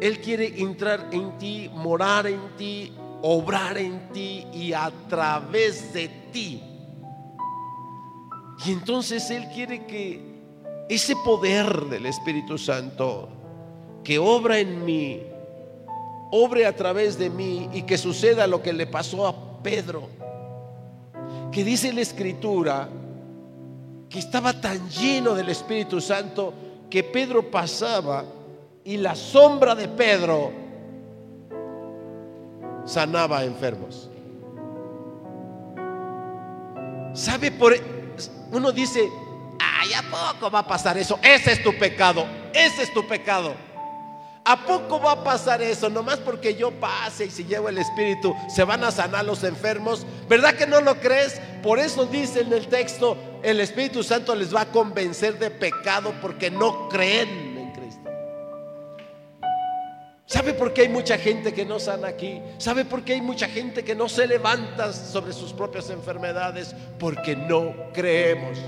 Él 0.00 0.20
quiere 0.20 0.60
entrar 0.60 1.08
en 1.12 1.38
ti, 1.38 1.70
morar 1.72 2.26
en 2.26 2.56
ti, 2.56 2.92
obrar 3.22 3.78
en 3.78 4.08
ti 4.12 4.46
y 4.52 4.72
a 4.72 4.90
través 5.08 5.92
de 5.92 6.08
ti. 6.32 6.62
Y 8.64 8.72
entonces 8.72 9.30
Él 9.30 9.46
quiere 9.54 9.86
que 9.86 10.32
ese 10.88 11.14
poder 11.16 11.86
del 11.86 12.06
Espíritu 12.06 12.58
Santo 12.58 13.28
que 14.02 14.18
obra 14.18 14.58
en 14.58 14.84
mí, 14.84 15.20
obre 16.32 16.66
a 16.66 16.74
través 16.74 17.18
de 17.18 17.30
mí 17.30 17.68
y 17.72 17.82
que 17.82 17.96
suceda 17.96 18.46
lo 18.46 18.62
que 18.62 18.72
le 18.72 18.86
pasó 18.86 19.26
a 19.26 19.62
Pedro, 19.62 20.08
que 21.52 21.62
dice 21.62 21.92
la 21.92 22.00
escritura 22.00 22.88
que 24.12 24.18
estaba 24.18 24.52
tan 24.52 24.90
lleno 24.90 25.34
del 25.34 25.48
Espíritu 25.48 25.98
Santo 25.98 26.52
que 26.90 27.02
Pedro 27.02 27.50
pasaba 27.50 28.24
y 28.84 28.98
la 28.98 29.14
sombra 29.14 29.74
de 29.74 29.88
Pedro 29.88 30.52
sanaba 32.84 33.38
a 33.38 33.44
enfermos. 33.44 34.10
¿Sabe 37.14 37.50
por 37.52 37.74
uno 38.50 38.70
dice, 38.70 39.08
ay, 39.58 39.94
¿a 39.94 40.02
poco 40.02 40.50
va 40.50 40.58
a 40.58 40.66
pasar 40.66 40.98
eso? 40.98 41.18
Ese 41.22 41.52
es 41.52 41.62
tu 41.62 41.78
pecado, 41.78 42.26
ese 42.52 42.82
es 42.82 42.92
tu 42.92 43.08
pecado. 43.08 43.54
¿A 44.44 44.66
poco 44.66 45.00
va 45.00 45.12
a 45.12 45.24
pasar 45.24 45.62
eso? 45.62 45.88
Nomás 45.88 46.18
porque 46.18 46.54
yo 46.54 46.70
pase 46.72 47.26
y 47.26 47.30
si 47.30 47.44
llevo 47.44 47.70
el 47.70 47.78
Espíritu, 47.78 48.34
se 48.48 48.64
van 48.64 48.84
a 48.84 48.90
sanar 48.90 49.24
los 49.24 49.42
enfermos. 49.44 50.04
¿Verdad 50.28 50.54
que 50.54 50.66
no 50.66 50.82
lo 50.82 50.96
crees? 50.96 51.40
Por 51.62 51.78
eso 51.78 52.04
dice 52.06 52.40
en 52.40 52.52
el 52.52 52.66
texto, 52.66 53.16
el 53.42 53.60
Espíritu 53.60 54.02
Santo 54.02 54.34
les 54.34 54.54
va 54.54 54.62
a 54.62 54.66
convencer 54.66 55.38
de 55.38 55.50
pecado 55.50 56.14
porque 56.20 56.50
no 56.50 56.88
creen 56.88 57.58
en 57.58 57.72
Cristo. 57.72 58.10
¿Sabe 60.26 60.54
por 60.54 60.72
qué 60.72 60.82
hay 60.82 60.88
mucha 60.88 61.18
gente 61.18 61.52
que 61.52 61.64
no 61.64 61.78
sana 61.78 62.08
aquí? 62.08 62.40
¿Sabe 62.58 62.84
por 62.84 63.02
qué 63.02 63.14
hay 63.14 63.20
mucha 63.20 63.48
gente 63.48 63.84
que 63.84 63.94
no 63.94 64.08
se 64.08 64.26
levanta 64.26 64.92
sobre 64.92 65.32
sus 65.32 65.52
propias 65.52 65.90
enfermedades? 65.90 66.74
Porque 66.98 67.36
no 67.36 67.74
creemos 67.92 68.58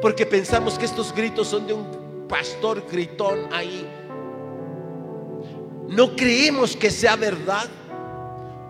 porque 0.00 0.24
pensamos 0.24 0.78
que 0.78 0.86
estos 0.86 1.14
gritos 1.14 1.48
son 1.48 1.66
de 1.66 1.74
un 1.74 2.26
pastor 2.28 2.86
gritón 2.90 3.48
ahí. 3.52 3.86
No 5.88 6.14
creemos 6.16 6.76
que 6.76 6.90
sea 6.90 7.16
verdad, 7.16 7.68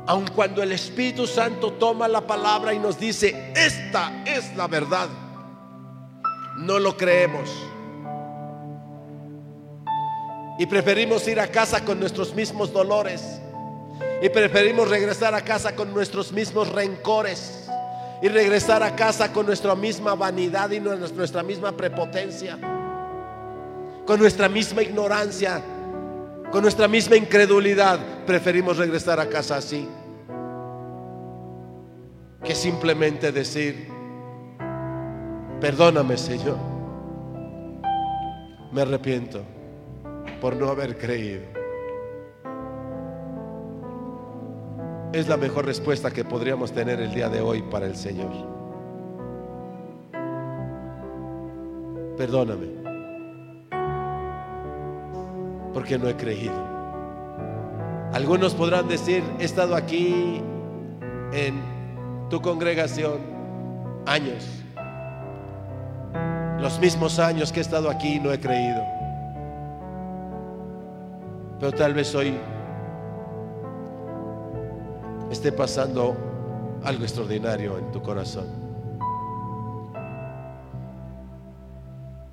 aun 0.07 0.27
cuando 0.35 0.63
el 0.63 0.73
Espíritu 0.73 1.27
Santo 1.27 1.73
toma 1.73 2.09
la 2.09 2.27
palabra 2.27 2.73
y 2.75 2.79
nos 2.79 2.99
dice, 2.99 3.53
esta 3.55 4.23
es 4.25 4.55
la 4.57 4.67
verdad. 4.67 5.09
No 6.57 6.79
lo 6.79 6.97
creemos. 6.97 7.51
Y 10.59 10.67
preferimos 10.67 11.27
ir 11.29 11.41
a 11.41 11.47
casa 11.47 11.85
con 11.85 11.99
nuestros 11.99 12.35
mismos 12.35 12.73
dolores. 12.73 13.41
Y 14.23 14.29
preferimos 14.29 14.89
regresar 14.89 15.35
a 15.35 15.43
casa 15.43 15.75
con 15.75 15.95
nuestros 15.95 16.33
mismos 16.33 16.69
rencores 16.69 17.69
y 18.23 18.29
regresar 18.29 18.83
a 18.83 18.95
casa 18.95 19.33
con 19.33 19.47
nuestra 19.47 19.75
misma 19.75 20.15
vanidad 20.15 20.71
y 20.71 20.81
nuestra 20.81 21.43
misma 21.43 21.73
prepotencia. 21.73 22.59
con 24.07 24.19
nuestra 24.19 24.49
misma 24.49 24.83
ignorancia, 24.83 25.63
con 26.51 26.63
nuestra 26.63 26.89
misma 26.89 27.17
incredulidad, 27.17 27.99
preferimos 28.27 28.77
regresar 28.77 29.21
a 29.21 29.29
casa 29.29 29.57
así 29.57 29.89
que 32.43 32.55
simplemente 32.55 33.33
decir, 33.33 33.89
perdóname 35.61 36.17
Señor, 36.17 36.57
me 38.73 38.83
arrepiento 38.83 39.43
por 40.41 40.57
no 40.57 40.69
haber 40.69 40.97
creído. 40.97 41.43
Es 45.13 45.29
la 45.29 45.37
mejor 45.37 45.67
respuesta 45.67 46.11
que 46.11 46.25
podríamos 46.25 46.73
tener 46.73 47.01
el 47.01 47.13
día 47.13 47.29
de 47.29 47.41
hoy 47.41 47.63
para 47.63 47.87
el 47.87 47.97
Señor. 47.97 48.31
Perdóname, 52.17 52.80
porque 55.73 55.99
no 55.99 56.09
he 56.09 56.17
creído. 56.17 56.55
Algunos 58.13 58.55
podrán 58.55 58.89
decir, 58.89 59.23
he 59.39 59.45
estado 59.45 59.77
aquí 59.77 60.43
en 61.33 61.63
tu 62.29 62.41
congregación 62.41 63.19
años, 64.07 64.47
los 66.59 66.79
mismos 66.81 67.19
años 67.19 67.53
que 67.53 67.61
he 67.61 67.63
estado 67.63 67.89
aquí 67.89 68.19
no 68.19 68.33
he 68.33 68.41
creído. 68.41 68.83
Pero 71.59 71.73
tal 71.73 71.95
vez 71.95 72.15
hoy 72.15 72.35
esté 75.31 75.53
pasando 75.53 76.17
algo 76.83 77.05
extraordinario 77.05 77.79
en 77.79 77.91
tu 77.93 78.03
corazón. 78.03 78.47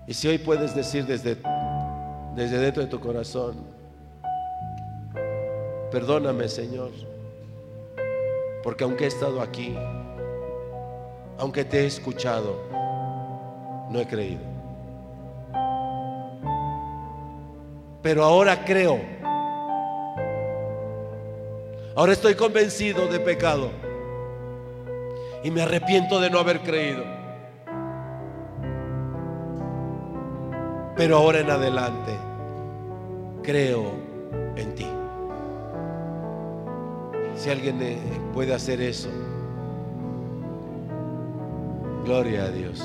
Y 0.08 0.14
si 0.14 0.28
hoy 0.30 0.38
puedes 0.38 0.74
decir 0.74 1.06
desde, 1.06 1.38
desde 2.38 2.60
dentro 2.60 2.84
de 2.84 2.88
tu 2.88 3.00
corazón, 3.00 3.56
perdóname 5.90 6.48
Señor, 6.48 6.92
porque 8.62 8.84
aunque 8.84 9.06
he 9.06 9.08
estado 9.08 9.42
aquí, 9.42 9.76
aunque 11.40 11.66
te 11.66 11.80
he 11.80 11.86
escuchado, 11.88 12.56
no 13.90 14.00
he 14.00 14.06
creído. 14.06 14.44
Pero 18.04 18.24
ahora 18.24 18.64
creo. 18.64 19.00
Ahora 21.96 22.14
estoy 22.14 22.36
convencido 22.36 23.08
de 23.08 23.20
pecado. 23.20 23.72
Y 25.44 25.50
me 25.50 25.64
arrepiento 25.64 26.20
de 26.20 26.30
no 26.30 26.38
haber 26.38 26.60
creído. 26.60 27.04
Pero 30.96 31.18
ahora 31.18 31.40
en 31.40 31.50
adelante 31.50 32.27
creo 33.48 33.94
en 34.58 34.76
ti. 34.76 34.86
Si 37.38 37.50
alguien 37.50 37.82
eh, 37.82 37.98
puede 38.34 38.54
hacer 38.54 38.82
eso, 38.82 39.08
gloria 42.04 42.44
a 42.44 42.50
Dios. 42.50 42.84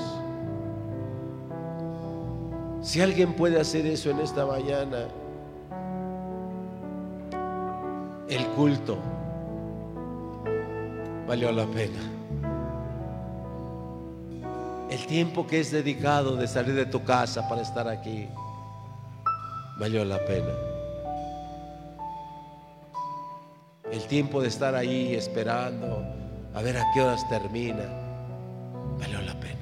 Si 2.80 3.00
alguien 3.00 3.32
puede 3.32 3.60
hacer 3.60 3.86
eso 3.86 4.10
en 4.10 4.20
esta 4.20 4.46
mañana, 4.46 5.08
el 8.28 8.46
culto 8.54 8.98
valió 11.26 11.50
la 11.50 11.66
pena. 11.66 11.98
El 14.90 15.06
tiempo 15.08 15.44
que 15.44 15.58
es 15.58 15.72
dedicado 15.72 16.36
de 16.36 16.46
salir 16.46 16.76
de 16.76 16.86
tu 16.86 17.02
casa 17.02 17.48
para 17.48 17.62
estar 17.62 17.88
aquí 17.88 18.28
valió 19.78 20.04
la 20.04 20.18
pena. 20.24 20.52
El 23.90 24.02
tiempo 24.06 24.40
de 24.40 24.48
estar 24.48 24.74
ahí 24.74 25.14
esperando 25.14 26.04
a 26.54 26.62
ver 26.62 26.76
a 26.76 26.84
qué 26.92 27.02
horas 27.02 27.28
termina 27.28 27.84
valió 28.98 29.20
la 29.22 29.34
pena. 29.34 29.52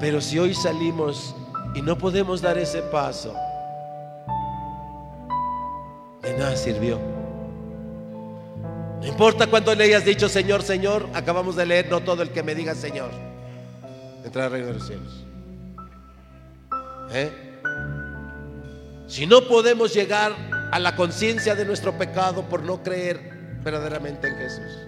Pero 0.00 0.20
si 0.20 0.38
hoy 0.38 0.54
salimos 0.54 1.34
y 1.74 1.82
no 1.82 1.96
podemos 1.96 2.40
dar 2.42 2.58
ese 2.58 2.82
paso, 2.82 3.34
de 6.22 6.36
nada 6.36 6.56
sirvió. 6.56 6.98
No 9.00 9.06
importa 9.06 9.46
cuánto 9.48 9.74
le 9.74 9.84
hayas 9.84 10.04
dicho 10.04 10.28
Señor, 10.28 10.62
Señor, 10.62 11.08
acabamos 11.14 11.56
de 11.56 11.66
leer, 11.66 11.90
no 11.90 12.00
todo 12.00 12.22
el 12.22 12.30
que 12.30 12.42
me 12.42 12.54
diga 12.54 12.74
Señor, 12.74 13.10
entrará 14.24 14.54
al 14.54 14.66
de 14.66 14.72
los 14.72 14.86
cielos. 14.86 15.31
¿Eh? 17.12 17.30
Si 19.06 19.26
no 19.26 19.42
podemos 19.42 19.92
llegar 19.92 20.32
a 20.72 20.78
la 20.78 20.96
conciencia 20.96 21.54
de 21.54 21.64
nuestro 21.64 21.96
pecado 21.98 22.48
por 22.48 22.62
no 22.62 22.82
creer 22.82 23.20
verdaderamente 23.62 24.28
en 24.28 24.36
Jesús 24.36 24.86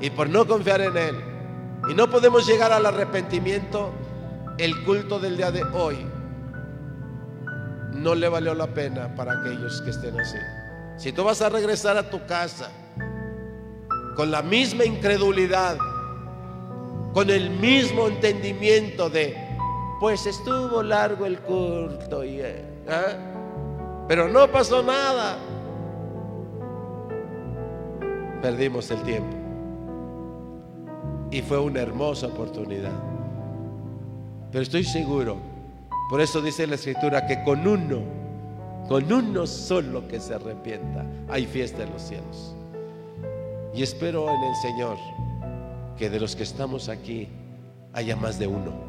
y 0.00 0.10
por 0.10 0.28
no 0.28 0.46
confiar 0.46 0.80
en 0.82 0.96
Él, 0.96 1.16
y 1.90 1.94
no 1.94 2.08
podemos 2.10 2.46
llegar 2.46 2.72
al 2.72 2.86
arrepentimiento, 2.86 3.92
el 4.58 4.84
culto 4.84 5.18
del 5.18 5.36
día 5.36 5.50
de 5.50 5.62
hoy 5.62 6.06
no 7.92 8.14
le 8.14 8.28
valió 8.28 8.54
la 8.54 8.68
pena 8.68 9.14
para 9.14 9.40
aquellos 9.40 9.82
que 9.82 9.90
estén 9.90 10.18
así. 10.18 10.38
Si 10.96 11.12
tú 11.12 11.24
vas 11.24 11.42
a 11.42 11.48
regresar 11.48 11.96
a 11.96 12.08
tu 12.08 12.24
casa 12.26 12.70
con 14.14 14.30
la 14.30 14.42
misma 14.42 14.84
incredulidad, 14.84 15.76
con 17.12 17.30
el 17.30 17.50
mismo 17.50 18.08
entendimiento 18.08 19.10
de, 19.10 19.45
pues 20.00 20.26
estuvo 20.26 20.82
largo 20.82 21.26
el 21.26 21.38
culto, 21.40 22.24
y, 22.24 22.40
¿eh? 22.40 22.64
pero 24.06 24.28
no 24.28 24.50
pasó 24.50 24.82
nada, 24.82 25.38
perdimos 28.42 28.90
el 28.90 29.02
tiempo. 29.02 29.36
Y 31.30 31.42
fue 31.42 31.58
una 31.58 31.80
hermosa 31.80 32.28
oportunidad. 32.28 32.92
Pero 34.52 34.62
estoy 34.62 34.84
seguro, 34.84 35.36
por 36.08 36.20
eso 36.20 36.40
dice 36.40 36.66
la 36.66 36.76
escritura, 36.76 37.26
que 37.26 37.42
con 37.42 37.66
uno, 37.66 38.00
con 38.88 39.12
uno 39.12 39.46
solo 39.46 40.06
que 40.06 40.20
se 40.20 40.34
arrepienta, 40.34 41.04
hay 41.28 41.46
fiesta 41.46 41.82
en 41.82 41.92
los 41.92 42.02
cielos. 42.02 42.54
Y 43.74 43.82
espero 43.82 44.28
en 44.30 44.42
el 44.42 44.54
Señor 44.56 44.96
que 45.98 46.08
de 46.08 46.20
los 46.20 46.36
que 46.36 46.44
estamos 46.44 46.88
aquí 46.88 47.28
haya 47.92 48.14
más 48.14 48.38
de 48.38 48.46
uno. 48.46 48.85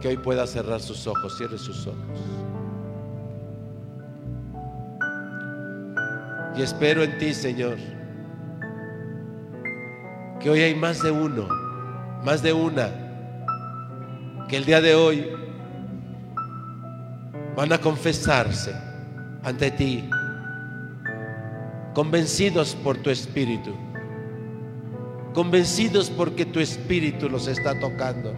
Que 0.00 0.08
hoy 0.08 0.16
pueda 0.16 0.46
cerrar 0.46 0.80
sus 0.80 1.06
ojos, 1.06 1.36
cierre 1.36 1.58
sus 1.58 1.86
ojos. 1.86 1.98
Y 6.56 6.62
espero 6.62 7.02
en 7.02 7.18
ti, 7.18 7.34
Señor 7.34 7.76
que 10.40 10.50
hoy 10.50 10.60
hay 10.60 10.74
más 10.74 11.02
de 11.02 11.10
uno, 11.10 11.48
más 12.24 12.42
de 12.42 12.52
una, 12.52 12.90
que 14.48 14.56
el 14.56 14.64
día 14.64 14.80
de 14.80 14.94
hoy 14.94 15.28
van 17.56 17.72
a 17.72 17.78
confesarse 17.78 18.72
ante 19.42 19.70
ti, 19.72 20.08
convencidos 21.92 22.76
por 22.76 22.98
tu 22.98 23.10
espíritu, 23.10 23.74
convencidos 25.34 26.08
porque 26.08 26.46
tu 26.46 26.60
espíritu 26.60 27.28
los 27.28 27.48
está 27.48 27.78
tocando 27.80 28.32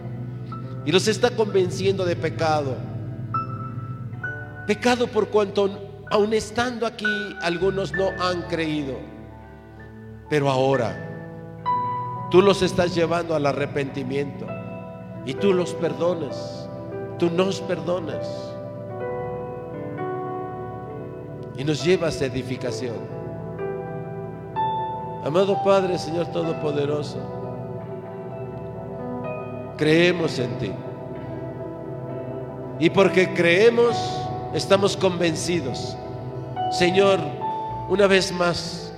y 0.85 0.91
los 0.91 1.07
está 1.07 1.29
convenciendo 1.31 2.05
de 2.05 2.15
pecado. 2.15 2.75
Pecado 4.67 5.07
por 5.07 5.29
cuanto 5.29 6.05
aun 6.09 6.33
estando 6.33 6.85
aquí 6.85 7.05
algunos 7.41 7.91
no 7.93 8.09
han 8.19 8.43
creído, 8.43 8.95
pero 10.29 10.49
ahora 10.49 11.11
Tú 12.31 12.41
los 12.41 12.61
estás 12.61 12.95
llevando 12.95 13.35
al 13.35 13.45
arrepentimiento 13.45 14.47
y 15.25 15.33
tú 15.33 15.51
los 15.51 15.73
perdonas. 15.73 16.69
Tú 17.19 17.29
nos 17.29 17.59
perdonas. 17.59 18.25
Y 21.57 21.65
nos 21.65 21.83
llevas 21.83 22.21
a 22.21 22.27
edificación. 22.27 22.95
Amado 25.25 25.61
Padre, 25.65 25.99
Señor 25.99 26.27
Todopoderoso, 26.27 27.19
creemos 29.81 30.37
en 30.37 30.59
ti. 30.59 30.71
Y 32.79 32.91
porque 32.91 33.33
creemos, 33.33 33.97
estamos 34.53 34.95
convencidos. 34.95 35.97
Señor, 36.71 37.19
una 37.89 38.05
vez 38.05 38.31
más, 38.31 38.93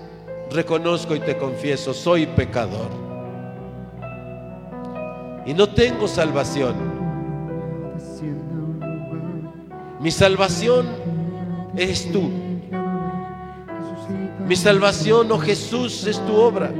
reconozco 0.51 1.15
y 1.15 1.21
te 1.21 1.37
confieso, 1.37 1.93
soy 1.93 2.25
pecador 2.25 2.89
y 5.45 5.53
no 5.53 5.69
tengo 5.69 6.05
salvación. 6.05 6.75
Mi 10.01 10.11
salvación 10.11 10.85
eres 11.77 12.11
tú. 12.11 12.29
Mi 14.45 14.57
salvación, 14.57 15.31
oh 15.31 15.39
Jesús, 15.39 16.05
es 16.05 16.19
tu 16.25 16.35
obra. 16.35 16.73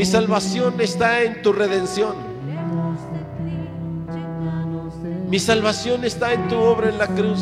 Mi 0.00 0.06
salvación 0.06 0.80
está 0.80 1.20
en 1.24 1.42
tu 1.42 1.52
redención. 1.52 2.14
Mi 5.28 5.38
salvación 5.38 6.06
está 6.06 6.32
en 6.32 6.48
tu 6.48 6.56
obra 6.56 6.88
en 6.88 6.96
la 6.96 7.06
cruz. 7.06 7.38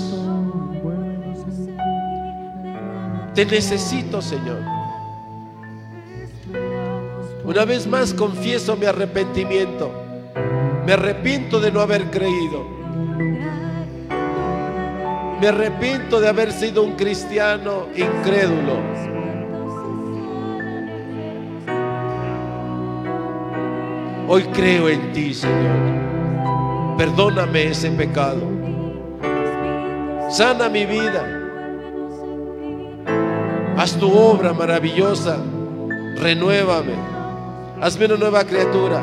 Te 3.32 3.46
necesito, 3.46 4.20
Señor. 4.20 4.58
Una 7.44 7.64
vez 7.64 7.86
más 7.86 8.12
confieso 8.12 8.76
mi 8.76 8.86
arrepentimiento. 8.86 9.92
Me 10.84 10.94
arrepiento 10.94 11.60
de 11.60 11.70
no 11.70 11.80
haber 11.80 12.10
creído. 12.10 12.66
Me 15.40 15.46
arrepiento 15.46 16.18
de 16.18 16.28
haber 16.28 16.50
sido 16.50 16.82
un 16.82 16.96
cristiano 16.96 17.86
incrédulo. 17.94 19.17
Hoy 24.30 24.42
creo 24.52 24.90
en 24.90 25.10
ti, 25.14 25.32
Señor. 25.32 26.98
Perdóname 26.98 27.68
ese 27.68 27.90
pecado. 27.90 28.42
Sana 30.28 30.68
mi 30.68 30.84
vida. 30.84 31.24
Haz 33.78 33.96
tu 33.96 34.12
obra 34.12 34.52
maravillosa. 34.52 35.38
Renuévame. 36.16 36.92
Hazme 37.80 38.04
una 38.04 38.16
nueva 38.16 38.44
criatura. 38.44 39.02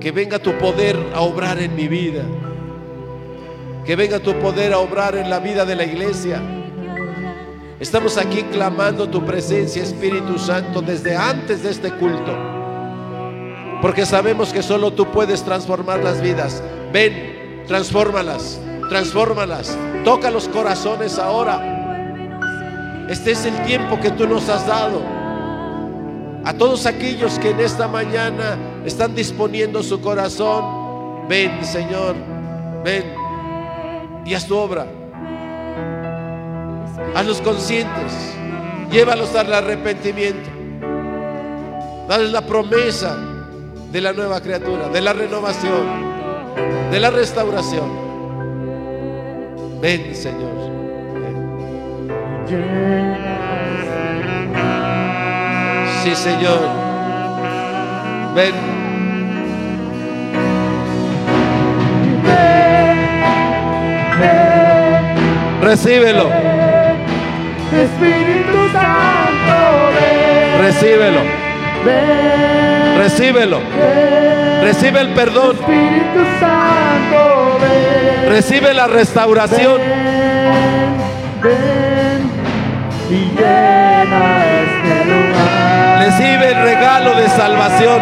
Que 0.00 0.10
venga 0.10 0.40
tu 0.40 0.50
poder 0.58 0.96
a 1.14 1.20
obrar 1.20 1.60
en 1.60 1.76
mi 1.76 1.86
vida. 1.86 2.24
Que 3.84 3.94
venga 3.94 4.18
tu 4.18 4.34
poder 4.40 4.72
a 4.72 4.78
obrar 4.78 5.14
en 5.14 5.30
la 5.30 5.38
vida 5.38 5.64
de 5.64 5.76
la 5.76 5.84
iglesia. 5.84 6.42
Estamos 7.78 8.18
aquí 8.18 8.42
clamando 8.50 9.08
tu 9.08 9.24
presencia, 9.24 9.84
Espíritu 9.84 10.40
Santo, 10.40 10.82
desde 10.82 11.14
antes 11.14 11.62
de 11.62 11.70
este 11.70 11.92
culto. 11.92 12.55
Porque 13.82 14.06
sabemos 14.06 14.52
que 14.52 14.62
solo 14.62 14.92
tú 14.92 15.10
puedes 15.10 15.42
transformar 15.42 16.02
las 16.02 16.20
vidas. 16.20 16.62
Ven, 16.92 17.64
transfórmalas, 17.66 18.60
transfórmalas. 18.88 19.76
Toca 20.04 20.30
los 20.30 20.48
corazones 20.48 21.18
ahora. 21.18 21.74
Este 23.08 23.32
es 23.32 23.44
el 23.44 23.54
tiempo 23.64 24.00
que 24.00 24.10
tú 24.10 24.26
nos 24.26 24.48
has 24.48 24.66
dado. 24.66 25.02
A 26.44 26.54
todos 26.54 26.86
aquellos 26.86 27.38
que 27.38 27.50
en 27.50 27.60
esta 27.60 27.88
mañana 27.88 28.56
están 28.84 29.14
disponiendo 29.14 29.82
su 29.82 30.00
corazón, 30.00 31.26
ven 31.28 31.64
Señor, 31.64 32.14
ven 32.84 33.04
y 34.24 34.32
haz 34.32 34.46
tu 34.46 34.56
obra. 34.56 34.86
Hazlos 37.14 37.40
conscientes, 37.40 38.12
llévalos 38.90 39.34
al 39.34 39.52
arrepentimiento. 39.52 40.48
Dale 42.08 42.28
la 42.28 42.46
promesa 42.46 43.25
de 43.96 44.02
la 44.02 44.12
nueva 44.12 44.42
criatura, 44.42 44.90
de 44.90 45.00
la 45.00 45.14
renovación, 45.14 45.86
de 46.90 47.00
la 47.00 47.08
restauración. 47.08 47.88
Ven, 49.80 50.14
Señor. 50.14 50.52
Sí, 56.04 56.14
Señor. 56.14 56.60
Ven. 58.34 58.54
Recíbelo. 65.62 66.28
Espíritu 67.72 68.68
Santo, 68.72 69.58
ven, 69.96 70.62
Recíbelo. 70.66 71.20
ven, 71.82 72.85
Recíbelo. 72.96 73.60
Recibe 74.62 75.00
el 75.00 75.08
perdón. 75.14 75.56
Espíritu 75.56 76.24
Santo, 76.40 77.58
ven, 77.60 78.30
Recibe 78.30 78.74
la 78.74 78.86
restauración. 78.86 79.80
ven, 79.80 80.96
ven 81.42 82.30
y 83.10 83.30
llena 83.36 84.44
este 84.62 85.04
lugar. 85.04 85.98
Recibe 86.00 86.48
el 86.52 86.62
regalo 86.62 87.14
de 87.14 87.28
salvación. 87.28 88.00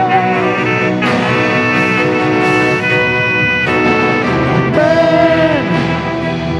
Ven, 4.76 5.64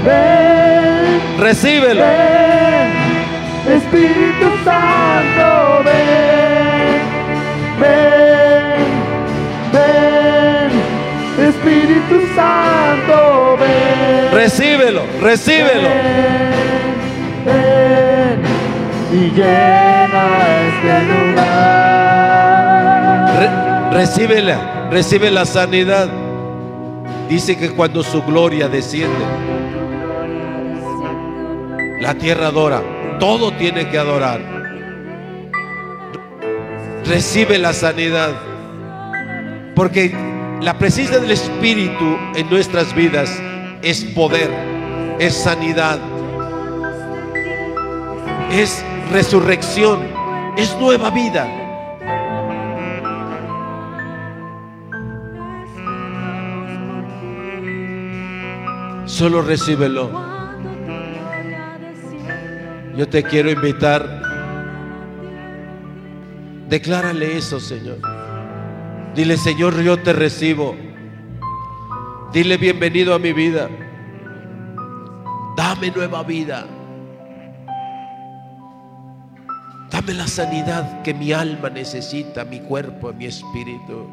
ven, 0.04 1.40
Recíbelo. 1.40 2.02
ven, 2.04 3.76
Espíritu 3.76 4.48
Santo, 4.64 5.82
ven, 5.84 6.33
Santo, 12.34 13.56
ven. 13.60 14.32
Recíbelo. 14.32 15.02
Recíbelo. 15.20 15.88
Ven, 15.88 17.46
ven 17.46 18.42
y 19.12 19.30
llena 19.30 20.24
este 20.66 20.94
lugar. 21.12 22.30
Re- 23.38 23.98
recíbela. 23.98 24.56
Recibe 24.90 25.30
la 25.30 25.44
sanidad. 25.44 26.08
Dice 27.28 27.56
que 27.56 27.70
cuando 27.70 28.02
su 28.02 28.22
gloria 28.22 28.68
desciende, 28.68 29.24
la 32.00 32.14
tierra 32.14 32.48
adora. 32.48 32.82
Todo 33.18 33.52
tiene 33.52 33.88
que 33.88 33.98
adorar. 33.98 34.40
Recibe 37.06 37.58
la 37.58 37.72
sanidad. 37.72 38.32
Porque 39.74 40.12
la 40.64 40.78
presencia 40.78 41.18
del 41.18 41.30
Espíritu 41.30 42.16
en 42.34 42.48
nuestras 42.48 42.94
vidas 42.94 43.30
es 43.82 44.02
poder, 44.02 44.50
es 45.18 45.34
sanidad, 45.34 45.98
es 48.50 48.82
resurrección, 49.12 50.00
es 50.56 50.74
nueva 50.80 51.10
vida. 51.10 51.46
Solo 59.04 59.42
recíbelo. 59.42 60.10
Yo 62.96 63.06
te 63.06 63.22
quiero 63.22 63.50
invitar. 63.50 64.22
Declárale 66.70 67.36
eso, 67.36 67.60
Señor. 67.60 68.13
Dile, 69.14 69.36
Señor, 69.36 69.80
yo 69.80 69.96
te 69.96 70.12
recibo. 70.12 70.74
Dile, 72.32 72.56
bienvenido 72.56 73.14
a 73.14 73.20
mi 73.20 73.32
vida. 73.32 73.70
Dame 75.56 75.92
nueva 75.92 76.24
vida. 76.24 76.66
Dame 79.88 80.14
la 80.14 80.26
sanidad 80.26 81.02
que 81.02 81.14
mi 81.14 81.32
alma 81.32 81.70
necesita, 81.70 82.44
mi 82.44 82.58
cuerpo, 82.58 83.12
mi 83.12 83.26
espíritu. 83.26 84.08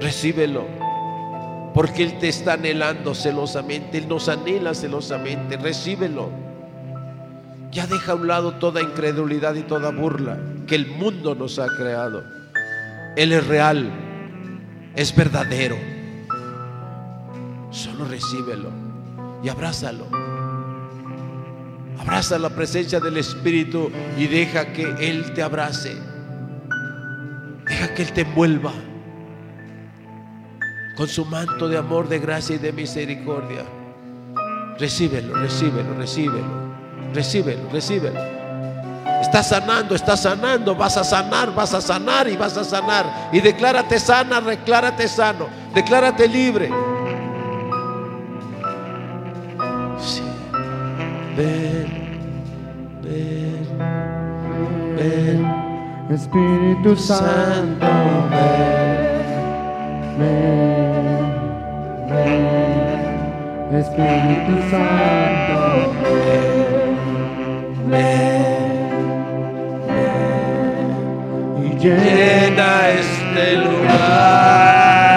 Recíbelo. 0.00 0.64
Porque 1.74 2.02
Él 2.02 2.18
te 2.18 2.28
está 2.28 2.54
anhelando 2.54 3.14
celosamente. 3.14 3.98
Él 3.98 4.08
nos 4.08 4.30
anhela 4.30 4.72
celosamente. 4.72 5.58
Recíbelo. 5.58 6.30
Ya 7.72 7.86
deja 7.86 8.12
a 8.12 8.14
un 8.14 8.28
lado 8.28 8.52
toda 8.54 8.82
incredulidad 8.82 9.54
y 9.54 9.62
toda 9.62 9.90
burla 9.90 10.38
que 10.66 10.74
el 10.74 10.86
mundo 10.86 11.34
nos 11.34 11.58
ha 11.58 11.66
creado. 11.68 12.22
Él 13.16 13.32
es 13.32 13.46
real. 13.46 13.90
Es 14.94 15.16
verdadero. 15.16 15.76
Solo 17.70 18.04
recíbelo 18.04 18.68
y 19.42 19.48
abrázalo. 19.48 20.06
Abraza 21.98 22.38
la 22.38 22.50
presencia 22.50 23.00
del 23.00 23.16
Espíritu 23.16 23.90
y 24.18 24.26
deja 24.26 24.72
que 24.72 24.82
Él 25.00 25.32
te 25.34 25.42
abrace. 25.42 25.96
Deja 27.66 27.94
que 27.94 28.02
Él 28.02 28.12
te 28.12 28.20
envuelva 28.22 28.72
con 30.96 31.08
su 31.08 31.24
manto 31.24 31.68
de 31.68 31.78
amor, 31.78 32.08
de 32.08 32.18
gracia 32.18 32.56
y 32.56 32.58
de 32.58 32.72
misericordia. 32.72 33.64
Recíbelo, 34.78 35.34
recíbelo, 35.34 35.94
recíbelo, 35.94 36.71
recíbelo, 37.14 37.68
recíbelo. 37.70 38.20
Está 39.20 39.42
sanando, 39.42 39.94
está 39.94 40.16
sanando, 40.16 40.74
vas 40.74 40.96
a 40.96 41.04
sanar, 41.04 41.54
vas 41.54 41.72
a 41.72 41.80
sanar 41.80 42.28
y 42.28 42.36
vas 42.36 42.56
a 42.56 42.64
sanar. 42.64 43.30
Y 43.32 43.40
declárate 43.40 43.98
sana, 44.00 44.40
declárate 44.40 45.06
sano, 45.08 45.46
declárate 45.74 46.26
libre. 46.28 46.68
Sí. 49.98 50.22
Ven, 51.36 51.86
ven, 53.02 53.66
ven. 54.96 55.62
Espíritu 56.10 56.96
Santo, 56.96 57.86
ven, 58.30 59.22
ven, 60.18 60.52
ven. 62.10 63.76
Espíritu 63.80 64.54
Santo, 64.68 65.92
ven, 66.02 66.51
Ven, 67.92 68.88
ven 69.86 71.62
y 71.62 71.78
llena 71.78 72.88
este 72.88 73.56
lugar. 73.56 75.11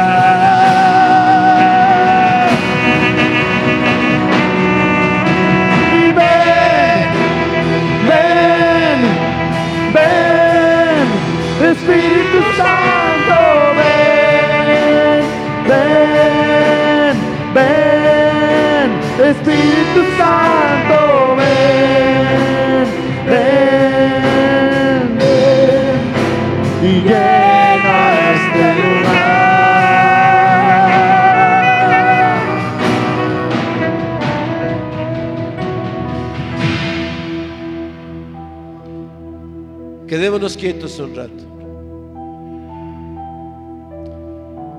Quietos 40.54 41.00
un 41.00 41.16
rato. 41.16 41.43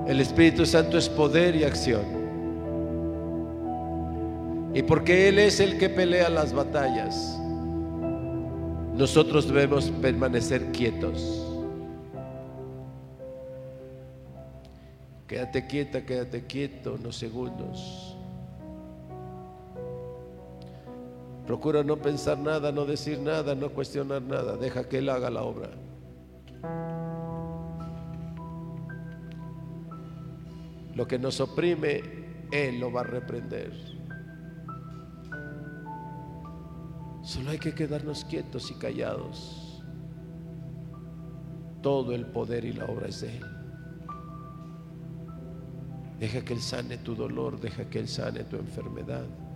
El 0.07 0.21
Espíritu 0.21 0.65
Santo 0.65 0.97
es 0.97 1.09
poder 1.09 1.57
y 1.57 1.65
acción. 1.65 2.05
Y 4.73 4.81
porque 4.83 5.27
Él 5.27 5.39
es 5.39 5.59
el 5.59 5.77
que 5.77 5.89
pelea 5.89 6.29
las 6.29 6.53
batallas, 6.53 7.37
nosotros 8.95 9.47
debemos 9.49 9.91
permanecer 10.01 10.71
quietos. 10.71 11.45
Quédate 15.27 15.67
quieta, 15.67 16.05
quédate 16.05 16.45
quieto 16.45 16.93
unos 16.93 17.17
segundos. 17.17 18.06
Procura 21.47 21.81
no 21.81 21.95
pensar 21.95 22.37
nada, 22.37 22.73
no 22.73 22.85
decir 22.85 23.19
nada, 23.19 23.55
no 23.55 23.69
cuestionar 23.69 24.21
nada. 24.21 24.57
Deja 24.57 24.89
que 24.89 24.97
Él 24.97 25.07
haga 25.07 25.29
la 25.29 25.43
obra. 25.43 25.69
Lo 30.93 31.07
que 31.07 31.17
nos 31.17 31.39
oprime, 31.39 32.01
Él 32.51 32.81
lo 32.81 32.91
va 32.91 32.99
a 33.01 33.03
reprender. 33.05 33.71
Solo 37.23 37.51
hay 37.51 37.59
que 37.59 37.73
quedarnos 37.73 38.25
quietos 38.25 38.69
y 38.69 38.73
callados. 38.73 39.81
Todo 41.81 42.11
el 42.11 42.25
poder 42.25 42.65
y 42.65 42.73
la 42.73 42.85
obra 42.87 43.07
es 43.07 43.21
de 43.21 43.37
Él. 43.37 43.45
Deja 46.19 46.43
que 46.43 46.53
Él 46.53 46.61
sane 46.61 46.97
tu 46.97 47.15
dolor, 47.15 47.57
deja 47.57 47.89
que 47.89 47.99
Él 47.99 48.09
sane 48.09 48.43
tu 48.43 48.57
enfermedad. 48.57 49.46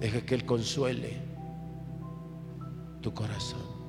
Deja 0.00 0.24
que 0.24 0.34
Él 0.34 0.46
consuele 0.46 1.20
tu 3.02 3.12
corazón. 3.12 3.80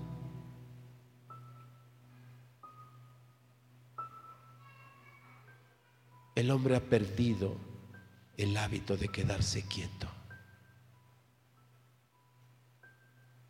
El 6.36 6.52
hombre 6.52 6.76
ha 6.76 6.82
perdido 6.82 7.56
el 8.36 8.58
hábito 8.58 8.98
de 8.98 9.08
quedarse 9.08 9.66
quieto. 9.68 10.08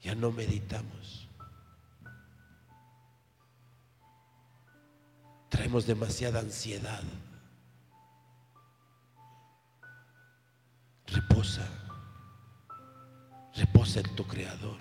Ya 0.01 0.14
no 0.14 0.32
meditamos. 0.32 1.30
Traemos 5.49 5.88
demasiada 5.88 6.39
ansiedad. 6.39 7.03
Reposa. 11.07 11.81
Reposa 13.56 13.99
en 13.99 14.16
tu 14.16 14.26
Creador. 14.26 14.80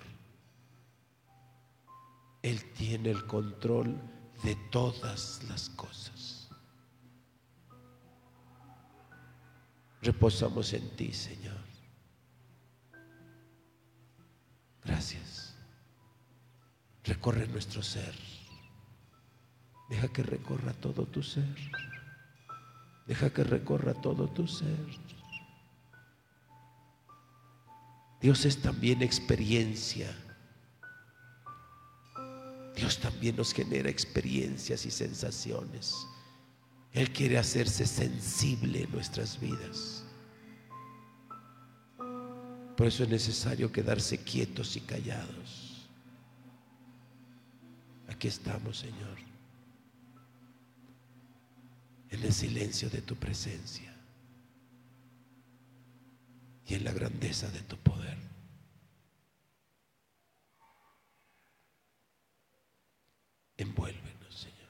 Él 2.41 2.63
tiene 2.73 3.11
el 3.11 3.25
control 3.27 3.99
de 4.43 4.55
todas 4.71 5.43
las 5.47 5.69
cosas. 5.69 6.49
Reposamos 10.01 10.73
en 10.73 10.89
ti, 10.95 11.13
Señor. 11.13 11.61
Gracias. 14.83 15.55
Recorre 17.03 17.47
nuestro 17.47 17.83
ser. 17.83 18.15
Deja 19.89 20.07
que 20.07 20.23
recorra 20.23 20.73
todo 20.73 21.05
tu 21.05 21.21
ser. 21.21 21.55
Deja 23.05 23.29
que 23.29 23.43
recorra 23.43 23.93
todo 23.93 24.27
tu 24.29 24.47
ser. 24.47 24.87
Dios 28.21 28.45
es 28.45 28.61
también 28.61 29.01
experiencia. 29.01 30.15
Dios 32.75 32.99
también 32.99 33.35
nos 33.35 33.51
genera 33.51 33.89
experiencias 33.89 34.85
y 34.85 34.91
sensaciones. 34.91 35.95
Él 36.93 37.11
quiere 37.11 37.39
hacerse 37.39 37.87
sensible 37.87 38.83
en 38.83 38.91
nuestras 38.91 39.39
vidas. 39.39 40.03
Por 42.77 42.87
eso 42.87 43.03
es 43.03 43.09
necesario 43.09 43.71
quedarse 43.71 44.17
quietos 44.19 44.75
y 44.75 44.81
callados. 44.81 45.87
Aquí 48.07 48.27
estamos, 48.27 48.77
Señor, 48.77 49.17
en 52.09 52.23
el 52.23 52.33
silencio 52.33 52.89
de 52.89 53.01
tu 53.01 53.15
presencia 53.15 53.90
en 56.75 56.83
la 56.83 56.91
grandeza 56.91 57.49
de 57.49 57.61
tu 57.61 57.77
poder. 57.77 58.17
Envuélvenos, 63.57 64.35
Señor. 64.35 64.69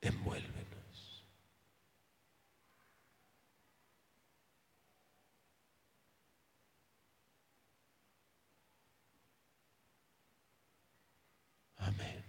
Envuélvenos. 0.00 1.24
Amén. 11.78 12.24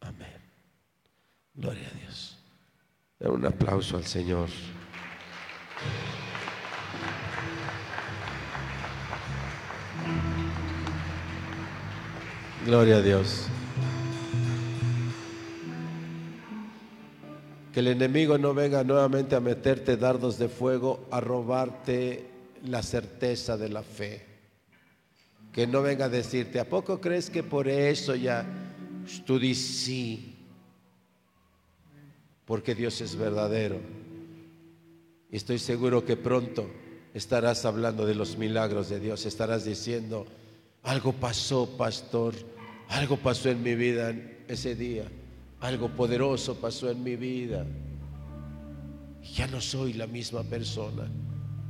Amén. 0.00 0.40
Gloria 1.54 1.88
a 1.88 1.90
Dios. 1.92 2.36
Da 3.18 3.30
un 3.30 3.44
aplauso 3.44 3.96
al 3.96 4.04
Señor. 4.04 4.48
Gloria 12.68 12.98
a 12.98 13.00
Dios. 13.00 13.46
Que 17.72 17.80
el 17.80 17.86
enemigo 17.86 18.36
no 18.36 18.52
venga 18.52 18.84
nuevamente 18.84 19.34
a 19.34 19.40
meterte 19.40 19.96
dardos 19.96 20.36
de 20.36 20.50
fuego, 20.50 21.06
a 21.10 21.18
robarte 21.18 22.26
la 22.64 22.82
certeza 22.82 23.56
de 23.56 23.70
la 23.70 23.82
fe. 23.82 24.22
Que 25.50 25.66
no 25.66 25.80
venga 25.80 26.04
a 26.04 26.08
decirte, 26.10 26.60
¿a 26.60 26.68
poco 26.68 27.00
crees 27.00 27.30
que 27.30 27.42
por 27.42 27.68
eso 27.68 28.14
ya 28.14 28.44
tú 29.24 29.38
dices 29.38 29.78
sí? 29.78 30.36
Porque 32.44 32.74
Dios 32.74 33.00
es 33.00 33.16
verdadero. 33.16 33.80
Y 35.32 35.38
estoy 35.38 35.58
seguro 35.58 36.04
que 36.04 36.18
pronto 36.18 36.68
estarás 37.14 37.64
hablando 37.64 38.04
de 38.04 38.14
los 38.14 38.36
milagros 38.36 38.90
de 38.90 39.00
Dios, 39.00 39.24
estarás 39.24 39.64
diciendo, 39.64 40.26
algo 40.82 41.14
pasó, 41.14 41.66
pastor, 41.78 42.34
algo 42.88 43.16
pasó 43.16 43.50
en 43.50 43.62
mi 43.62 43.74
vida 43.74 44.14
ese 44.48 44.74
día, 44.74 45.04
algo 45.60 45.88
poderoso 45.88 46.56
pasó 46.56 46.90
en 46.90 47.02
mi 47.02 47.16
vida. 47.16 47.66
Ya 49.34 49.46
no 49.46 49.60
soy 49.60 49.92
la 49.92 50.06
misma 50.06 50.42
persona. 50.42 51.08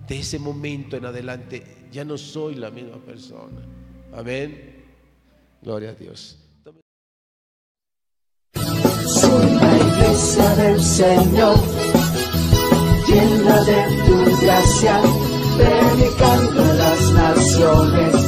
De 0.06 0.20
ese 0.20 0.38
momento 0.38 0.96
en 0.96 1.04
adelante 1.04 1.88
ya 1.90 2.04
no 2.04 2.16
soy 2.16 2.54
la 2.54 2.70
misma 2.70 2.98
persona. 2.98 3.60
Amén. 4.14 4.84
Gloria 5.62 5.90
a 5.90 5.94
Dios. 5.94 6.38
Iglesia 9.78 10.54
del 10.56 10.82
Señor, 10.82 11.56
llena 13.06 13.64
de 13.64 14.02
tu 14.06 14.40
gracia, 14.42 15.00
predicando 15.56 16.62
a 16.62 16.74
las 16.74 17.12
naciones, 17.12 18.27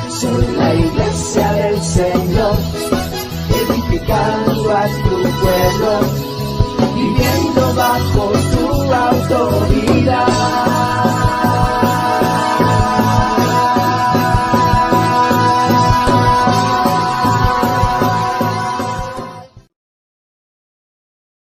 La 0.23 0.75
iglesia 0.75 1.51
del 1.53 1.81
Señor, 1.81 2.55
edificando 3.49 4.77
a 4.77 4.85
tu 4.85 5.17
pueblo, 5.41 5.99
viviendo 6.95 7.73
bajo 7.73 8.31
tu 8.51 8.93
autoridad. 8.93 10.30